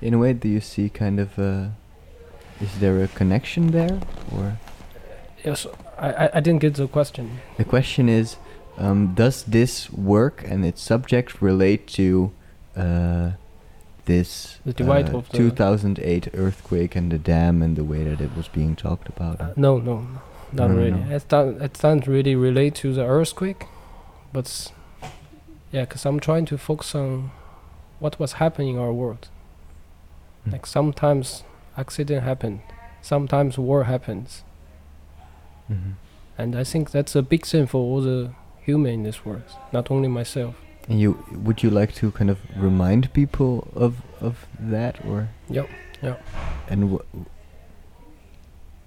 In 0.00 0.14
a 0.14 0.18
way, 0.18 0.32
do 0.32 0.48
you 0.48 0.60
see 0.60 0.88
kind 0.90 1.20
of 1.20 1.38
uh, 1.38 1.68
is 2.60 2.78
there 2.78 3.02
a 3.02 3.08
connection 3.08 3.68
there, 3.72 4.00
or 4.34 4.58
Yes. 5.44 5.66
I, 5.98 6.12
I, 6.12 6.30
I 6.34 6.40
didn't 6.40 6.60
get 6.60 6.74
the 6.74 6.88
question. 6.88 7.38
the 7.56 7.64
question 7.64 8.08
is, 8.08 8.36
um, 8.78 9.14
does 9.14 9.44
this 9.44 9.90
work 9.92 10.42
and 10.46 10.64
its 10.64 10.82
subject 10.82 11.40
relate 11.40 11.86
to 11.88 12.32
uh, 12.76 13.30
this 14.06 14.58
The 14.66 14.72
divide 14.72 15.10
uh, 15.14 15.18
of 15.18 15.28
the- 15.30 15.38
2008 15.38 16.28
earthquake 16.34 16.96
and 16.96 17.10
the 17.12 17.18
dam 17.18 17.62
and 17.62 17.76
the 17.76 17.84
way 17.84 18.04
that 18.04 18.20
it 18.20 18.36
was 18.36 18.48
being 18.48 18.74
talked 18.76 19.08
about? 19.08 19.40
Uh, 19.40 19.52
no, 19.56 19.78
no, 19.78 20.00
no, 20.00 20.20
not 20.52 20.70
No, 20.70 20.76
really. 20.76 20.90
no. 20.90 21.14
It 21.16 21.28
doesn't. 21.28 21.62
It 21.62 21.72
doesn't 21.74 22.06
really 22.06 22.34
relate 22.34 22.74
to 22.76 22.92
the 22.92 23.04
earthquake, 23.04 23.66
but 24.32 24.72
yeah, 25.72 25.82
because 25.84 26.04
I'm 26.04 26.20
trying 26.20 26.44
to 26.46 26.58
focus 26.58 26.94
on 26.94 27.30
what 28.00 28.18
was 28.18 28.32
happening 28.34 28.74
in 28.74 28.78
our 28.78 28.92
world. 28.92 29.28
Hmm. 30.44 30.50
Like 30.52 30.66
sometimes 30.66 31.42
accident 31.76 32.22
happened, 32.24 32.60
sometimes 33.02 33.58
war 33.58 33.84
happens, 33.84 34.44
Mhm. 35.70 35.94
and 36.38 36.54
I 36.56 36.64
think 36.64 36.90
that's 36.90 37.14
a 37.16 37.22
big 37.22 37.44
sin 37.46 37.66
for 37.66 37.78
all 37.78 38.00
the 38.00 38.30
human 38.64 38.92
in 38.92 39.02
this 39.02 39.24
world, 39.24 39.42
not 39.72 39.90
only 39.90 40.08
myself. 40.08 40.54
And 40.88 41.00
you 41.00 41.16
would 41.32 41.62
you 41.62 41.70
like 41.70 41.92
to 41.94 42.10
kind 42.12 42.30
of 42.30 42.38
remind 42.56 43.12
people 43.12 43.66
of 43.74 43.92
of 44.20 44.46
that 44.60 45.04
or? 45.04 45.28
Yep, 45.50 45.68
yep. 46.02 46.22
And 46.70 46.90
wh- 46.90 47.24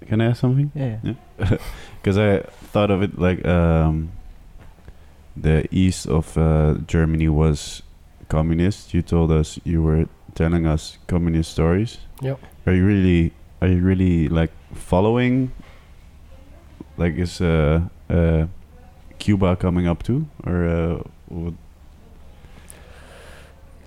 Can 0.08 0.20
I 0.20 0.26
ask 0.30 0.40
something? 0.40 0.70
yeah, 0.74 0.96
yeah. 1.02 1.58
Because 2.02 2.16
I 2.28 2.40
thought 2.72 2.90
of 2.90 3.02
it 3.02 3.18
like 3.18 3.44
um, 3.46 4.10
the 5.36 5.66
east 5.70 6.06
of 6.06 6.36
uh, 6.38 6.74
Germany 6.86 7.28
was 7.28 7.82
communist. 8.28 8.94
You 8.94 9.02
told 9.02 9.30
us 9.30 9.58
you 9.64 9.82
were 9.82 10.06
telling 10.40 10.66
us 10.66 10.96
communist 11.06 11.52
stories. 11.52 11.98
Yep. 12.22 12.40
Are 12.66 12.72
you 12.72 12.86
really? 12.86 13.32
Are 13.60 13.68
you 13.68 13.84
really 13.84 14.28
like 14.28 14.50
following? 14.74 15.52
Like 16.96 17.20
is 17.20 17.40
uh, 17.40 17.80
uh, 18.08 18.46
Cuba 19.18 19.56
coming 19.56 19.86
up 19.86 20.02
too, 20.02 20.24
or 20.46 20.64
uh, 20.64 21.02
what? 21.28 21.54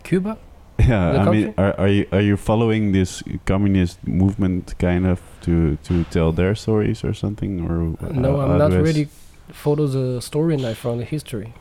Cuba? 0.03 0.37
Yeah, 0.79 1.13
The 1.13 1.19
I 1.19 1.31
mean, 1.31 1.53
are 1.57 1.73
are 1.79 1.87
you 1.87 2.05
are 2.11 2.21
you 2.21 2.35
following 2.35 2.93
this 2.93 3.23
communist 3.45 3.99
movement 4.07 4.73
kind 4.79 5.05
of 5.05 5.21
to 5.41 5.77
to 5.83 6.03
tell 6.09 6.33
their 6.33 6.55
stories 6.55 7.03
or 7.05 7.13
something, 7.13 7.61
or 7.61 7.93
Uh, 8.01 8.11
no, 8.11 8.41
I'm 8.41 8.57
not 8.57 8.73
I 8.73 8.81
really 8.81 9.07
follow 9.53 9.87
the 9.87 10.19
storyline 10.19 10.75
from 10.75 10.97
the 10.97 11.05
history. 11.05 11.53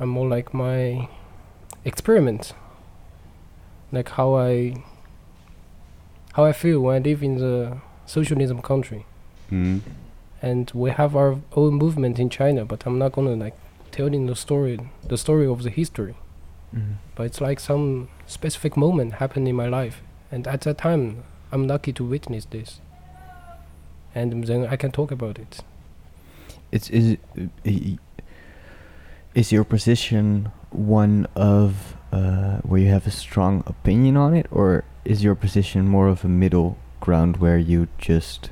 I'm 0.00 0.08
more 0.08 0.28
like 0.36 0.52
my 0.52 1.08
experiment, 1.84 2.52
like 3.92 4.10
how 4.10 4.34
I 4.34 4.74
how 6.34 6.44
I 6.44 6.52
feel 6.52 6.80
when 6.80 6.96
I 6.96 6.98
live 7.04 7.22
in 7.22 7.38
the 7.38 7.78
socialism 8.06 8.60
country, 8.62 9.04
Mm. 9.50 9.80
and 10.42 10.70
we 10.74 10.90
have 10.90 11.16
our 11.16 11.38
own 11.56 11.74
movement 11.74 12.18
in 12.18 12.28
China. 12.30 12.64
But 12.64 12.84
I'm 12.86 12.98
not 12.98 13.12
gonna 13.12 13.34
like 13.36 13.54
telling 13.90 14.26
the 14.26 14.36
story, 14.36 14.78
the 15.08 15.16
story 15.16 15.46
of 15.46 15.62
the 15.62 15.70
history. 15.70 16.14
Mhm. 16.74 16.96
But 17.14 17.24
it's 17.26 17.40
like 17.40 17.58
some 17.60 18.08
specific 18.26 18.76
moment 18.76 19.14
happened 19.14 19.48
in 19.48 19.56
my 19.56 19.66
life, 19.68 20.02
and 20.30 20.46
at 20.46 20.60
that 20.62 20.78
time, 20.78 21.24
I'm 21.50 21.66
lucky 21.66 21.92
to 21.94 22.04
witness 22.04 22.44
this, 22.44 22.80
and 24.14 24.44
then 24.44 24.66
I 24.66 24.76
can 24.76 24.90
talk 24.92 25.10
about 25.10 25.38
it. 25.38 25.60
It's 26.70 26.90
is 26.90 27.12
it, 27.12 27.20
i- 27.66 27.98
is 29.34 29.50
your 29.52 29.64
position 29.64 30.50
one 30.70 31.26
of 31.34 31.96
uh, 32.12 32.58
where 32.58 32.80
you 32.80 32.88
have 32.88 33.06
a 33.06 33.10
strong 33.10 33.62
opinion 33.66 34.16
on 34.16 34.34
it, 34.34 34.46
or 34.50 34.84
is 35.04 35.22
your 35.22 35.34
position 35.34 35.88
more 35.88 36.08
of 36.08 36.24
a 36.24 36.28
middle 36.28 36.76
ground 37.00 37.36
where 37.38 37.58
you 37.58 37.88
just 37.98 38.50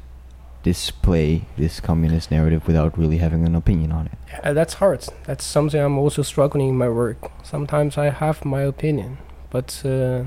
display 0.63 1.45
this 1.57 1.79
communist 1.81 2.31
narrative 2.31 2.67
without 2.67 2.99
really 2.99 3.19
having 3.19 3.47
an 3.47 3.55
opinion 3.55 3.93
on 3.93 4.07
it? 4.07 4.19
Uh, 4.43 4.53
that's 4.53 4.75
hard. 4.75 5.07
That's 5.25 5.45
something 5.45 5.81
I'm 5.81 5.99
also 5.99 6.23
struggling 6.23 6.71
in 6.71 6.79
my 6.79 6.89
work. 6.89 7.31
Sometimes 7.45 7.97
I 7.97 8.11
have 8.11 8.45
my 8.45 8.63
opinion, 8.63 9.19
but 9.51 9.83
uh, 9.85 10.25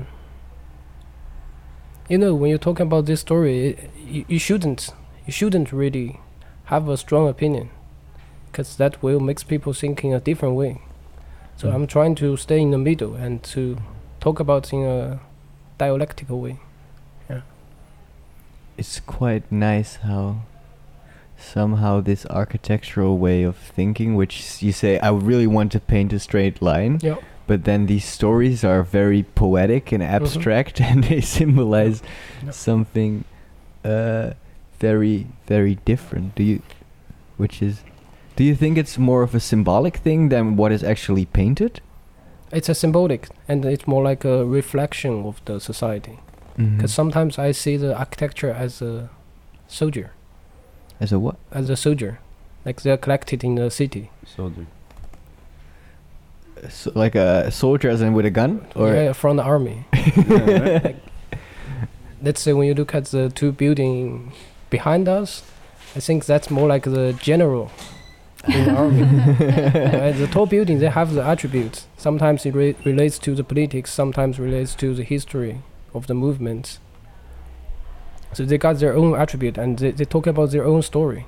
you 2.08 2.18
know, 2.18 2.34
when 2.34 2.50
you're 2.50 2.58
talking 2.58 2.86
about 2.86 3.06
this 3.06 3.20
story, 3.20 3.68
it, 3.68 3.90
you, 4.04 4.24
you 4.28 4.38
shouldn't, 4.38 4.90
you 5.26 5.32
shouldn't 5.32 5.72
really 5.72 6.18
have 6.64 6.88
a 6.88 6.96
strong 6.96 7.28
opinion, 7.28 7.70
because 8.46 8.76
that 8.76 9.02
will 9.02 9.20
makes 9.20 9.44
people 9.44 9.72
think 9.72 10.04
in 10.04 10.12
a 10.12 10.20
different 10.20 10.54
way. 10.54 10.80
So 11.60 11.68
Mm. 11.68 11.74
I'm 11.74 11.86
trying 11.86 12.14
to 12.16 12.36
stay 12.38 12.58
in 12.60 12.70
the 12.70 12.78
middle 12.78 13.14
and 13.14 13.42
to 13.54 13.76
talk 14.18 14.40
about 14.40 14.72
in 14.72 14.82
a 14.82 15.20
dialectical 15.76 16.40
way. 16.40 16.56
Yeah. 17.28 17.42
It's 18.78 18.98
quite 19.00 19.44
nice 19.52 19.96
how 19.96 20.36
somehow 21.36 22.00
this 22.00 22.24
architectural 22.30 23.18
way 23.18 23.42
of 23.42 23.56
thinking, 23.56 24.14
which 24.14 24.62
you 24.62 24.72
say, 24.72 24.98
I 25.00 25.10
really 25.10 25.46
want 25.46 25.72
to 25.72 25.80
paint 25.80 26.12
a 26.14 26.18
straight 26.18 26.62
line, 26.62 26.98
Yeah. 27.02 27.16
but 27.46 27.64
then 27.64 27.86
these 27.86 28.06
stories 28.06 28.64
are 28.64 28.82
very 28.82 29.22
poetic 29.22 29.92
and 29.92 30.02
abstract 30.02 30.80
and 30.88 31.04
they 31.04 31.20
symbolize 31.20 32.02
something 32.50 33.24
uh, 33.84 34.30
very, 34.78 35.26
very 35.46 35.74
different. 35.84 36.34
Do 36.36 36.42
you, 36.42 36.62
which 37.36 37.60
is, 37.62 37.82
do 38.40 38.46
you 38.46 38.54
think 38.54 38.78
it's 38.78 38.96
more 38.96 39.22
of 39.22 39.34
a 39.34 39.38
symbolic 39.38 39.98
thing 39.98 40.30
than 40.30 40.56
what 40.56 40.72
is 40.72 40.82
actually 40.82 41.26
painted? 41.26 41.82
It's 42.50 42.70
a 42.70 42.74
symbolic, 42.74 43.28
and 43.46 43.66
it's 43.66 43.86
more 43.86 44.02
like 44.02 44.24
a 44.24 44.46
reflection 44.46 45.26
of 45.26 45.42
the 45.44 45.60
society. 45.60 46.18
Mm-hmm. 46.56 46.76
Because 46.78 46.94
sometimes 46.94 47.38
I 47.38 47.52
see 47.52 47.76
the 47.76 47.94
architecture 47.94 48.50
as 48.50 48.80
a 48.80 49.10
soldier, 49.68 50.12
As 50.98 51.12
a 51.12 51.18
what? 51.18 51.36
as 51.52 51.68
a 51.68 51.76
soldier, 51.76 52.18
like 52.64 52.80
they're 52.80 52.96
collected 52.96 53.44
in 53.44 53.56
the 53.56 53.70
city. 53.70 54.10
Soldier. 54.24 54.66
So, 56.70 56.92
like 56.94 57.14
a 57.14 57.50
soldier 57.50 57.90
as 57.90 58.00
in 58.00 58.14
with 58.14 58.24
a 58.24 58.30
gun? 58.30 58.66
Or 58.74 58.94
yeah, 58.94 59.12
from 59.12 59.36
the 59.36 59.42
army. 59.42 59.84
Yeah, 60.16 60.80
right. 60.82 60.96
Let's 62.22 62.40
say 62.40 62.54
when 62.54 62.66
you 62.68 62.74
look 62.74 62.94
at 62.94 63.04
the 63.12 63.28
two 63.28 63.52
building 63.52 64.32
behind 64.70 65.08
us, 65.08 65.42
I 65.94 66.00
think 66.00 66.24
that's 66.24 66.50
more 66.50 66.68
like 66.68 66.84
the 66.84 67.12
general 67.20 67.70
in 68.48 68.64
the 68.64 68.74
army. 68.74 69.02
Uh, 70.00 70.12
the 70.12 70.26
tall 70.28 70.46
building 70.46 70.78
they 70.78 70.88
have 70.88 71.12
the 71.14 71.22
attributes. 71.22 71.86
Sometimes 71.96 72.46
it 72.46 72.54
re- 72.54 72.76
relates 72.84 73.18
to 73.18 73.34
the 73.34 73.44
politics. 73.44 73.92
Sometimes 73.92 74.38
relates 74.38 74.74
to 74.76 74.94
the 74.94 75.04
history 75.04 75.62
of 75.94 76.06
the 76.06 76.14
movement. 76.14 76.78
So 78.32 78.44
they 78.44 78.58
got 78.58 78.78
their 78.78 78.94
own 78.94 79.14
attribute 79.14 79.58
and 79.58 79.78
they, 79.78 79.90
they 79.90 80.04
talk 80.04 80.26
about 80.26 80.50
their 80.50 80.64
own 80.64 80.82
story. 80.82 81.26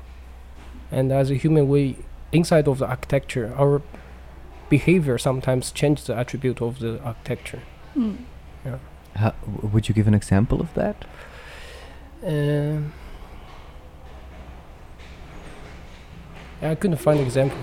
And 0.91 1.13
as 1.13 1.31
a 1.31 1.35
human, 1.35 1.69
we 1.69 1.97
inside 2.33 2.67
of 2.69 2.79
the 2.79 2.87
architecture, 2.87 3.55
our 3.57 3.83
behavior 4.69 5.19
sometimes 5.19 5.71
change 5.71 6.05
the 6.05 6.17
attribute 6.17 6.63
of 6.63 6.79
the 6.79 7.01
architecture. 7.03 7.63
Mm. 7.97 8.17
How, 9.15 9.35
would 9.73 9.89
you 9.89 9.95
give 9.95 10.09
an 10.09 10.15
example 10.15 10.61
of 10.61 10.73
that? 10.75 11.05
Um, 12.25 12.93
I 16.63 16.75
couldn't 16.75 16.99
find 16.99 17.19
an 17.21 17.27
example. 17.27 17.59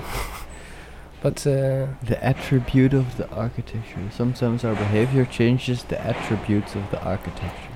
but 1.22 1.45
uh, 1.47 1.88
The 2.04 2.18
attribute 2.22 2.93
of 2.93 3.18
the 3.18 3.30
architecture. 3.32 4.00
Sometimes 4.12 4.64
our 4.66 4.76
behavior 4.76 5.26
changes 5.26 5.84
the 5.84 6.00
attributes 6.02 6.76
of 6.76 6.89
the 6.91 7.02
architecture. 7.04 7.74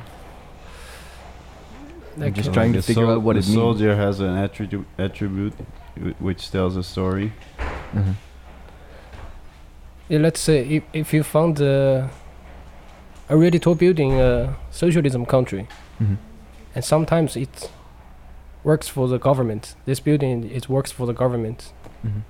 like, 2.18 2.34
just 2.34 2.50
uh, 2.50 2.54
trying 2.54 2.74
to 2.74 2.82
figure 2.82 3.08
out 3.08 3.22
what 3.22 3.34
the 3.34 3.40
it 3.40 3.46
means. 3.46 3.56
The 3.56 3.62
soldier 3.62 3.96
has 3.96 4.20
an 4.20 4.36
attribute 4.38 4.86
attribute 4.98 5.54
wh- 5.98 6.22
which 6.22 6.52
tells 6.52 6.76
a 6.78 6.84
story. 6.84 7.32
Uh-huh. 7.60 8.14
yeah, 10.10 10.20
let's 10.20 10.40
say 10.40 10.60
if, 10.68 10.84
if 10.94 11.14
you 11.14 11.24
found 11.24 11.62
uh, 11.62 12.08
a 13.30 13.38
really 13.38 13.60
tall 13.60 13.76
building 13.76 14.12
in 14.12 14.20
a 14.20 14.56
socialism 14.72 15.26
country, 15.26 15.68
Mhm. 16.02 16.18
and 16.76 16.84
sometimes 16.86 17.36
it 17.36 17.70
works 18.64 18.88
for 18.88 19.08
the 19.08 19.18
government. 19.18 19.76
This 19.86 20.00
building 20.00 20.50
it 20.50 20.70
works 20.70 20.92
for 20.92 21.06
the 21.06 21.14
government, 21.14 21.72
Mhm. 22.06 22.22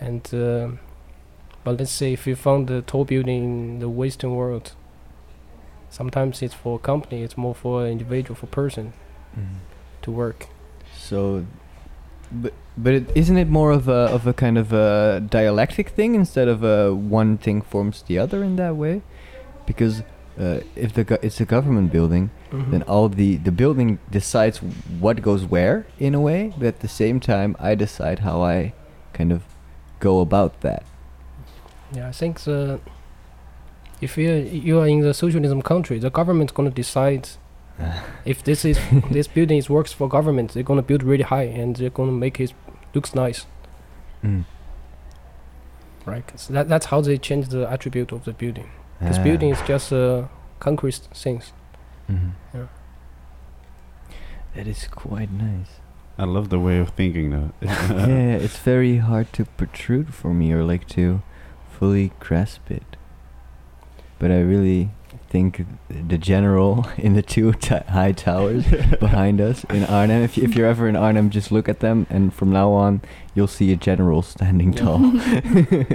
and 0.00 0.34
uh, 0.34 0.68
but 1.64 1.78
let's 1.78 1.92
say 1.92 2.12
if 2.12 2.26
you 2.26 2.34
found 2.36 2.70
a 2.70 2.82
tall 2.82 3.04
building 3.04 3.44
in 3.44 3.78
the 3.78 3.88
Western 3.88 4.34
world, 4.34 4.72
sometimes 5.90 6.42
it's 6.42 6.54
for 6.54 6.76
a 6.76 6.78
company. 6.78 7.22
It's 7.22 7.36
more 7.36 7.54
for 7.54 7.84
an 7.84 7.92
individual, 7.92 8.34
for 8.34 8.46
person 8.46 8.92
Mhm. 9.36 9.58
to 10.02 10.10
work. 10.10 10.46
So, 10.96 11.44
but 12.30 12.52
but 12.76 12.94
it, 12.94 13.04
isn't 13.14 13.36
it 13.38 13.48
more 13.48 13.70
of 13.72 13.88
a 13.88 14.08
of 14.16 14.26
a 14.26 14.32
kind 14.32 14.58
of 14.58 14.72
a 14.72 15.20
dialectic 15.20 15.90
thing 15.90 16.14
instead 16.14 16.48
of 16.48 16.62
a 16.64 16.92
one 16.94 17.36
thing 17.36 17.62
forms 17.62 18.02
the 18.02 18.18
other 18.18 18.42
in 18.42 18.56
that 18.56 18.76
way? 18.76 19.02
Because 19.66 20.02
uh, 20.38 20.60
if 20.76 20.92
the 20.94 21.04
go- 21.04 21.18
it's 21.22 21.40
a 21.40 21.44
government 21.44 21.92
building, 21.92 22.30
then 22.70 22.82
all 22.82 23.08
the 23.08 23.36
the 23.36 23.52
building 23.52 23.98
decides 24.10 24.58
what 25.00 25.22
goes 25.22 25.44
where 25.44 25.84
in 25.98 26.14
a 26.14 26.20
way, 26.20 26.52
but 26.58 26.66
at 26.66 26.80
the 26.80 26.88
same 26.88 27.20
time, 27.20 27.56
I 27.60 27.74
decide 27.74 28.18
how 28.20 28.42
I 28.42 28.72
kind 29.12 29.32
of 29.32 29.42
go 30.00 30.20
about 30.20 30.60
that. 30.60 30.82
Yeah, 31.94 32.08
I 32.08 32.12
think 32.12 32.40
the 32.40 32.80
if 34.00 34.16
you 34.18 34.30
you 34.32 34.80
are 34.80 34.88
in 34.88 35.00
the 35.00 35.12
socialism 35.14 35.62
country, 35.62 35.98
the 35.98 36.10
government's 36.10 36.52
gonna 36.52 36.70
decide 36.70 37.28
if 38.24 38.42
this 38.44 38.64
is 38.64 38.78
this 39.10 39.28
building 39.28 39.58
is 39.58 39.68
works 39.70 39.92
for 39.92 40.08
government. 40.08 40.52
They're 40.52 40.62
gonna 40.62 40.82
build 40.82 41.02
really 41.02 41.24
high 41.24 41.44
and 41.60 41.76
they're 41.76 41.90
gonna 41.90 42.12
make 42.12 42.40
it 42.40 42.52
looks 42.94 43.14
nice, 43.14 43.46
Mm. 44.24 44.44
right? 46.06 46.24
So 46.38 46.52
that 46.54 46.68
that's 46.68 46.86
how 46.86 47.00
they 47.00 47.18
change 47.18 47.48
the 47.48 47.70
attribute 47.70 48.12
of 48.12 48.24
the 48.24 48.32
building. 48.32 48.68
Because 49.02 49.18
Ah. 49.18 49.24
building 49.24 49.50
is 49.50 49.60
just 49.66 49.92
uh, 49.92 50.24
concrete 50.60 51.00
things. 51.14 51.52
Mhm. 52.10 52.32
Yeah. 52.54 52.66
That 54.54 54.66
is 54.66 54.86
quite 54.88 55.30
nice. 55.32 55.80
I 56.18 56.24
love 56.24 56.48
the 56.50 56.58
way 56.60 56.78
of 56.78 56.90
thinking 56.90 57.30
though. 57.30 57.50
yeah, 57.62 58.36
it's 58.36 58.58
very 58.58 58.98
hard 58.98 59.32
to 59.32 59.44
protrude 59.56 60.14
for 60.14 60.32
me 60.34 60.52
or 60.52 60.62
like 60.62 60.86
to 60.88 61.22
fully 61.70 62.12
grasp 62.20 62.70
it. 62.70 62.96
But 64.18 64.30
I 64.30 64.40
really 64.40 64.90
think 65.30 65.64
the 65.88 66.18
general 66.18 66.86
in 66.98 67.14
the 67.14 67.22
two 67.22 67.52
t- 67.54 67.74
high 67.88 68.12
towers 68.12 68.64
behind 69.00 69.40
us 69.40 69.64
in 69.64 69.84
Arnhem. 69.84 70.22
If, 70.22 70.36
y- 70.36 70.44
if 70.44 70.54
you're 70.54 70.66
ever 70.68 70.86
in 70.86 70.94
Arnhem, 70.96 71.30
just 71.30 71.50
look 71.50 71.68
at 71.68 71.80
them, 71.80 72.06
and 72.10 72.32
from 72.32 72.52
now 72.52 72.70
on, 72.72 73.00
you'll 73.34 73.48
see 73.48 73.72
a 73.72 73.76
general 73.76 74.22
standing 74.22 74.72
tall. 74.74 75.00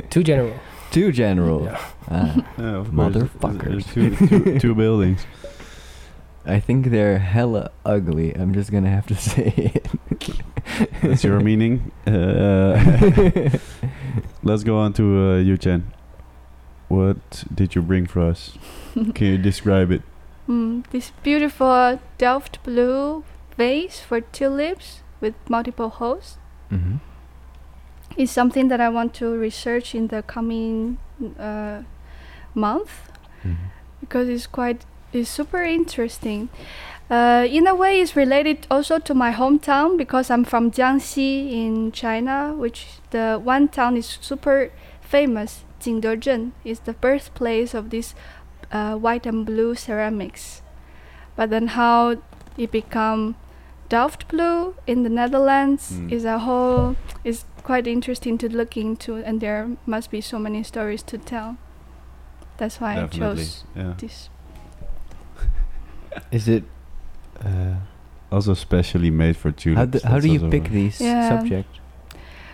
two 0.09 0.23
general. 0.23 0.53
Two 0.91 1.11
general. 1.11 1.65
Yeah. 1.65 1.79
Ah, 2.09 2.35
Yeah, 2.57 2.75
of 2.77 2.95
course. 2.95 3.15
Motherfuckers. 3.15 3.93
Two, 3.93 4.15
two, 4.15 4.59
two 4.59 4.75
buildings. 4.83 5.25
I 6.45 6.59
think 6.61 6.87
they're 6.87 7.19
hella 7.19 7.71
ugly. 7.85 8.33
I'm 8.33 8.53
just 8.53 8.71
gonna 8.71 8.89
have 8.89 9.05
to 9.07 9.15
say 9.31 9.53
it. 9.57 9.87
That's 11.01 11.23
your 11.23 11.39
meaning. 11.41 11.91
Uh, 12.05 13.49
let's 14.43 14.63
go 14.63 14.77
on 14.77 14.93
to 14.93 15.03
uh, 15.03 15.37
you, 15.39 15.57
Chen. 15.57 15.91
What 16.87 17.43
did 17.53 17.75
you 17.75 17.81
bring 17.81 18.05
for 18.07 18.21
us? 18.21 18.57
Can 18.93 19.27
you 19.27 19.37
describe 19.37 19.91
it? 19.91 20.01
Mm, 20.47 20.87
this 20.91 21.11
beautiful 21.21 21.99
Delft 22.17 22.63
blue 22.63 23.25
vase 23.57 23.99
for 23.99 24.21
tulips 24.21 25.01
with 25.19 25.33
multiple 25.49 25.89
holes 25.89 26.37
hmm 26.69 26.97
is 28.17 28.31
something 28.31 28.67
that 28.69 28.81
I 28.81 28.89
want 28.89 29.13
to 29.15 29.37
research 29.37 29.93
in 29.95 30.07
the 30.07 30.21
coming 30.23 30.97
uh, 31.39 31.83
month 32.53 32.91
Mm-hmm. 33.43 33.65
because 34.01 34.27
it's 34.29 34.47
quite 34.47 34.83
it's 35.13 35.29
super 35.29 35.63
interesting. 35.63 36.49
Uh, 37.09 37.45
in 37.49 37.67
a 37.67 37.73
way, 37.75 38.01
it's 38.01 38.15
related 38.15 38.67
also 38.69 38.97
to 38.99 39.13
my 39.13 39.31
hometown 39.31 39.95
because 39.95 40.29
I'm 40.29 40.43
from 40.43 40.71
Jiangxi 40.71 41.51
in 41.53 41.91
China, 41.93 42.53
which 42.57 42.87
the 43.11 43.39
one 43.41 43.67
town 43.69 43.95
is 43.95 44.17
super 44.21 44.71
famous. 45.01 45.63
Jingdezhen 45.79 46.51
is 46.65 46.79
the 46.81 46.93
birthplace 46.93 47.73
of 47.73 47.91
this 47.91 48.15
uh, 48.71 48.95
white 48.95 49.25
and 49.25 49.45
blue 49.45 49.75
ceramics. 49.75 50.61
But 51.37 51.49
then 51.51 51.67
how 51.67 52.17
it 52.57 52.71
become 52.71 53.35
Delft 53.87 54.27
blue 54.27 54.75
in 54.87 55.03
the 55.03 55.09
Netherlands 55.09 55.93
Mm. 55.93 56.11
is 56.11 56.25
a 56.25 56.39
whole 56.39 56.95
is 57.23 57.45
quite 57.67 57.85
interesting 57.91 58.37
to 58.37 58.47
look 58.47 58.77
into, 58.77 59.17
and 59.27 59.41
there 59.41 59.67
must 59.85 60.09
be 60.09 60.21
so 60.21 60.39
many 60.39 60.63
stories 60.63 61.03
to 61.03 61.17
tell. 61.17 61.57
That's 62.57 62.79
why 62.81 62.95
Definitely. 62.95 63.19
I 63.19 63.35
chose 63.35 63.63
Yeah. 63.75 63.93
this. 63.97 64.29
Is 66.31 66.47
it? 66.47 66.63
Uh, 67.43 67.75
Also 68.31 68.53
specially 68.55 69.09
made 69.11 69.35
for 69.37 69.51
tulips. 69.51 69.79
how 69.79 69.85
do, 69.85 69.99
how 70.11 70.19
do 70.19 70.27
you 70.27 70.49
pick 70.49 70.67
a- 70.67 70.71
these 70.71 70.99
Yeah. 71.01 71.29
subjects? 71.29 71.79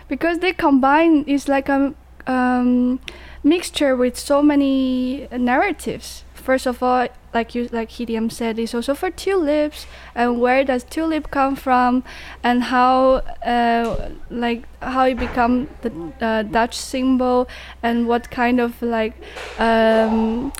because 0.08 0.38
they 0.40 0.52
combine 0.52 1.24
it's 1.26 1.48
like 1.48 1.68
a 1.72 1.94
um, 2.26 2.98
mixture 3.42 3.96
with 3.96 4.16
so 4.18 4.42
many 4.42 5.26
narratives. 5.32 6.23
First 6.44 6.66
of 6.66 6.82
all, 6.82 7.08
like 7.32 7.54
you 7.54 7.70
like 7.72 7.88
Hidiam 7.88 8.30
said, 8.30 8.58
it's 8.58 8.74
also 8.74 8.92
for 8.92 9.10
tulips. 9.10 9.86
And 10.14 10.42
where 10.42 10.62
does 10.62 10.84
tulip 10.84 11.30
come 11.30 11.56
from? 11.56 12.04
And 12.42 12.64
how 12.64 13.22
uh, 13.46 14.10
like 14.28 14.64
how 14.82 15.06
it 15.06 15.14
become 15.18 15.68
the 15.80 15.90
uh, 16.20 16.42
Dutch 16.42 16.76
symbol? 16.76 17.48
And 17.82 18.06
what 18.06 18.30
kind 18.30 18.60
of 18.60 18.82
like 18.82 19.14
um, 19.58 20.52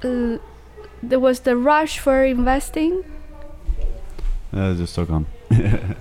there 0.00 0.38
was 1.18 1.40
the 1.40 1.56
rush 1.56 1.98
for 1.98 2.24
investing? 2.24 3.02
Uh, 4.52 4.74
just 4.74 4.94
talk 4.94 5.10
on. 5.10 5.26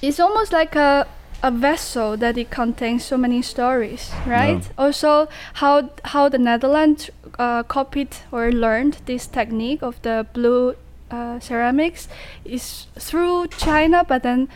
it's 0.00 0.18
almost 0.18 0.50
like 0.50 0.74
a 0.76 1.06
a 1.42 1.50
vessel 1.50 2.16
that 2.18 2.36
it 2.36 2.50
contains 2.50 3.04
so 3.04 3.16
many 3.16 3.42
stories, 3.42 4.10
right? 4.26 4.68
Also, 4.76 5.28
how 5.54 5.88
how 6.04 6.28
the 6.28 6.38
Netherlands 6.38 7.10
uh, 7.38 7.62
copied 7.62 8.16
or 8.32 8.52
learned 8.52 8.98
this 9.06 9.26
technique 9.26 9.82
of 9.82 10.00
the 10.02 10.26
blue 10.34 10.74
uh, 11.10 11.40
ceramics 11.40 12.08
is 12.44 12.86
through 12.98 13.46
China, 13.58 14.04
but 14.06 14.22
then 14.22 14.48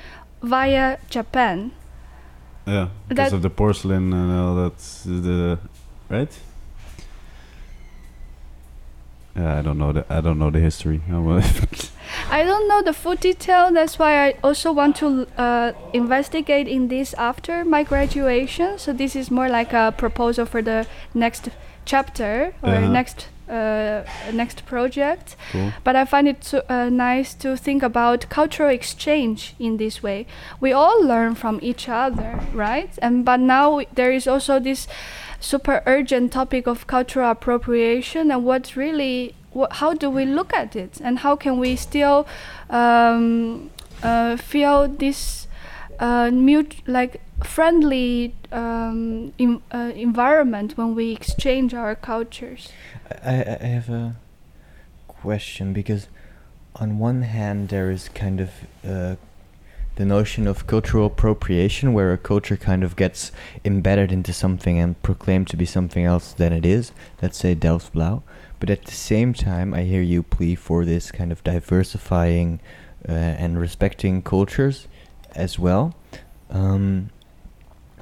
via 0.42 0.98
Japan. 1.10 1.70
Yeah, 2.66 2.88
because 3.08 3.30
That- 3.30 3.36
of 3.36 3.42
the 3.42 3.50
porcelain 3.50 4.12
and 4.12 4.32
all 4.32 4.54
that. 4.56 4.78
The 5.04 5.58
right. 6.10 6.32
Yeah, 9.36 9.58
I 9.58 9.62
don't 9.62 9.78
know 9.78 9.92
the 9.92 10.04
I 10.08 10.20
don't 10.20 10.38
know 10.38 10.50
the 10.50 10.60
history. 10.60 11.00
I 12.30 12.42
don't 12.42 12.66
know 12.68 12.82
the 12.82 12.92
full 12.92 13.14
detail. 13.14 13.70
That's 13.72 13.98
why 13.98 14.28
I 14.28 14.34
also 14.42 14.72
want 14.72 14.96
to 14.96 15.26
uh, 15.38 15.72
investigate 15.92 16.66
in 16.66 16.88
this 16.88 17.14
after 17.14 17.64
my 17.64 17.82
graduation. 17.84 18.78
So 18.78 18.92
this 18.92 19.14
is 19.14 19.30
more 19.30 19.48
like 19.48 19.72
a 19.72 19.92
proposal 19.96 20.46
for 20.46 20.62
the 20.62 20.86
next 21.14 21.48
chapter 21.84 22.54
or 22.62 22.70
Uh-huh. 22.70 22.88
next 22.92 23.28
uh, 23.48 24.02
next 24.32 24.64
project. 24.64 25.36
cool. 25.52 25.70
But 25.84 25.96
I 25.96 26.06
find 26.06 26.26
it 26.26 26.42
so, 26.44 26.62
uh, 26.70 26.88
nice 26.88 27.34
to 27.34 27.56
think 27.56 27.82
about 27.82 28.26
cultural 28.30 28.70
exchange 28.70 29.54
in 29.58 29.76
this 29.76 30.02
way. 30.02 30.26
We 30.60 30.72
all 30.72 31.04
learn 31.04 31.34
from 31.34 31.58
each 31.62 31.86
other, 31.88 32.40
right? 32.54 32.88
And 33.02 33.22
but 33.24 33.40
now 33.40 33.76
we- 33.76 33.86
there 33.94 34.10
is 34.12 34.26
also 34.26 34.58
this 34.58 34.88
super 35.40 35.82
urgent 35.84 36.32
topic 36.32 36.66
of 36.66 36.86
cultural 36.86 37.30
appropriation 37.30 38.30
and 38.30 38.44
what 38.46 38.76
really 38.76 39.34
how 39.70 39.94
do 39.94 40.10
we 40.10 40.24
look 40.24 40.52
at 40.54 40.76
it? 40.76 41.00
And 41.02 41.20
how 41.20 41.36
can 41.36 41.58
we 41.58 41.76
still 41.76 42.26
um, 42.70 43.70
uh, 44.02 44.36
feel 44.36 44.88
this 44.88 45.48
uh, 45.98 46.30
mut- 46.30 46.82
like 46.86 47.20
friendly 47.42 48.34
um, 48.52 49.32
in, 49.38 49.62
uh, 49.72 49.92
environment 49.94 50.76
when 50.76 50.94
we 50.94 51.12
exchange 51.12 51.74
our 51.74 51.94
cultures. 51.94 52.70
I, 53.22 53.58
I 53.60 53.66
have 53.66 53.88
a 53.90 54.16
question 55.08 55.72
because 55.72 56.08
on 56.76 56.98
one 56.98 57.22
hand 57.22 57.68
there 57.68 57.90
is 57.90 58.08
kind 58.08 58.40
of 58.40 58.50
uh, 58.86 59.16
the 59.96 60.04
notion 60.04 60.46
of 60.46 60.66
cultural 60.66 61.06
appropriation 61.06 61.92
where 61.92 62.12
a 62.12 62.18
culture 62.18 62.56
kind 62.56 62.82
of 62.82 62.96
gets 62.96 63.30
embedded 63.64 64.10
into 64.10 64.32
something 64.32 64.78
and 64.78 65.00
proclaimed 65.02 65.46
to 65.48 65.56
be 65.56 65.64
something 65.64 66.04
else 66.04 66.32
than 66.32 66.52
it 66.52 66.66
is. 66.66 66.92
Let's 67.22 67.38
say 67.38 67.54
Delft 67.54 67.94
Blauw 67.94 68.22
but 68.64 68.70
at 68.70 68.86
the 68.86 68.92
same 69.12 69.34
time 69.34 69.74
I 69.74 69.82
hear 69.82 70.00
you 70.00 70.22
plea 70.22 70.54
for 70.54 70.86
this 70.86 71.12
kind 71.12 71.30
of 71.30 71.44
diversifying 71.44 72.60
uh, 73.06 73.12
and 73.12 73.60
respecting 73.60 74.22
cultures 74.22 74.88
as 75.34 75.58
well 75.58 75.94
um, 76.48 77.10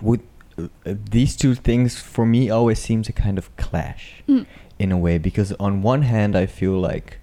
would 0.01 0.21
uh, 0.57 0.69
uh, 0.87 0.95
these 1.11 1.35
two 1.35 1.57
things 1.57 1.99
for 1.99 2.25
me 2.25 2.49
always 2.49 2.79
seem 2.79 3.03
to 3.03 3.13
kind 3.13 3.39
of 3.39 3.47
clash 3.57 4.23
Mm. 4.29 4.47
in 4.79 4.93
a 4.93 4.99
way 4.99 5.19
because 5.19 5.51
on 5.59 5.83
one 5.83 6.03
hand 6.03 6.37
I 6.37 6.47
feel 6.47 6.79
like 6.79 7.19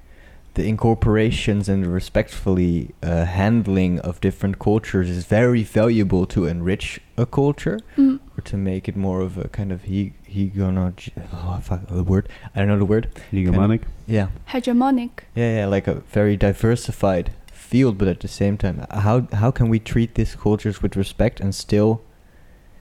the 0.55 0.67
incorporations 0.67 1.69
and 1.69 1.85
respectfully 1.87 2.89
uh, 3.03 3.25
handling 3.25 3.99
of 3.99 4.19
different 4.21 4.59
cultures 4.59 5.09
is 5.09 5.25
very 5.25 5.63
valuable 5.63 6.25
to 6.25 6.45
enrich 6.45 6.99
a 7.17 7.25
culture 7.25 7.79
Mm. 7.97 8.19
or 8.37 8.41
to 8.41 8.57
make 8.57 8.87
it 8.89 8.95
more 8.95 9.21
of 9.21 9.37
a 9.37 9.47
kind 9.49 9.71
of 9.71 9.83
he 9.83 10.13
hegonog 10.27 11.09
oh 11.33 11.59
fuck 11.61 11.87
the 11.87 12.03
word 12.03 12.27
I 12.55 12.59
don't 12.59 12.67
know 12.67 12.79
the 12.79 12.85
word 12.85 13.07
Hegemonic. 13.31 13.81
yeah 14.07 14.27
Hegemonic. 14.49 15.11
yeah 15.35 15.57
yeah 15.57 15.65
like 15.67 15.87
a 15.87 15.95
very 16.13 16.35
diversified 16.37 17.31
field 17.51 17.97
but 17.97 18.07
at 18.07 18.19
the 18.19 18.27
same 18.27 18.57
time 18.57 18.85
how 18.91 19.27
how 19.33 19.51
can 19.51 19.69
we 19.69 19.79
treat 19.79 20.15
these 20.15 20.35
cultures 20.35 20.81
with 20.81 20.95
respect 20.95 21.39
and 21.39 21.53
still 21.53 22.01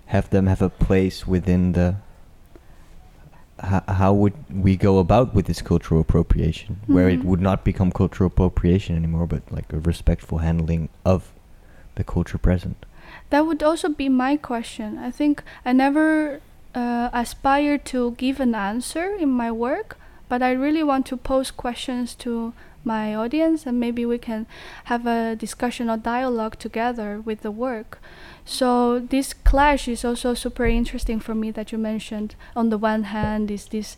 have 0.06 0.30
them 0.30 0.46
have 0.46 0.62
a 0.62 0.70
place 0.70 1.26
within 1.26 1.72
the 1.72 1.96
how, 3.60 3.82
how 3.88 4.12
would 4.12 4.34
we 4.52 4.76
go 4.76 4.98
about 4.98 5.34
with 5.34 5.46
this 5.46 5.60
cultural 5.62 6.00
appropriation 6.00 6.78
where 6.86 7.08
it 7.08 7.20
Mhm. 7.20 7.24
would 7.24 7.40
not 7.40 7.64
become 7.64 7.90
cultural 7.90 8.28
appropriation 8.28 8.96
anymore 8.96 9.26
but 9.26 9.42
like 9.50 9.72
a 9.72 9.78
respectful 9.80 10.38
handling 10.38 10.88
of 11.04 11.32
the 11.96 12.04
culture 12.04 12.38
present 12.38 12.76
That 13.30 13.46
would 13.46 13.62
also 13.62 13.88
be 13.88 14.08
my 14.08 14.36
question. 14.36 14.98
I 14.98 15.10
think 15.10 15.42
I 15.64 15.72
never 15.72 16.40
uh, 16.74 17.08
aspire 17.12 17.76
to 17.92 18.12
give 18.16 18.38
an 18.40 18.54
answer 18.54 19.06
in 19.18 19.30
my 19.30 19.50
work, 19.50 19.96
but 20.28 20.42
I 20.42 20.52
really 20.52 20.82
want 20.82 21.06
to 21.06 21.16
pose 21.16 21.50
questions 21.50 22.14
to 22.16 22.52
my 22.84 23.14
audience 23.14 23.66
and 23.66 23.78
maybe 23.78 24.06
we 24.06 24.18
can 24.18 24.46
have 24.84 25.06
a 25.06 25.36
discussion 25.36 25.90
or 25.90 25.96
dialogue 25.96 26.58
together 26.58 27.20
with 27.20 27.42
the 27.42 27.50
work. 27.50 28.00
So 28.44 28.98
this 28.98 29.34
clash 29.34 29.88
is 29.88 30.04
also 30.04 30.32
super 30.34 30.64
interesting 30.64 31.20
for 31.20 31.34
me 31.34 31.50
that 31.50 31.70
you 31.70 31.76
mentioned. 31.78 32.34
On 32.56 32.70
the 32.70 32.78
one 32.78 33.04
hand, 33.04 33.50
is 33.50 33.66
this 33.66 33.96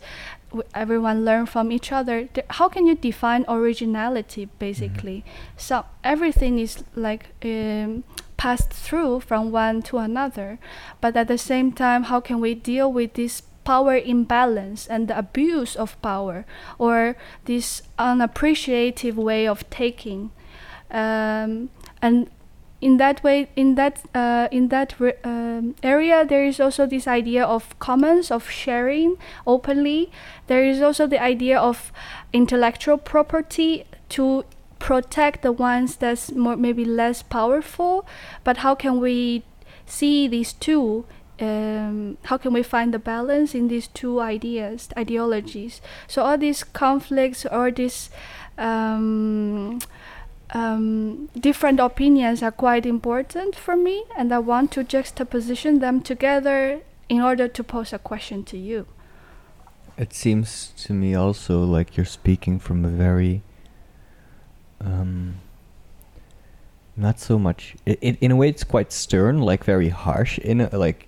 w- 0.49 0.67
everyone 0.75 1.23
learn 1.23 1.45
from 1.45 1.71
each 1.71 1.91
other. 1.91 2.25
Th- 2.25 2.45
How 2.49 2.67
can 2.67 2.85
you 2.85 2.95
define 2.95 3.45
originality? 3.47 4.49
Basically, 4.59 5.23
so 5.55 5.85
everything 6.03 6.59
is 6.59 6.83
like 6.95 7.29
um, 7.45 8.03
passed 8.35 8.71
through 8.73 9.21
from 9.21 9.51
one 9.51 9.81
to 9.83 9.99
another, 9.99 10.59
but 10.99 11.15
at 11.15 11.27
the 11.29 11.37
same 11.37 11.71
time, 11.71 12.03
how 12.03 12.19
can 12.19 12.41
we 12.41 12.53
deal 12.55 12.91
with 12.91 13.13
this 13.13 13.43
power 13.63 13.95
imbalance 13.95 14.87
and 14.87 15.07
the 15.07 15.17
abuse 15.17 15.75
of 15.75 16.01
power, 16.01 16.45
or 16.77 17.15
this 17.45 17.81
unappreciative 17.97 19.17
way 19.17 19.47
of 19.47 19.69
taking? 19.69 20.31
Um, 20.89 21.69
and 22.01 22.29
in 22.81 22.97
that 22.97 23.23
way 23.23 23.47
in 23.55 23.75
that 23.75 24.03
uh, 24.15 24.47
in 24.51 24.69
that 24.69 24.99
re- 24.99 25.13
um, 25.23 25.75
area 25.83 26.25
there 26.25 26.43
is 26.43 26.59
also 26.59 26.85
this 26.85 27.07
idea 27.07 27.45
of 27.45 27.77
commons 27.79 28.31
of 28.31 28.49
sharing 28.49 29.15
openly 29.45 30.11
there 30.47 30.63
is 30.65 30.81
also 30.81 31.05
the 31.05 31.21
idea 31.21 31.57
of 31.57 31.93
intellectual 32.33 32.97
property 32.97 33.85
to 34.09 34.43
protect 34.79 35.43
the 35.43 35.51
ones 35.51 35.95
that's 35.97 36.31
more 36.31 36.57
maybe 36.57 36.83
less 36.83 37.21
powerful 37.21 38.05
but 38.43 38.57
how 38.57 38.73
can 38.73 38.99
we 38.99 39.43
see 39.85 40.27
these 40.27 40.53
two 40.53 41.05
um, 41.41 42.17
how 42.25 42.37
can 42.37 42.53
we 42.53 42.63
find 42.63 42.93
the 42.93 42.99
balance 42.99 43.55
in 43.55 43.67
these 43.67 43.87
two 43.87 44.19
ideas 44.19 44.89
ideologies 44.97 45.81
so 46.07 46.23
all 46.23 46.37
these 46.37 46.63
conflicts 46.63 47.45
or 47.45 47.71
these 47.71 48.09
um, 48.57 49.79
um, 50.53 51.29
different 51.39 51.79
opinions 51.79 52.43
are 52.43 52.51
quite 52.51 52.85
important 52.85 53.55
for 53.55 53.75
me, 53.75 54.03
and 54.17 54.33
I 54.33 54.39
want 54.39 54.71
to 54.73 54.83
juxtaposition 54.83 55.79
them 55.79 56.01
together 56.01 56.81
in 57.09 57.21
order 57.21 57.47
to 57.47 57.63
pose 57.63 57.93
a 57.93 57.99
question 57.99 58.43
to 58.45 58.57
you. 58.57 58.85
It 59.97 60.13
seems 60.13 60.73
to 60.77 60.93
me 60.93 61.15
also 61.15 61.63
like 61.63 61.95
you're 61.95 62.05
speaking 62.05 62.59
from 62.59 62.83
a 62.85 62.89
very, 62.89 63.43
um, 64.79 65.35
not 66.97 67.19
so 67.19 67.37
much. 67.37 67.75
It, 67.85 67.99
it, 68.01 68.17
in 68.19 68.31
a 68.31 68.35
way, 68.35 68.49
it's 68.49 68.63
quite 68.63 68.91
stern, 68.91 69.41
like 69.41 69.63
very 69.63 69.89
harsh. 69.89 70.37
In 70.39 70.61
a, 70.61 70.77
like, 70.77 71.07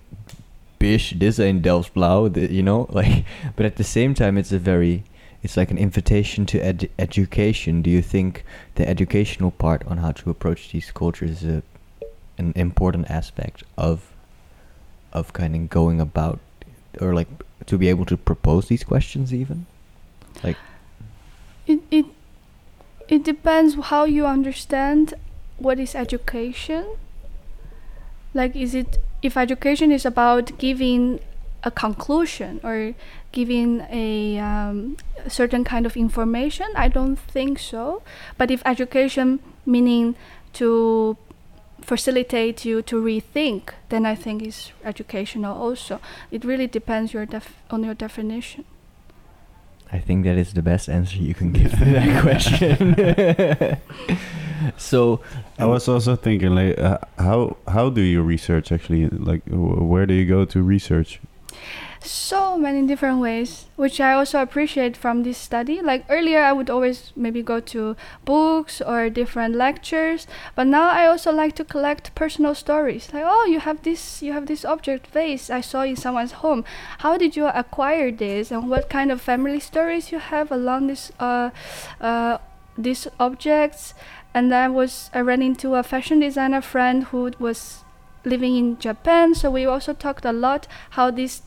bish, 0.84 1.14
this 1.16 1.40
ain't 1.40 1.62
Delft 1.62 1.94
Blauw, 1.94 2.20
you 2.58 2.62
know, 2.62 2.86
like. 2.98 3.24
But 3.56 3.64
at 3.64 3.76
the 3.76 3.88
same 3.96 4.12
time, 4.12 4.36
it's 4.36 4.52
a 4.52 4.58
very, 4.58 5.04
it's 5.42 5.56
like 5.56 5.70
an 5.70 5.78
invitation 5.78 6.44
to 6.52 6.56
ed- 6.70 6.90
education. 6.98 7.80
Do 7.80 7.90
you 7.90 8.02
think 8.02 8.44
the 8.74 8.86
educational 8.94 9.50
part 9.50 9.80
on 9.86 9.96
how 10.04 10.12
to 10.20 10.30
approach 10.34 10.72
these 10.72 10.90
cultures 10.92 11.42
is 11.42 11.44
a, 11.58 11.62
an 12.36 12.52
important 12.54 13.10
aspect 13.10 13.64
of, 13.78 13.96
of 15.12 15.32
kind 15.32 15.56
of 15.56 15.70
going 15.70 16.00
about, 16.00 16.38
or 17.00 17.14
like 17.14 17.30
to 17.64 17.78
be 17.78 17.88
able 17.88 18.04
to 18.12 18.16
propose 18.16 18.68
these 18.68 18.84
questions 18.84 19.32
even? 19.32 19.64
Like, 20.42 20.58
It 21.66 21.80
it 21.90 22.06
it 23.08 23.24
depends 23.24 23.70
how 23.90 24.04
you 24.04 24.26
understand 24.26 25.14
what 25.56 25.78
is 25.78 25.94
education. 25.94 26.84
Like, 28.34 28.56
is 28.56 28.74
it 28.74 28.98
if 29.22 29.36
education 29.36 29.90
is 29.92 30.04
about 30.04 30.58
giving 30.58 31.20
a 31.62 31.70
conclusion 31.70 32.60
or 32.62 32.94
giving 33.32 33.80
a 33.90 34.38
um, 34.38 34.96
certain 35.28 35.64
kind 35.64 35.86
of 35.86 35.96
information? 35.96 36.66
I 36.76 36.88
don't 36.88 37.16
think 37.16 37.58
so. 37.58 38.02
But 38.36 38.50
if 38.50 38.60
education 38.66 39.40
meaning 39.64 40.16
to 40.54 41.16
facilitate 41.80 42.64
you 42.64 42.82
to 42.82 43.02
rethink, 43.02 43.70
then 43.88 44.04
I 44.06 44.14
think 44.14 44.42
it's 44.42 44.72
educational 44.84 45.56
also. 45.56 46.00
It 46.30 46.44
really 46.44 46.66
depends 46.66 47.12
your 47.12 47.26
def- 47.26 47.62
on 47.70 47.84
your 47.84 47.94
definition. 47.94 48.64
I 49.92 49.98
think 49.98 50.24
that 50.24 50.36
is 50.36 50.54
the 50.54 50.62
best 50.62 50.88
answer 50.88 51.18
you 51.18 51.34
can 51.34 51.52
give 51.52 51.70
to 51.72 51.84
that 51.84 52.22
question. 52.26 53.78
so, 54.76 55.20
I 55.58 55.66
was 55.66 55.88
also 55.88 56.16
thinking, 56.16 56.54
like, 56.54 56.78
uh, 56.78 56.98
how 57.18 57.56
how 57.68 57.90
do 57.90 58.00
you 58.00 58.22
research 58.22 58.72
actually? 58.72 59.08
Like, 59.08 59.44
wh- 59.48 59.88
where 59.88 60.06
do 60.06 60.14
you 60.14 60.26
go 60.26 60.44
to 60.44 60.62
research? 60.62 61.20
so 62.06 62.58
many 62.58 62.86
different 62.86 63.18
ways 63.18 63.66
which 63.76 63.98
i 63.98 64.12
also 64.12 64.40
appreciate 64.40 64.96
from 64.96 65.22
this 65.22 65.38
study. 65.38 65.80
Like 65.80 66.04
earlier 66.08 66.42
i 66.42 66.52
would 66.52 66.68
always 66.68 67.12
maybe 67.16 67.42
go 67.42 67.60
to 67.60 67.96
books 68.24 68.80
or 68.80 69.08
different 69.08 69.54
lectures 69.54 70.26
but 70.54 70.66
now 70.66 70.88
i 70.90 71.06
also 71.06 71.32
like 71.32 71.54
to 71.56 71.64
collect 71.64 72.14
personal 72.14 72.54
stories. 72.54 73.12
Like 73.12 73.24
oh 73.26 73.46
you 73.46 73.60
have 73.60 73.82
this 73.82 74.22
you 74.22 74.32
have 74.32 74.46
this 74.46 74.64
object 74.64 75.06
vase 75.08 75.50
i 75.50 75.60
saw 75.60 75.82
in 75.82 75.96
someone's 75.96 76.32
home. 76.44 76.64
How 76.98 77.16
did 77.16 77.36
you 77.36 77.46
acquire 77.46 78.10
this? 78.10 78.50
And 78.50 78.68
what 78.68 78.90
kind 78.90 79.10
of 79.10 79.20
family 79.20 79.60
stories 79.60 80.12
you 80.12 80.18
have 80.18 80.52
along 80.52 80.88
this 80.88 81.10
uh, 81.18 81.50
uh, 82.00 82.38
these 82.76 83.06
objects 83.18 83.94
and 84.34 84.54
i 84.54 84.68
was 84.68 85.10
i 85.14 85.20
ran 85.20 85.42
into 85.42 85.74
a 85.74 85.82
fashion 85.82 86.20
designer 86.20 86.60
friend 86.60 87.04
who 87.04 87.30
was 87.38 87.84
living 88.24 88.56
in 88.56 88.78
japan 88.78 89.34
so 89.34 89.50
we 89.50 89.64
also 89.66 89.92
talked 89.92 90.24
a 90.24 90.32
lot 90.32 90.66
how 90.90 91.10
this 91.10 91.42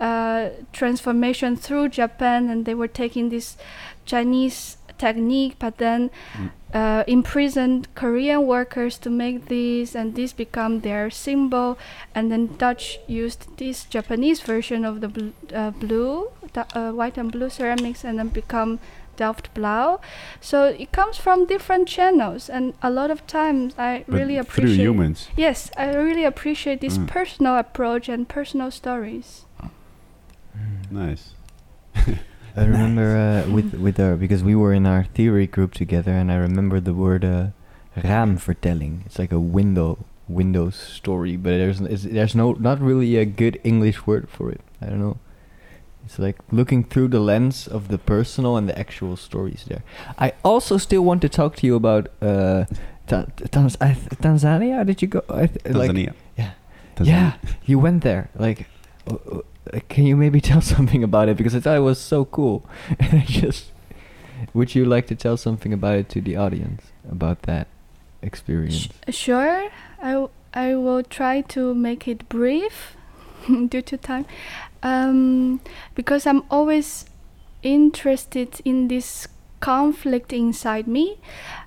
uh, 0.00 0.50
transformation 0.72 1.56
through 1.56 1.88
Japan, 1.88 2.50
and 2.50 2.66
they 2.66 2.74
were 2.74 2.86
taking 2.88 3.30
this 3.30 3.56
Chinese 4.04 4.76
technique, 4.98 5.56
but 5.58 5.78
then 5.78 6.10
Mm. 6.36 6.50
uh, 6.74 7.04
imprisoned 7.06 7.88
Korean 7.94 8.46
workers 8.46 8.98
to 8.98 9.08
make 9.10 9.46
these, 9.48 9.94
and 9.94 10.14
this 10.14 10.34
become 10.34 10.80
their 10.80 11.08
symbol. 11.10 11.78
And 12.14 12.30
then 12.30 12.56
Dutch 12.58 12.98
used 13.06 13.56
this 13.56 13.84
Japanese 13.84 14.40
version 14.40 14.84
of 14.84 15.00
the 15.00 15.08
bl- 15.08 15.30
uh, 15.54 15.70
blue, 15.70 16.28
the, 16.52 16.66
uh, 16.78 16.92
white 16.92 17.16
and 17.16 17.32
blue 17.32 17.48
ceramics, 17.48 18.04
and 18.04 18.18
then 18.18 18.28
become 18.28 18.78
Delft 19.16 19.52
Blauw. 19.54 19.98
So 20.40 20.64
it 20.64 20.92
comes 20.92 21.16
from 21.16 21.46
different 21.46 21.88
channels, 21.88 22.48
and 22.50 22.74
a 22.82 22.90
lot 22.90 23.10
of 23.10 23.26
times 23.26 23.74
I 23.78 24.04
But 24.08 24.14
really 24.18 24.34
through 24.34 24.42
appreciate. 24.42 24.84
humans. 24.84 25.28
Yes, 25.36 25.70
I 25.76 25.94
really 25.94 26.24
appreciate 26.24 26.80
this 26.80 26.98
Mm. 26.98 27.06
personal 27.06 27.56
approach 27.56 28.08
and 28.08 28.28
personal 28.28 28.70
stories. 28.70 29.44
Nice. 30.90 31.34
I 32.56 32.64
remember 32.64 33.16
uh, 33.16 33.50
with 33.52 33.74
with 33.74 34.00
our 34.00 34.16
because 34.16 34.42
we 34.42 34.54
were 34.54 34.72
in 34.72 34.86
our 34.86 35.04
theory 35.04 35.46
group 35.46 35.74
together, 35.74 36.12
and 36.12 36.30
I 36.32 36.36
remember 36.36 36.80
the 36.80 36.94
word 36.94 37.24
uh, 37.24 37.48
raamvertelling. 37.96 39.04
It's 39.06 39.18
like 39.18 39.32
a 39.32 39.40
window 39.40 39.98
window 40.28 40.70
story, 40.70 41.36
but 41.36 41.50
there's 41.50 41.80
n- 41.80 41.88
there's 42.14 42.34
no 42.34 42.52
not 42.52 42.80
really 42.80 43.16
a 43.16 43.24
good 43.26 43.60
English 43.64 44.06
word 44.06 44.28
for 44.28 44.50
it. 44.50 44.60
I 44.80 44.86
don't 44.86 45.00
know. 45.00 45.18
It's 46.06 46.18
like 46.18 46.36
looking 46.52 46.84
through 46.84 47.08
the 47.08 47.20
lens 47.20 47.66
of 47.68 47.88
the 47.88 47.98
personal 47.98 48.56
and 48.56 48.68
the 48.68 48.78
actual 48.78 49.16
stories 49.16 49.64
there. 49.68 49.82
I 50.18 50.32
also 50.44 50.78
still 50.78 51.02
want 51.02 51.20
to 51.22 51.28
talk 51.28 51.56
to 51.56 51.66
you 51.66 51.74
about 51.76 52.08
uh, 52.22 52.64
Ta- 53.06 53.26
Tanz- 53.50 53.76
I 53.80 53.94
th- 53.94 54.18
Tanzania. 54.22 54.84
Did 54.86 55.02
you 55.02 55.08
go? 55.08 55.22
I 55.28 55.46
th- 55.46 55.74
Like, 55.76 55.90
Tanzania. 55.90 56.14
yeah. 56.38 56.50
Tanzania. 56.96 57.06
yeah, 57.06 57.32
you 57.66 57.78
went 57.78 58.02
there. 58.02 58.30
Like, 58.38 58.66
uh, 59.10 59.14
uh, 59.14 59.80
can 59.88 60.06
you 60.06 60.16
maybe 60.16 60.40
tell 60.50 60.60
something 60.60 61.02
about 61.04 61.28
it? 61.28 61.36
Because 61.36 61.54
I 61.54 61.60
thought 61.60 61.76
it 61.76 61.86
was 61.92 61.98
so 62.00 62.24
cool. 62.24 62.64
And 62.98 63.20
I 63.22 63.24
just, 63.26 63.70
would 64.54 64.74
you 64.74 64.84
like 64.84 65.06
to 65.08 65.14
tell 65.14 65.36
something 65.36 65.72
about 65.72 65.96
it 65.98 66.08
to 66.14 66.20
the 66.20 66.36
audience 66.36 66.82
about 67.10 67.42
that 67.42 67.66
experience? 68.22 68.88
Sh- 69.08 69.14
sure, 69.14 69.68
I, 70.02 70.10
w- 70.12 70.30
I 70.54 70.74
will 70.74 71.02
try 71.02 71.42
to 71.54 71.74
make 71.74 72.08
it 72.08 72.28
brief 72.28 72.96
due 73.46 73.82
to 73.82 73.96
time. 73.96 74.26
Um, 74.86 75.60
because 75.94 76.26
I'm 76.26 76.42
always 76.50 77.06
interested 77.62 78.60
in 78.64 78.88
this 78.88 79.26
conflict 79.60 80.32
inside 80.32 80.86
me. 80.86 81.18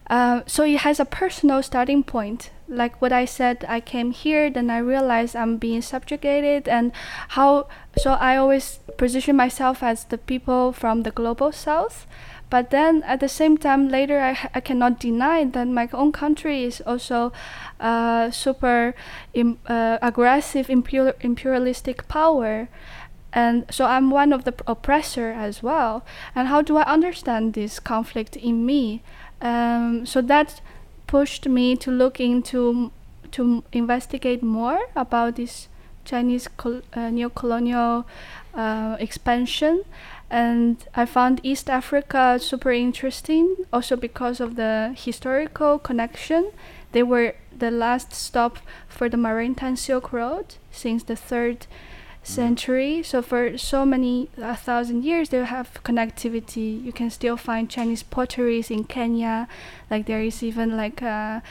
Uh, 0.10 0.42
so 0.48 0.64
it 0.64 0.80
has 0.80 1.00
a 1.00 1.06
personal 1.06 1.62
starting 1.62 2.04
point. 2.04 2.52
Like 2.68 3.02
what 3.02 3.12
I 3.12 3.26
said, 3.26 3.66
I 3.68 3.80
came 3.82 4.12
here, 4.12 4.50
then 4.50 4.70
I 4.70 4.78
realized 4.78 5.36
I'm 5.36 5.58
being 5.58 5.82
subjugated, 5.82 6.68
and 6.68 6.92
how. 7.30 7.68
So 7.98 8.12
I 8.14 8.38
always 8.38 8.80
position 8.98 9.36
myself 9.36 9.84
as 9.84 10.06
the 10.06 10.18
people 10.18 10.72
from 10.72 11.04
the 11.04 11.12
global 11.12 11.52
south. 11.52 12.08
But 12.50 12.70
then 12.70 13.04
at 13.04 13.20
the 13.20 13.30
same 13.30 13.58
time, 13.58 13.90
later 13.90 14.20
I, 14.20 14.50
I 14.56 14.60
cannot 14.60 15.00
deny 15.00 15.46
that 15.46 15.68
my 15.68 15.88
own 15.94 16.12
country 16.12 16.64
is 16.64 16.82
also 16.82 17.32
uh, 17.80 18.32
super 18.32 18.96
Im- 19.34 19.60
uh, 19.68 19.98
aggressive 20.02 20.70
imperial- 20.70 21.14
imperialistic 21.22 22.08
power. 22.08 22.68
And 23.32 23.66
so 23.70 23.86
I'm 23.86 24.10
one 24.10 24.34
of 24.34 24.44
the 24.44 24.54
oppressor 24.66 25.32
as 25.32 25.62
well. 25.62 26.04
And 26.36 26.48
how 26.48 26.62
do 26.62 26.78
I 26.78 26.84
understand 26.84 27.54
this 27.54 27.80
conflict 27.80 28.36
in 28.36 28.66
me? 28.66 29.04
Um, 29.42 30.06
so 30.06 30.22
that 30.22 30.62
pushed 31.08 31.48
me 31.48 31.76
to 31.78 31.92
look 31.92 32.20
into, 32.20 32.92
to 33.32 33.64
investigate 33.72 34.42
more 34.42 34.80
about 34.96 35.36
this 35.36 35.68
Chinese 36.06 36.48
col- 36.48 36.82
uh, 36.94 37.10
neo-colonial 37.10 38.08
uh, 38.56 38.98
expansion 39.00 39.84
and 40.30 40.86
I 40.94 41.06
found 41.06 41.42
East 41.44 41.70
Africa 41.70 42.38
super 42.40 42.72
interesting 42.72 43.56
also 43.74 43.96
because 43.96 44.40
of 44.40 44.56
the 44.56 44.94
historical 44.96 45.80
connection. 45.80 46.52
They 46.92 47.04
were 47.04 47.36
the 47.58 47.72
last 47.72 48.14
stop 48.14 48.60
for 48.88 49.10
the 49.10 49.18
Maritime 49.18 49.76
Silk 49.76 50.14
Road 50.14 50.56
since 50.72 51.04
the 51.04 51.16
third 51.16 51.66
century. 52.30 53.04
So 53.04 53.22
for 53.22 53.58
so 53.58 53.86
many 53.86 54.30
a 54.38 54.56
thousand 54.56 55.04
years, 55.04 55.30
they 55.30 55.44
have 55.44 55.68
connectivity. 55.84 56.84
You 56.84 56.92
can 56.94 57.10
still 57.10 57.38
find 57.38 57.70
Chinese 57.70 58.04
potteries 58.04 58.70
in 58.72 58.84
Kenya. 58.86 59.48
Like 59.90 60.06
there 60.06 60.22
is 60.22 60.44
even 60.44 60.78
like 60.78 61.02
a, 61.02 61.42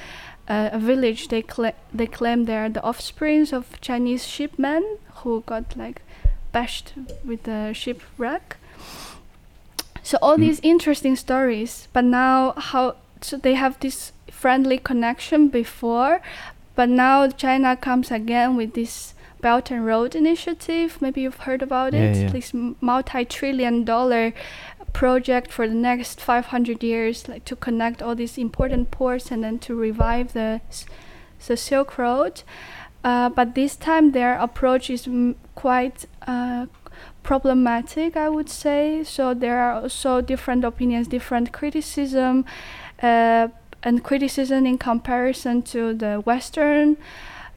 a, 0.48 0.70
a 0.72 0.78
village 0.78 1.28
they 1.28 1.42
cla- 1.42 1.74
they 1.92 2.06
claim 2.06 2.44
they 2.44 2.56
are 2.56 2.68
the 2.70 2.82
offsprings 2.84 3.52
of 3.52 3.80
Chinese 3.80 4.26
shipmen 4.26 4.84
who 5.22 5.42
got 5.46 5.76
like 5.76 6.02
bashed 6.52 6.94
with 7.24 7.42
the 7.42 7.72
shipwreck. 7.74 8.56
So 10.02 10.16
all 10.22 10.36
Mm. 10.36 10.40
these 10.40 10.60
interesting 10.62 11.16
stories, 11.16 11.88
but 11.92 12.04
now 12.04 12.54
how 12.56 12.96
so 13.20 13.36
they 13.36 13.54
have 13.54 13.78
this 13.80 14.12
friendly 14.30 14.78
connection 14.78 15.48
before, 15.48 16.20
but 16.76 16.88
now 16.88 17.28
China 17.28 17.76
comes 17.76 18.10
again 18.10 18.56
with 18.56 18.72
this 18.74 19.12
Belt 19.40 19.70
and 19.70 19.84
Road 19.86 20.14
Initiative. 20.14 20.98
Maybe 21.00 21.20
you've 21.22 21.40
heard 21.40 21.62
about 21.62 21.92
Yeah, 21.92 22.00
it. 22.10 22.16
yeah. 22.16 22.28
This 22.30 22.52
multi-trillion 22.80 23.84
dollar 23.84 24.32
project 24.92 25.52
for 25.52 25.68
the 25.68 25.74
next 25.74 26.20
500 26.20 26.82
years, 26.82 27.28
like 27.28 27.44
to 27.44 27.56
connect 27.56 28.02
all 28.02 28.14
these 28.14 28.38
important 28.38 28.90
ports 28.90 29.30
and 29.30 29.44
then 29.44 29.58
to 29.60 29.74
revive 29.74 30.32
the 30.32 30.60
the 31.46 31.56
Silk 31.56 31.98
Road. 31.98 32.42
Uh, 33.04 33.28
but 33.28 33.54
this 33.54 33.76
time 33.76 34.10
their 34.12 34.36
approach 34.38 34.90
is 34.90 35.06
m- 35.06 35.36
quite 35.54 36.06
uh, 36.26 36.66
problematic, 37.22 38.16
I 38.16 38.28
would 38.28 38.48
say. 38.48 39.04
So 39.04 39.34
there 39.34 39.60
are 39.60 39.82
also 39.82 40.20
different 40.20 40.64
opinions, 40.64 41.06
different 41.08 41.52
criticism, 41.52 42.44
uh, 43.02 43.48
and 43.84 44.02
criticism 44.02 44.66
in 44.66 44.78
comparison 44.78 45.62
to 45.62 45.94
the 45.94 46.16
Western 46.24 46.96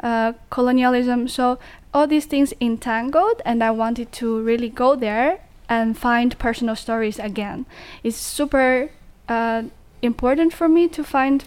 uh, 0.02 0.34
colonialism. 0.50 1.28
So 1.28 1.60
all 1.94 2.08
these 2.08 2.26
things 2.26 2.54
entangled, 2.60 3.42
and 3.46 3.64
I 3.64 3.72
wanted 3.72 4.12
to 4.14 4.42
really 4.42 4.70
go 4.70 4.96
there 4.96 5.42
and 5.70 5.98
find 5.98 6.38
personal 6.38 6.76
stories 6.76 7.20
again. 7.20 7.66
It's 8.04 8.18
super 8.18 8.90
uh, 9.30 9.64
important 10.02 10.54
for 10.54 10.68
me 10.68 10.88
to 10.90 11.04
find 11.04 11.46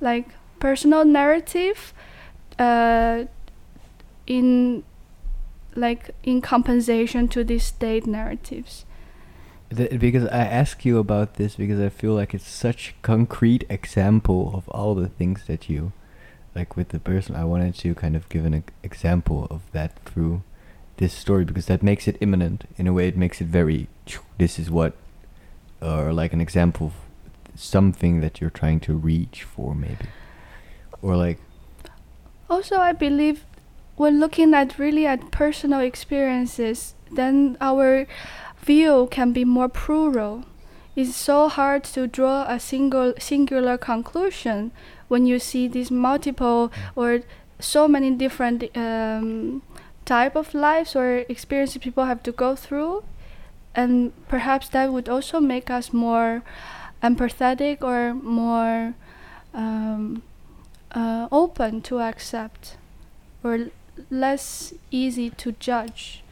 like 0.00 0.28
personal 0.58 1.04
narrative 1.04 1.94
uh, 2.58 3.24
in 4.26 4.84
like 5.74 6.10
in 6.22 6.40
compensation 6.40 7.28
to 7.28 7.44
these 7.44 7.64
state 7.64 8.06
narratives. 8.06 8.84
Th- 9.74 9.98
because 9.98 10.24
I 10.26 10.44
ask 10.44 10.84
you 10.84 10.98
about 10.98 11.34
this 11.34 11.56
because 11.56 11.80
I 11.80 11.88
feel 11.88 12.14
like 12.14 12.34
it's 12.34 12.48
such 12.48 12.94
concrete 13.02 13.64
example 13.68 14.52
of 14.54 14.68
all 14.68 14.94
the 14.94 15.08
things 15.08 15.46
that 15.46 15.68
you 15.68 15.92
like 16.56 16.76
with 16.76 16.88
the 16.88 16.98
person 16.98 17.36
I 17.36 17.44
wanted 17.44 17.74
to 17.76 17.94
kind 17.94 18.16
of 18.16 18.28
give 18.28 18.44
an 18.44 18.64
example 18.82 19.46
of 19.50 19.60
that 19.72 19.90
through 20.06 20.42
this 20.96 21.12
story 21.12 21.44
because 21.44 21.66
that 21.66 21.82
makes 21.82 22.08
it 22.08 22.16
imminent 22.20 22.64
in 22.78 22.86
a 22.86 22.92
way 22.92 23.06
it 23.06 23.16
makes 23.16 23.40
it 23.40 23.46
very 23.46 23.88
this 24.38 24.58
is 24.58 24.70
what 24.70 24.94
or 25.82 26.12
like 26.12 26.32
an 26.32 26.40
example 26.40 26.86
of 26.88 26.94
something 27.54 28.20
that 28.20 28.40
you're 28.40 28.56
trying 28.62 28.80
to 28.80 28.94
reach 28.94 29.42
for 29.42 29.74
maybe 29.74 30.06
or 31.02 31.16
like 31.16 31.38
Also, 32.48 32.76
I 32.76 32.92
believe 32.92 33.44
when 33.96 34.20
looking 34.20 34.54
at 34.54 34.78
really 34.78 35.06
at 35.06 35.30
personal 35.30 35.80
experiences, 35.80 36.94
then 37.10 37.56
our 37.60 38.06
view 38.62 39.08
can 39.10 39.32
be 39.32 39.44
more 39.44 39.68
plural. 39.68 40.44
it's 40.94 41.14
so 41.14 41.48
hard 41.48 41.84
to 41.84 42.06
draw 42.06 42.46
a 42.48 42.58
single 42.58 43.12
singular 43.18 43.76
conclusion 43.76 44.70
when 45.08 45.26
you 45.26 45.38
see 45.38 45.68
these 45.68 45.90
multiple 45.90 46.72
or 46.94 47.20
so 47.58 47.88
many 47.88 48.10
different 48.10 48.64
um, 48.76 49.62
type 50.04 50.36
of 50.36 50.54
lives 50.54 50.94
or 50.94 51.24
experiences 51.28 51.82
people 51.82 52.04
have 52.04 52.22
to 52.22 52.32
go 52.32 52.54
through 52.54 53.02
and 53.74 54.12
perhaps 54.28 54.68
that 54.70 54.92
would 54.92 55.08
also 55.08 55.38
make 55.40 55.70
us 55.70 55.92
more 55.92 56.42
empathetic 57.02 57.82
or 57.82 58.14
more 58.14 58.94
um, 59.52 60.22
uh, 60.92 61.28
open 61.30 61.82
to 61.82 62.00
accept 62.00 62.76
or 63.44 63.68
less 64.10 64.72
easy 64.90 65.30
to 65.30 65.52
judge. 65.52 66.22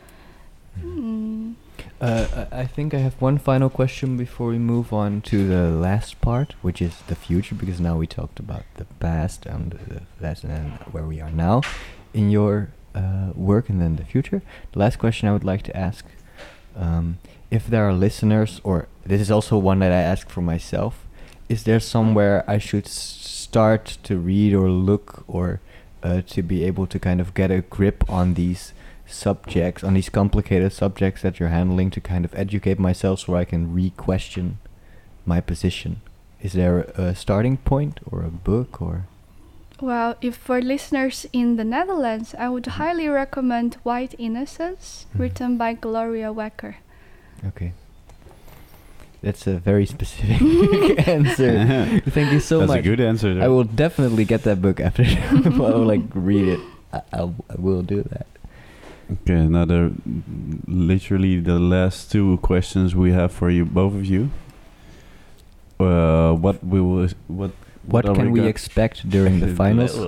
Mm. 0.81 1.55
Uh, 2.01 2.47
I 2.51 2.67
think 2.67 2.93
I 2.93 2.99
have 2.99 3.21
one 3.21 3.39
final 3.39 3.71
question 3.71 4.17
before 4.17 4.49
we 4.49 4.59
move 4.59 4.93
on 4.93 5.21
to 5.23 5.47
the 5.47 5.71
last 5.71 6.21
part, 6.21 6.55
which 6.61 6.83
is 6.83 6.99
the 7.07 7.15
future, 7.15 7.55
because 7.55 7.81
now 7.81 7.97
we 7.97 8.07
talked 8.07 8.39
about 8.39 8.65
the 8.75 8.85
past 9.01 9.47
and 9.47 9.73
the 9.89 10.03
past 10.21 10.45
and 10.45 10.73
where 10.93 11.05
we 11.05 11.21
are 11.21 11.31
now 11.31 11.63
in 12.13 12.31
your 12.31 12.71
uh, 12.95 13.31
work 13.35 13.69
and 13.69 13.81
then 13.81 13.97
the 13.97 14.05
future. 14.05 14.43
The 14.73 14.79
last 14.81 14.99
question 14.99 15.29
I 15.29 15.33
would 15.33 15.45
like 15.45 15.63
to 15.63 15.77
ask, 15.77 16.05
um, 16.77 17.19
if 17.51 17.69
there 17.69 17.89
are 17.89 17.93
listeners, 17.93 18.61
or 18.65 18.89
this 19.07 19.21
is 19.21 19.31
also 19.31 19.57
one 19.57 19.79
that 19.79 19.93
I 19.93 20.01
ask 20.01 20.29
for 20.29 20.43
myself, 20.43 21.07
is 21.49 21.65
there 21.65 21.81
somewhere 21.81 22.45
I 22.49 22.59
should 22.59 22.87
start 22.87 23.99
to 24.03 24.19
read 24.19 24.53
or 24.53 24.69
look 24.69 25.25
or 25.29 25.61
uh, 26.03 26.23
to 26.27 26.43
be 26.43 26.65
able 26.65 26.87
to 26.89 26.99
kind 26.99 27.21
of 27.21 27.35
get 27.35 27.51
a 27.51 27.61
grip 27.63 28.05
on 28.11 28.35
these 28.35 28.73
subjects, 29.07 29.85
on 29.85 29.95
these 29.95 30.09
complicated 30.09 30.73
subjects 30.73 31.23
that 31.23 31.39
you're 31.39 31.49
handling, 31.51 31.91
to 31.91 32.01
kind 32.01 32.25
of 32.25 32.35
educate 32.35 32.79
myself 32.79 33.21
so 33.21 33.37
I 33.37 33.45
can 33.45 33.73
re-question 33.75 34.59
my 35.27 35.41
position? 35.41 36.01
Is 36.41 36.53
there 36.53 36.81
a 36.97 37.15
starting 37.15 37.57
point 37.57 38.01
or 38.11 38.23
a 38.23 38.29
book 38.31 38.81
or? 38.83 39.07
Well, 39.81 40.15
if 40.21 40.37
for 40.37 40.61
listeners 40.63 41.27
in 41.33 41.57
the 41.57 41.65
Netherlands, 41.65 42.35
I 42.39 42.49
would 42.49 42.67
highly 42.67 43.09
recommend 43.09 43.75
White 43.83 44.15
Innocence, 44.19 45.07
Mhm. 45.15 45.21
written 45.21 45.57
by 45.59 45.73
Gloria 45.75 46.33
Wekker. 46.33 46.75
Okay. 47.47 47.73
That's 49.23 49.47
a 49.47 49.59
very 49.59 49.87
specific 49.87 50.41
answer. 51.09 52.01
Thank 52.11 52.33
you 52.33 52.41
so 52.41 52.59
That's 52.61 52.69
much. 52.69 52.77
That's 52.77 52.87
a 52.87 52.91
good 52.91 53.01
answer. 53.01 53.41
I 53.43 53.49
will 53.49 53.65
definitely 53.65 54.25
get 54.25 54.43
that 54.45 54.61
book 54.61 54.81
after. 54.81 55.03
I 55.05 55.49
will 55.49 55.85
like 55.85 56.03
read 56.15 56.49
it. 56.49 56.61
I, 56.93 57.01
I'll, 57.13 57.35
I 57.51 57.55
will 57.59 57.83
do 57.83 58.03
that. 58.03 58.27
Okay, 59.13 59.35
now 59.35 59.63
another, 59.63 59.93
literally 60.67 61.39
the 61.41 61.59
last 61.59 62.11
two 62.11 62.39
questions 62.39 62.95
we 62.95 63.13
have 63.13 63.33
for 63.33 63.51
you, 63.51 63.65
both 63.65 63.95
of 63.95 64.05
you. 64.07 64.31
Uh, 65.79 66.33
what 66.33 66.65
we 66.65 66.81
will, 66.81 67.09
what, 67.29 67.51
What 67.85 68.07
are 68.09 68.15
can 68.15 68.31
we 68.31 68.41
go- 68.41 68.47
expect 68.47 69.09
during 69.09 69.41
the 69.41 69.49
finals? 69.63 69.99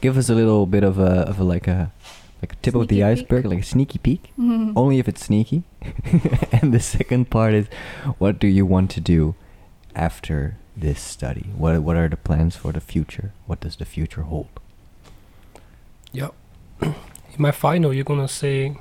Give 0.00 0.16
us 0.16 0.30
a 0.30 0.34
little 0.34 0.64
bit 0.66 0.82
of 0.84 0.98
a 0.98 1.28
of 1.28 1.38
a 1.40 1.44
like 1.44 1.66
a 1.68 1.92
like 2.40 2.54
a 2.54 2.56
tip 2.62 2.74
of 2.74 2.88
the 2.88 2.96
Sneaky 3.00 3.14
peek. 3.14 3.18
iceberg, 3.18 3.44
like 3.44 3.58
a 3.60 3.62
sneaky 3.62 3.98
peek. 3.98 4.32
Mhm. 4.38 4.72
Only 4.74 4.98
if 4.98 5.08
it's 5.08 5.22
sneaky. 5.26 5.62
and 6.52 6.72
the 6.72 6.80
second 6.80 7.28
part 7.28 7.52
is, 7.52 7.66
what 8.18 8.38
do 8.38 8.46
you 8.46 8.64
want 8.64 8.90
to 8.92 9.00
do 9.00 9.34
after 9.94 10.56
this 10.74 11.00
study? 11.00 11.50
What 11.54 11.82
what 11.82 11.96
are 11.96 12.08
the 12.08 12.16
plans 12.16 12.56
for 12.56 12.72
the 12.72 12.80
future? 12.80 13.32
What 13.46 13.60
does 13.60 13.76
the 13.76 13.84
future 13.84 14.22
hold? 14.22 14.48
Yeah. 16.12 16.30
My 17.40 17.52
final, 17.52 17.94
you're 17.94 18.04
gonna 18.04 18.28
say 18.28 18.76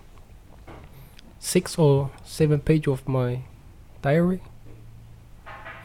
six 1.39 1.77
or 1.77 2.11
seven 2.25 2.59
page 2.59 2.87
of 2.89 3.07
my 3.07 3.39
diary. 4.01 4.41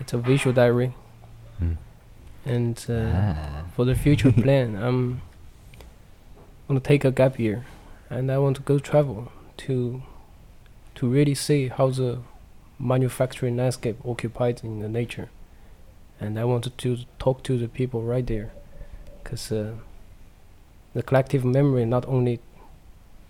It's 0.01 0.13
a 0.13 0.19
visual 0.19 0.53
diary, 0.53 0.93
and 2.45 2.77
uh, 2.89 3.13
Ah. 3.15 3.63
for 3.77 3.85
the 3.85 3.95
future 3.95 4.33
plan, 4.45 4.75
I'm 4.75 5.21
gonna 6.67 6.81
take 6.81 7.05
a 7.05 7.13
gap 7.13 7.39
year, 7.39 7.65
and 8.11 8.29
I 8.33 8.39
want 8.39 8.57
to 8.57 8.63
go 8.63 8.81
travel 8.81 9.31
to 9.59 10.03
to 10.97 11.07
really 11.09 11.35
see 11.37 11.69
how 11.69 11.91
the 11.91 12.19
manufacturing 12.79 13.57
landscape 13.57 13.99
occupied 14.05 14.63
in 14.65 14.81
the 14.81 14.89
nature, 14.89 15.29
and 16.21 16.37
I 16.41 16.45
wanted 16.45 16.77
to 16.79 16.99
talk 17.21 17.45
to 17.45 17.57
the 17.57 17.69
people 17.69 18.03
right 18.03 18.27
there, 18.27 18.51
because 19.23 19.53
uh, 19.53 19.75
the 20.93 21.03
collective 21.05 21.45
memory 21.45 21.85
not 21.85 22.05
only 22.09 22.41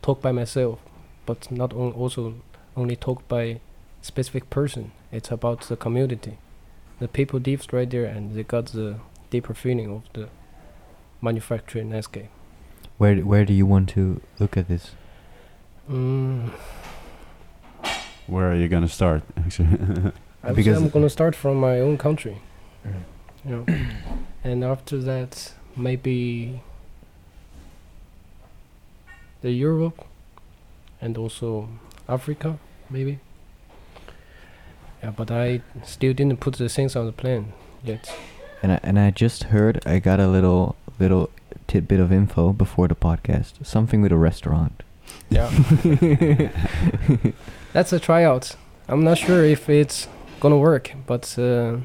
talk 0.04 0.20
by 0.20 0.32
myself, 0.32 0.78
but 1.26 1.50
not 1.50 1.72
on 1.72 1.92
also 1.92 2.34
only 2.76 2.96
talk 2.96 3.26
by 3.28 3.60
specific 4.02 4.44
person. 4.50 4.92
It's 5.10 5.30
about 5.30 5.60
the 5.68 5.76
community. 5.76 6.34
The 7.00 7.08
people 7.08 7.40
lives 7.40 7.66
right 7.72 7.88
there, 7.90 8.04
and 8.04 8.34
they 8.34 8.42
got 8.44 8.66
the 8.66 8.96
deeper 9.30 9.54
feeling 9.54 9.90
of 9.90 10.02
the 10.12 10.28
manufacturing 11.22 11.90
landscape. 11.90 12.28
Where 12.98 13.16
where 13.30 13.44
do 13.44 13.52
you 13.54 13.66
want 13.66 13.88
to 13.96 14.20
look 14.40 14.56
at 14.56 14.68
this? 14.68 14.84
Mm, 15.90 16.50
Where 18.26 18.50
are 18.50 18.56
you 18.56 18.68
gonna 18.68 18.88
start? 18.88 19.22
Actually, 19.36 19.68
I 20.42 20.48
would 20.48 20.54
say 20.54 20.54
Because- 20.54 20.82
I'm 20.82 20.88
gonna 20.90 21.10
start 21.10 21.34
from 21.36 21.56
my 21.60 21.80
own 21.80 21.96
country, 21.98 22.36
Mm. 22.86 23.02
you 23.44 23.50
know, 23.50 23.64
and 24.44 24.64
after 24.64 24.98
that 25.02 25.52
maybe 25.76 26.60
the 29.44 29.52
Europe 29.52 30.04
and 31.02 31.18
also 31.18 31.68
Africa, 32.08 32.58
maybe. 32.88 33.18
Yeah, 35.02 35.10
but 35.10 35.30
I 35.30 35.60
still 35.84 36.14
didn't 36.14 36.40
put 36.40 36.54
the 36.56 36.68
things 36.68 36.96
on 36.96 37.04
the 37.06 37.12
plan 37.12 37.52
yet. 37.84 38.10
And 38.62 38.72
I, 38.72 38.80
and 38.82 38.98
I 38.98 39.10
just 39.10 39.44
heard 39.44 39.86
I 39.86 39.98
got 39.98 40.18
a 40.18 40.26
little 40.26 40.76
little 40.98 41.28
tidbit 41.66 42.00
of 42.00 42.10
info 42.10 42.52
before 42.54 42.88
the 42.88 42.94
podcast. 42.94 43.64
Something 43.66 44.00
with 44.02 44.12
a 44.12 44.16
restaurant. 44.16 44.82
Yeah, 45.28 45.50
that's 47.74 47.92
a 47.92 48.00
tryout. 48.00 48.56
I'm 48.88 49.04
not 49.04 49.18
sure 49.18 49.44
if 49.44 49.68
it's 49.68 50.08
gonna 50.40 50.56
work, 50.58 50.94
but 51.06 51.38
uh, 51.38 51.78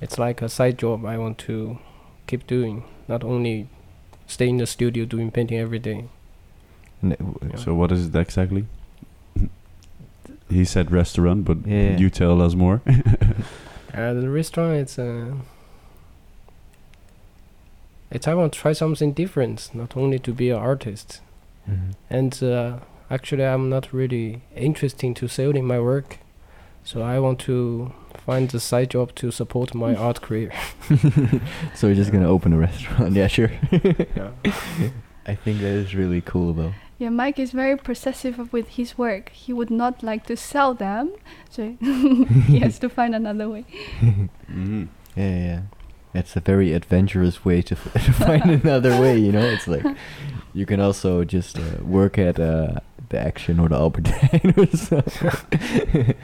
it's 0.00 0.18
like 0.18 0.42
a 0.42 0.48
side 0.48 0.76
job 0.78 1.04
I 1.04 1.16
want 1.18 1.38
to 1.46 1.78
keep 2.26 2.46
doing. 2.48 2.82
Not 3.06 3.22
only 3.22 3.68
stay 4.26 4.48
in 4.48 4.56
the 4.56 4.66
studio 4.66 5.04
doing 5.04 5.30
painting 5.30 5.58
every 5.58 5.78
day. 5.78 5.98
And 5.98 6.00
it 6.00 6.02
w- 6.02 6.02
Yeah. 6.02 6.08
So 7.56 7.74
what 7.74 7.90
is 7.92 8.06
it 8.06 8.14
exactly? 8.16 8.64
he 10.50 10.64
said 10.64 10.90
restaurant, 10.92 11.44
but 11.44 11.58
Yeah. 11.66 11.96
you 11.96 12.10
tell 12.10 12.40
us 12.42 12.54
more. 12.54 12.80
Uh, 13.94 14.12
the 14.12 14.28
restaurant, 14.28 14.72
it's 14.74 14.98
uh, 14.98 15.34
it's 18.10 18.26
I 18.28 18.34
want 18.34 18.52
to 18.52 18.58
try 18.58 18.72
something 18.72 19.12
different, 19.12 19.70
not 19.72 19.96
only 19.96 20.18
to 20.20 20.32
be 20.32 20.50
an 20.50 20.58
artist. 20.58 21.20
Mhm. 21.68 21.94
And 22.10 22.42
uh, 22.42 22.78
actually, 23.10 23.44
I'm 23.44 23.68
not 23.70 23.92
really 23.92 24.42
interested 24.56 25.16
to 25.16 25.28
selling 25.28 25.64
my 25.66 25.78
work, 25.80 26.18
so 26.84 27.02
I 27.02 27.18
want 27.20 27.38
to 27.40 27.92
find 28.26 28.52
a 28.54 28.60
side 28.60 28.90
job 28.90 29.14
to 29.16 29.30
support 29.30 29.74
my 29.74 29.94
art 30.06 30.20
career. 30.20 30.50
so 31.74 31.86
you're 31.86 31.96
just 31.96 32.12
gonna 32.12 32.28
open 32.28 32.52
a 32.52 32.58
restaurant? 32.58 33.14
Yeah, 33.14 33.28
sure. 33.28 33.50
Yeah. 34.16 34.30
I 35.26 35.34
think 35.34 35.60
that 35.60 35.74
is 35.84 35.94
really 35.94 36.20
cool 36.20 36.52
though. 36.52 36.74
Yeah, 36.98 37.08
Mike 37.10 37.38
is 37.40 37.50
very 37.50 37.76
possessive 37.76 38.52
with 38.52 38.68
his 38.70 38.96
work. 38.96 39.30
He 39.30 39.52
would 39.52 39.70
not 39.70 40.02
like 40.02 40.26
to 40.26 40.36
sell 40.36 40.74
them, 40.74 41.10
so 41.50 41.76
he 41.80 42.60
has 42.60 42.78
to 42.78 42.88
find 42.88 43.14
another 43.14 43.48
way. 43.48 43.64
Mhm. 44.50 44.88
Yeah, 45.16 45.28
yeah, 45.30 45.44
yeah. 45.44 45.60
It's 46.12 46.34
a 46.36 46.40
very 46.40 46.72
adventurous 46.72 47.44
way 47.44 47.62
to, 47.62 47.74
f- 47.76 47.92
to 48.06 48.12
find 48.12 48.44
another 48.50 49.00
way, 49.00 49.16
you 49.18 49.30
know? 49.32 49.44
It's 49.46 49.66
like 49.68 49.84
you 50.52 50.66
can 50.66 50.80
also 50.80 51.24
just 51.24 51.56
uh, 51.58 51.62
work 51.82 52.18
at 52.18 52.38
uh, 52.40 52.80
the 53.10 53.18
Action 53.20 53.60
or 53.60 53.68
the 53.68 53.76
Albert 53.76 54.04
Heijn 54.04 54.56
or 54.58 54.66
something. 54.76 56.14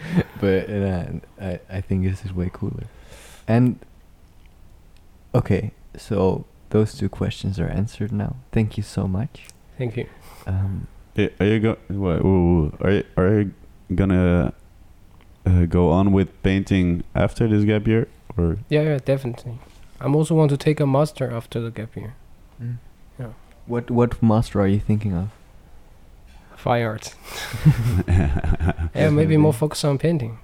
but 0.41 0.71
uh, 0.71 1.05
I, 1.41 1.61
I 1.79 1.81
think 1.81 2.05
this 2.05 2.25
is 2.25 2.33
way 2.33 2.51
cooler. 2.53 2.87
And, 3.47 3.79
okay, 5.35 5.73
so 5.97 6.47
those 6.71 6.95
two 6.95 7.09
questions 7.09 7.59
are 7.61 7.69
answered 7.69 8.11
now. 8.13 8.37
Thank 8.53 8.77
you 8.77 8.83
so 8.83 9.07
much. 9.09 9.47
Thank 9.79 9.97
you. 9.97 10.07
Um, 10.47 10.87
Are 11.19 11.47
you 11.47 11.61
go? 11.61 11.77
wha- 11.91 12.19
whoa, 12.19 12.71
whoa, 12.71 12.73
Are 12.81 12.91
you, 12.93 13.05
are 13.17 13.41
you 13.41 13.51
gonna 13.95 14.53
uh, 15.47 15.67
go 15.67 15.91
on 15.91 16.13
with 16.13 16.29
painting 16.43 17.03
after 17.15 17.47
this 17.49 17.65
gap 17.65 17.87
year, 17.87 18.09
or 18.37 18.57
Yeah, 18.69 18.83
yeah, 18.83 18.99
definitely. 19.05 19.59
I'm 20.01 20.15
also 20.17 20.35
want 20.35 20.51
to 20.51 20.57
take 20.57 20.81
a 20.81 20.87
master 20.87 21.31
after 21.31 21.61
the 21.61 21.71
gap 21.71 21.95
year. 21.97 22.15
Yeah. 23.19 23.33
What, 23.67 23.91
what 23.91 24.23
master 24.23 24.61
are 24.61 24.67
you 24.69 24.81
thinking 24.81 25.15
of? 25.15 25.29
Fine 26.57 26.83
art. 26.85 27.15
Yeah, 28.95 29.11
maybe 29.11 29.37
more 29.37 29.53
focus 29.53 29.85
on 29.85 29.99
painting. 29.99 30.39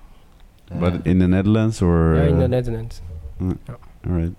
but 0.70 1.07
in 1.07 1.18
the 1.18 1.28
Netherlands 1.28 1.80
or? 1.82 2.16
yeah, 2.16 2.28
in 2.28 2.38
the 2.38 2.44
uh, 2.44 2.49
Netherlands. 2.49 3.03
all 3.40 3.57
right. 4.05 4.34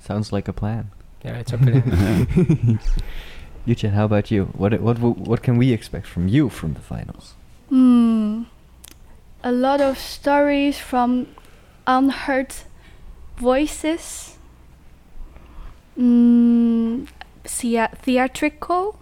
Sounds 0.00 0.32
like 0.32 0.48
a 0.48 0.52
plan. 0.52 0.90
Yeah, 1.24 1.38
it's 1.38 1.52
a 1.52 1.58
plan. 1.58 2.78
Yuchen, 3.66 3.92
how 3.92 4.04
about 4.04 4.30
you? 4.30 4.44
What 4.56 4.80
what 4.80 4.98
what 4.98 5.42
can 5.42 5.56
we 5.58 5.72
expect 5.72 6.06
from 6.06 6.28
you 6.28 6.48
from 6.48 6.74
the 6.74 6.80
finals? 6.80 7.34
Hmm. 7.68 8.44
A 9.42 9.50
lot 9.52 9.80
of 9.80 9.98
stories 9.98 10.78
from 10.78 11.26
unheard 11.86 12.54
voices, 13.36 14.38
mm, 15.98 17.06
thea- 17.44 17.90
theatrical, 18.02 18.98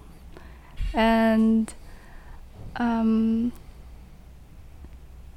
and 0.94 1.72
um, 2.76 3.52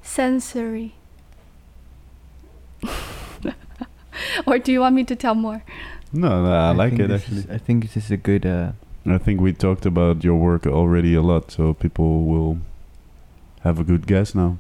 sensory. 0.01 0.93
or 4.45 4.57
do 4.59 4.71
you 4.71 4.80
want 4.82 4.95
me 4.95 5.03
to 5.03 5.15
tell 5.15 5.36
more? 5.36 5.63
No, 6.13 6.43
no, 6.43 6.51
I, 6.51 6.71
like 6.71 6.93
it 6.93 7.11
actually. 7.11 7.39
is- 7.39 7.49
I 7.49 7.57
think 7.57 7.84
this 7.84 7.97
is 7.97 8.11
a 8.11 8.17
good. 8.17 8.45
Uh, 8.45 8.71
I 9.14 9.18
think 9.18 9.41
we 9.41 9.53
talked 9.53 9.86
about 9.86 10.24
your 10.24 10.36
work 10.36 10.66
already 10.68 11.14
a 11.16 11.22
lot, 11.22 11.51
so 11.51 11.74
people 11.74 12.26
will 12.26 12.58
have 13.62 13.80
a 13.80 13.84
good 13.84 14.08
guess 14.08 14.34
now. 14.36 14.58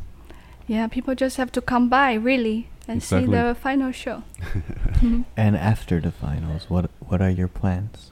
Yeah, 0.67 0.87
people 0.87 1.15
just 1.15 1.37
have 1.37 1.51
to 1.53 1.61
come 1.61 1.89
by 1.89 2.13
really 2.13 2.67
and 2.87 3.01
see 3.03 3.15
Exactly. 3.17 3.37
the 3.37 3.55
final 3.55 3.91
show. 3.91 4.23
Mhm. 5.01 5.25
and 5.35 5.55
after 5.55 5.99
the 6.01 6.11
finals, 6.11 6.69
what 6.69 6.89
what 6.99 7.21
are 7.21 7.29
your 7.29 7.47
plans? 7.47 8.11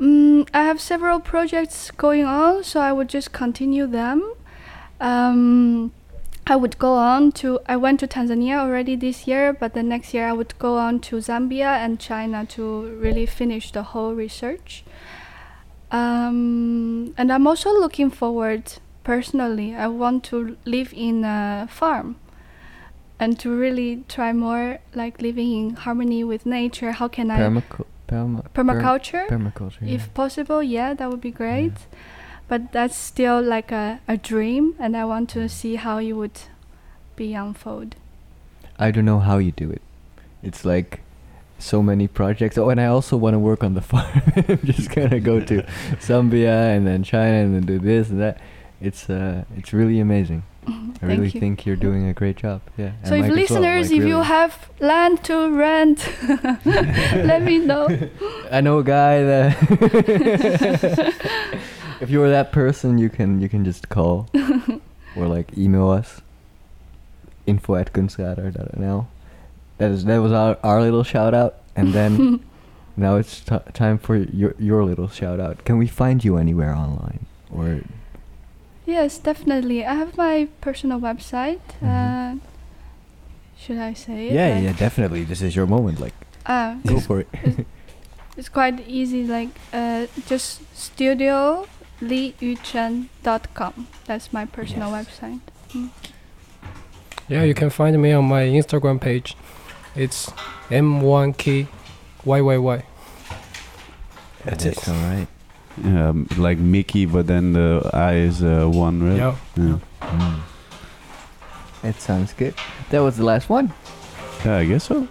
Mm, 0.00 0.48
I 0.52 0.62
have 0.64 0.80
several 0.80 1.20
projects 1.20 1.90
going 1.90 2.24
on, 2.26 2.62
so 2.64 2.80
I 2.80 2.92
would 2.92 3.08
just 3.08 3.32
continue 3.32 3.86
them. 3.86 4.22
Um, 5.00 5.92
I 6.48 6.54
would 6.54 6.78
go 6.78 6.94
on 6.94 7.32
to. 7.32 7.58
I 7.66 7.76
went 7.76 8.00
to 8.00 8.06
Tanzania 8.06 8.58
already 8.58 8.94
this 8.94 9.26
year, 9.26 9.52
but 9.52 9.74
the 9.74 9.82
next 9.82 10.14
year 10.14 10.28
I 10.28 10.32
would 10.32 10.56
go 10.58 10.78
on 10.78 11.00
to 11.00 11.16
Zambia 11.16 11.78
and 11.84 11.98
China 11.98 12.46
to 12.46 12.96
really 13.00 13.26
finish 13.26 13.72
the 13.72 13.82
whole 13.82 14.14
research. 14.14 14.84
Um, 15.90 17.14
and 17.16 17.32
I'm 17.32 17.46
also 17.46 17.70
looking 17.70 18.10
forward 18.10 18.74
personally. 19.02 19.74
I 19.74 19.88
want 19.88 20.24
to 20.24 20.56
live 20.64 20.92
in 20.94 21.24
a 21.24 21.68
farm 21.70 22.16
and 23.18 23.38
to 23.40 23.56
really 23.56 24.04
try 24.08 24.32
more 24.32 24.78
like 24.94 25.20
living 25.20 25.52
in 25.52 25.74
harmony 25.74 26.22
with 26.22 26.46
nature. 26.46 26.92
How 26.92 27.08
can 27.08 27.30
I 27.30 27.38
perma- 27.38 27.62
per- 27.68 27.84
permaculture? 28.54 29.26
permaculture. 29.28 29.82
yeah. 29.82 29.94
If 29.94 30.14
possible, 30.14 30.62
yeah, 30.62 30.94
that 30.94 31.10
would 31.10 31.20
be 31.20 31.30
great. 31.32 31.72
But 32.48 32.72
that's 32.72 32.96
still 32.96 33.42
like 33.42 33.72
a, 33.72 34.00
a 34.06 34.16
dream, 34.16 34.74
and 34.78 34.96
I 34.96 35.04
want 35.04 35.28
to 35.30 35.48
see 35.48 35.76
how 35.76 35.98
it 35.98 36.12
would 36.12 36.40
be 37.16 37.34
unfold. 37.34 37.96
I 38.78 38.90
don't 38.90 39.04
know 39.04 39.20
how 39.20 39.38
you 39.38 39.52
do 39.52 39.70
it. 39.70 39.82
It's 40.42 40.64
like 40.64 41.00
so 41.58 41.82
many 41.82 42.06
projects. 42.06 42.58
Oh, 42.58 42.68
and 42.68 42.80
I 42.80 42.86
also 42.86 43.16
want 43.16 43.34
to 43.34 43.38
work 43.38 43.64
on 43.64 43.74
the 43.74 43.80
farm. 43.92 44.22
I'm 44.36 44.60
just 44.64 44.90
gonna 44.94 45.20
go 45.20 45.40
to 45.40 45.62
Zambia 46.00 46.76
and 46.76 46.86
then 46.86 47.02
China 47.02 47.38
and 47.38 47.54
then 47.54 47.66
do 47.66 47.78
this 47.78 48.10
and 48.10 48.20
that. 48.20 48.40
It's 48.80 49.08
uh, 49.08 49.44
it's 49.56 49.72
really 49.72 49.98
amazing. 50.00 50.42
I 50.68 51.06
really 51.06 51.28
you. 51.28 51.40
think 51.40 51.64
you're 51.64 51.76
doing 51.76 52.08
a 52.08 52.12
great 52.12 52.36
job. 52.36 52.60
Yeah. 52.76 52.92
So 53.04 53.14
if 53.14 53.22
Mike 53.22 53.30
as 53.30 53.50
well, 53.50 53.60
listeners, 53.60 53.90
like 53.90 54.00
if 54.00 54.06
you 54.06 54.20
have 54.22 54.70
land 54.80 55.24
to 55.24 55.50
rent, 55.50 56.08
let 56.64 57.42
me 57.42 57.58
know. 57.58 57.88
I 58.50 58.60
know 58.60 58.78
a 58.78 58.84
guy 58.84 59.22
that. 59.22 59.54
If 62.00 62.10
you're 62.10 62.28
that 62.30 62.52
person, 62.52 62.98
you 62.98 63.08
can 63.08 63.40
you 63.40 63.48
can 63.48 63.64
just 63.64 63.88
call 63.88 64.28
or 65.16 65.26
like 65.26 65.56
email 65.56 65.90
us. 65.90 66.20
Info 67.46 67.76
at 67.76 67.92
kunstradar.nl. 67.92 69.06
That 69.78 69.90
is 69.92 70.04
that 70.04 70.18
was 70.18 70.32
our, 70.32 70.58
our 70.64 70.80
little 70.82 71.04
shout 71.04 71.32
out, 71.34 71.56
and 71.76 71.92
then 71.92 72.40
now 72.96 73.16
it's 73.16 73.40
t- 73.40 73.58
time 73.72 73.98
for 73.98 74.16
your 74.16 74.54
your 74.58 74.84
little 74.84 75.08
shout 75.08 75.38
out. 75.38 75.64
Can 75.64 75.78
we 75.78 75.86
find 75.86 76.24
you 76.24 76.36
anywhere 76.38 76.74
online 76.74 77.26
or? 77.52 77.80
yes, 78.84 79.18
definitely. 79.18 79.84
I 79.84 79.94
have 79.94 80.16
my 80.16 80.48
personal 80.60 80.98
website. 80.98 81.60
Mhm. 81.82 81.86
Uh, 81.86 82.38
should 83.58 83.78
I 83.78 83.94
say 83.94 84.28
it? 84.28 84.32
Yeah, 84.34 84.54
Like, 84.54 84.64
yeah, 84.64 84.72
definitely. 84.72 85.24
This 85.24 85.40
is 85.42 85.54
your 85.56 85.66
moment. 85.66 86.00
Like, 86.00 86.14
Uh, 86.46 86.74
go 86.86 87.00
for 87.00 87.20
it. 87.20 87.28
It's 88.36 88.48
quite 88.50 88.86
easy, 88.86 89.24
like 89.24 89.48
uh, 89.72 90.06
just 90.26 90.60
studio 90.76 91.66
liuyuchen.com. 92.00 93.86
That's 94.06 94.32
my 94.32 94.44
personal 94.46 94.90
Yes. 94.90 95.06
website. 95.06 95.40
Mm. 95.72 95.90
Yeah, 97.28 97.42
you 97.44 97.54
can 97.54 97.70
find 97.70 98.00
me 98.00 98.12
on 98.12 98.24
my 98.26 98.42
Instagram 98.44 99.00
page. 99.00 99.36
It's 99.94 100.30
M1KYYY. 100.70 102.82
That's 104.44 104.64
it. 104.64 104.88
All 104.88 104.94
right. 104.94 105.26
Um, 105.84 106.26
like 106.38 106.58
Mickey, 106.58 107.04
but 107.06 107.26
then 107.26 107.52
the 107.52 107.90
I 107.92 108.14
is 108.14 108.42
uh, 108.42 108.66
one, 108.66 109.02
right? 109.02 109.16
Yeah. 109.16 109.36
Yeah. 109.56 109.78
Mm. 110.00 110.40
That 111.82 112.00
sounds 112.00 112.32
good. 112.32 112.54
That 112.90 113.00
was 113.02 113.16
the 113.16 113.24
last 113.24 113.48
one. 113.50 113.72
Yeah, 114.44 114.58
I 114.58 114.64
guess 114.64 114.84
so. 114.84 115.08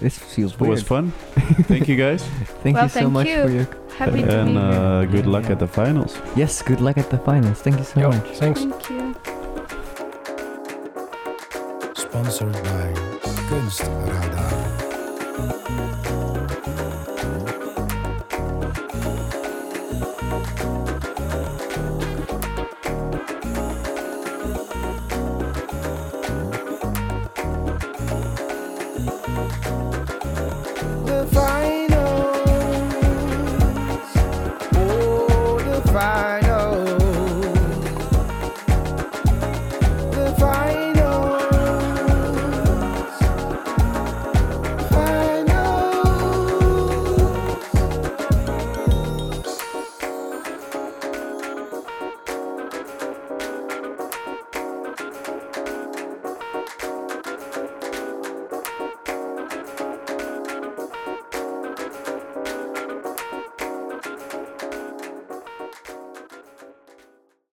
This 0.00 0.18
feels 0.18 0.52
It 0.54 0.60
weird. 0.60 0.70
was 0.72 0.82
fun. 0.82 1.12
Thank 1.68 1.88
you 1.88 1.96
guys, 1.96 2.22
Thank 2.62 2.74
Well, 2.76 2.84
you 2.84 2.88
so 2.90 3.00
thank 3.00 3.12
much 3.12 3.26
you. 3.28 3.42
for 3.42 3.50
your. 3.50 3.66
Happy 3.98 4.22
to 4.22 4.40
and 4.40 4.48
be 4.48 4.52
here. 4.54 4.62
uh, 4.62 5.04
good 5.06 5.26
luck 5.26 5.50
at 5.50 5.58
the 5.58 5.66
finals. 5.66 6.16
Yes, 6.36 6.62
good 6.62 6.80
luck 6.80 6.98
at 6.98 7.10
the 7.10 7.18
finals. 7.18 7.60
Thank 7.60 7.78
you 7.78 7.84
so 7.84 8.00
Yo, 8.00 8.08
much. 8.10 8.26
thanks. 8.38 8.60
Thank 8.62 8.90
you. 8.90 9.14
Sponsored 11.94 12.52
by 12.52 12.92
Kunstradar. 13.48 14.67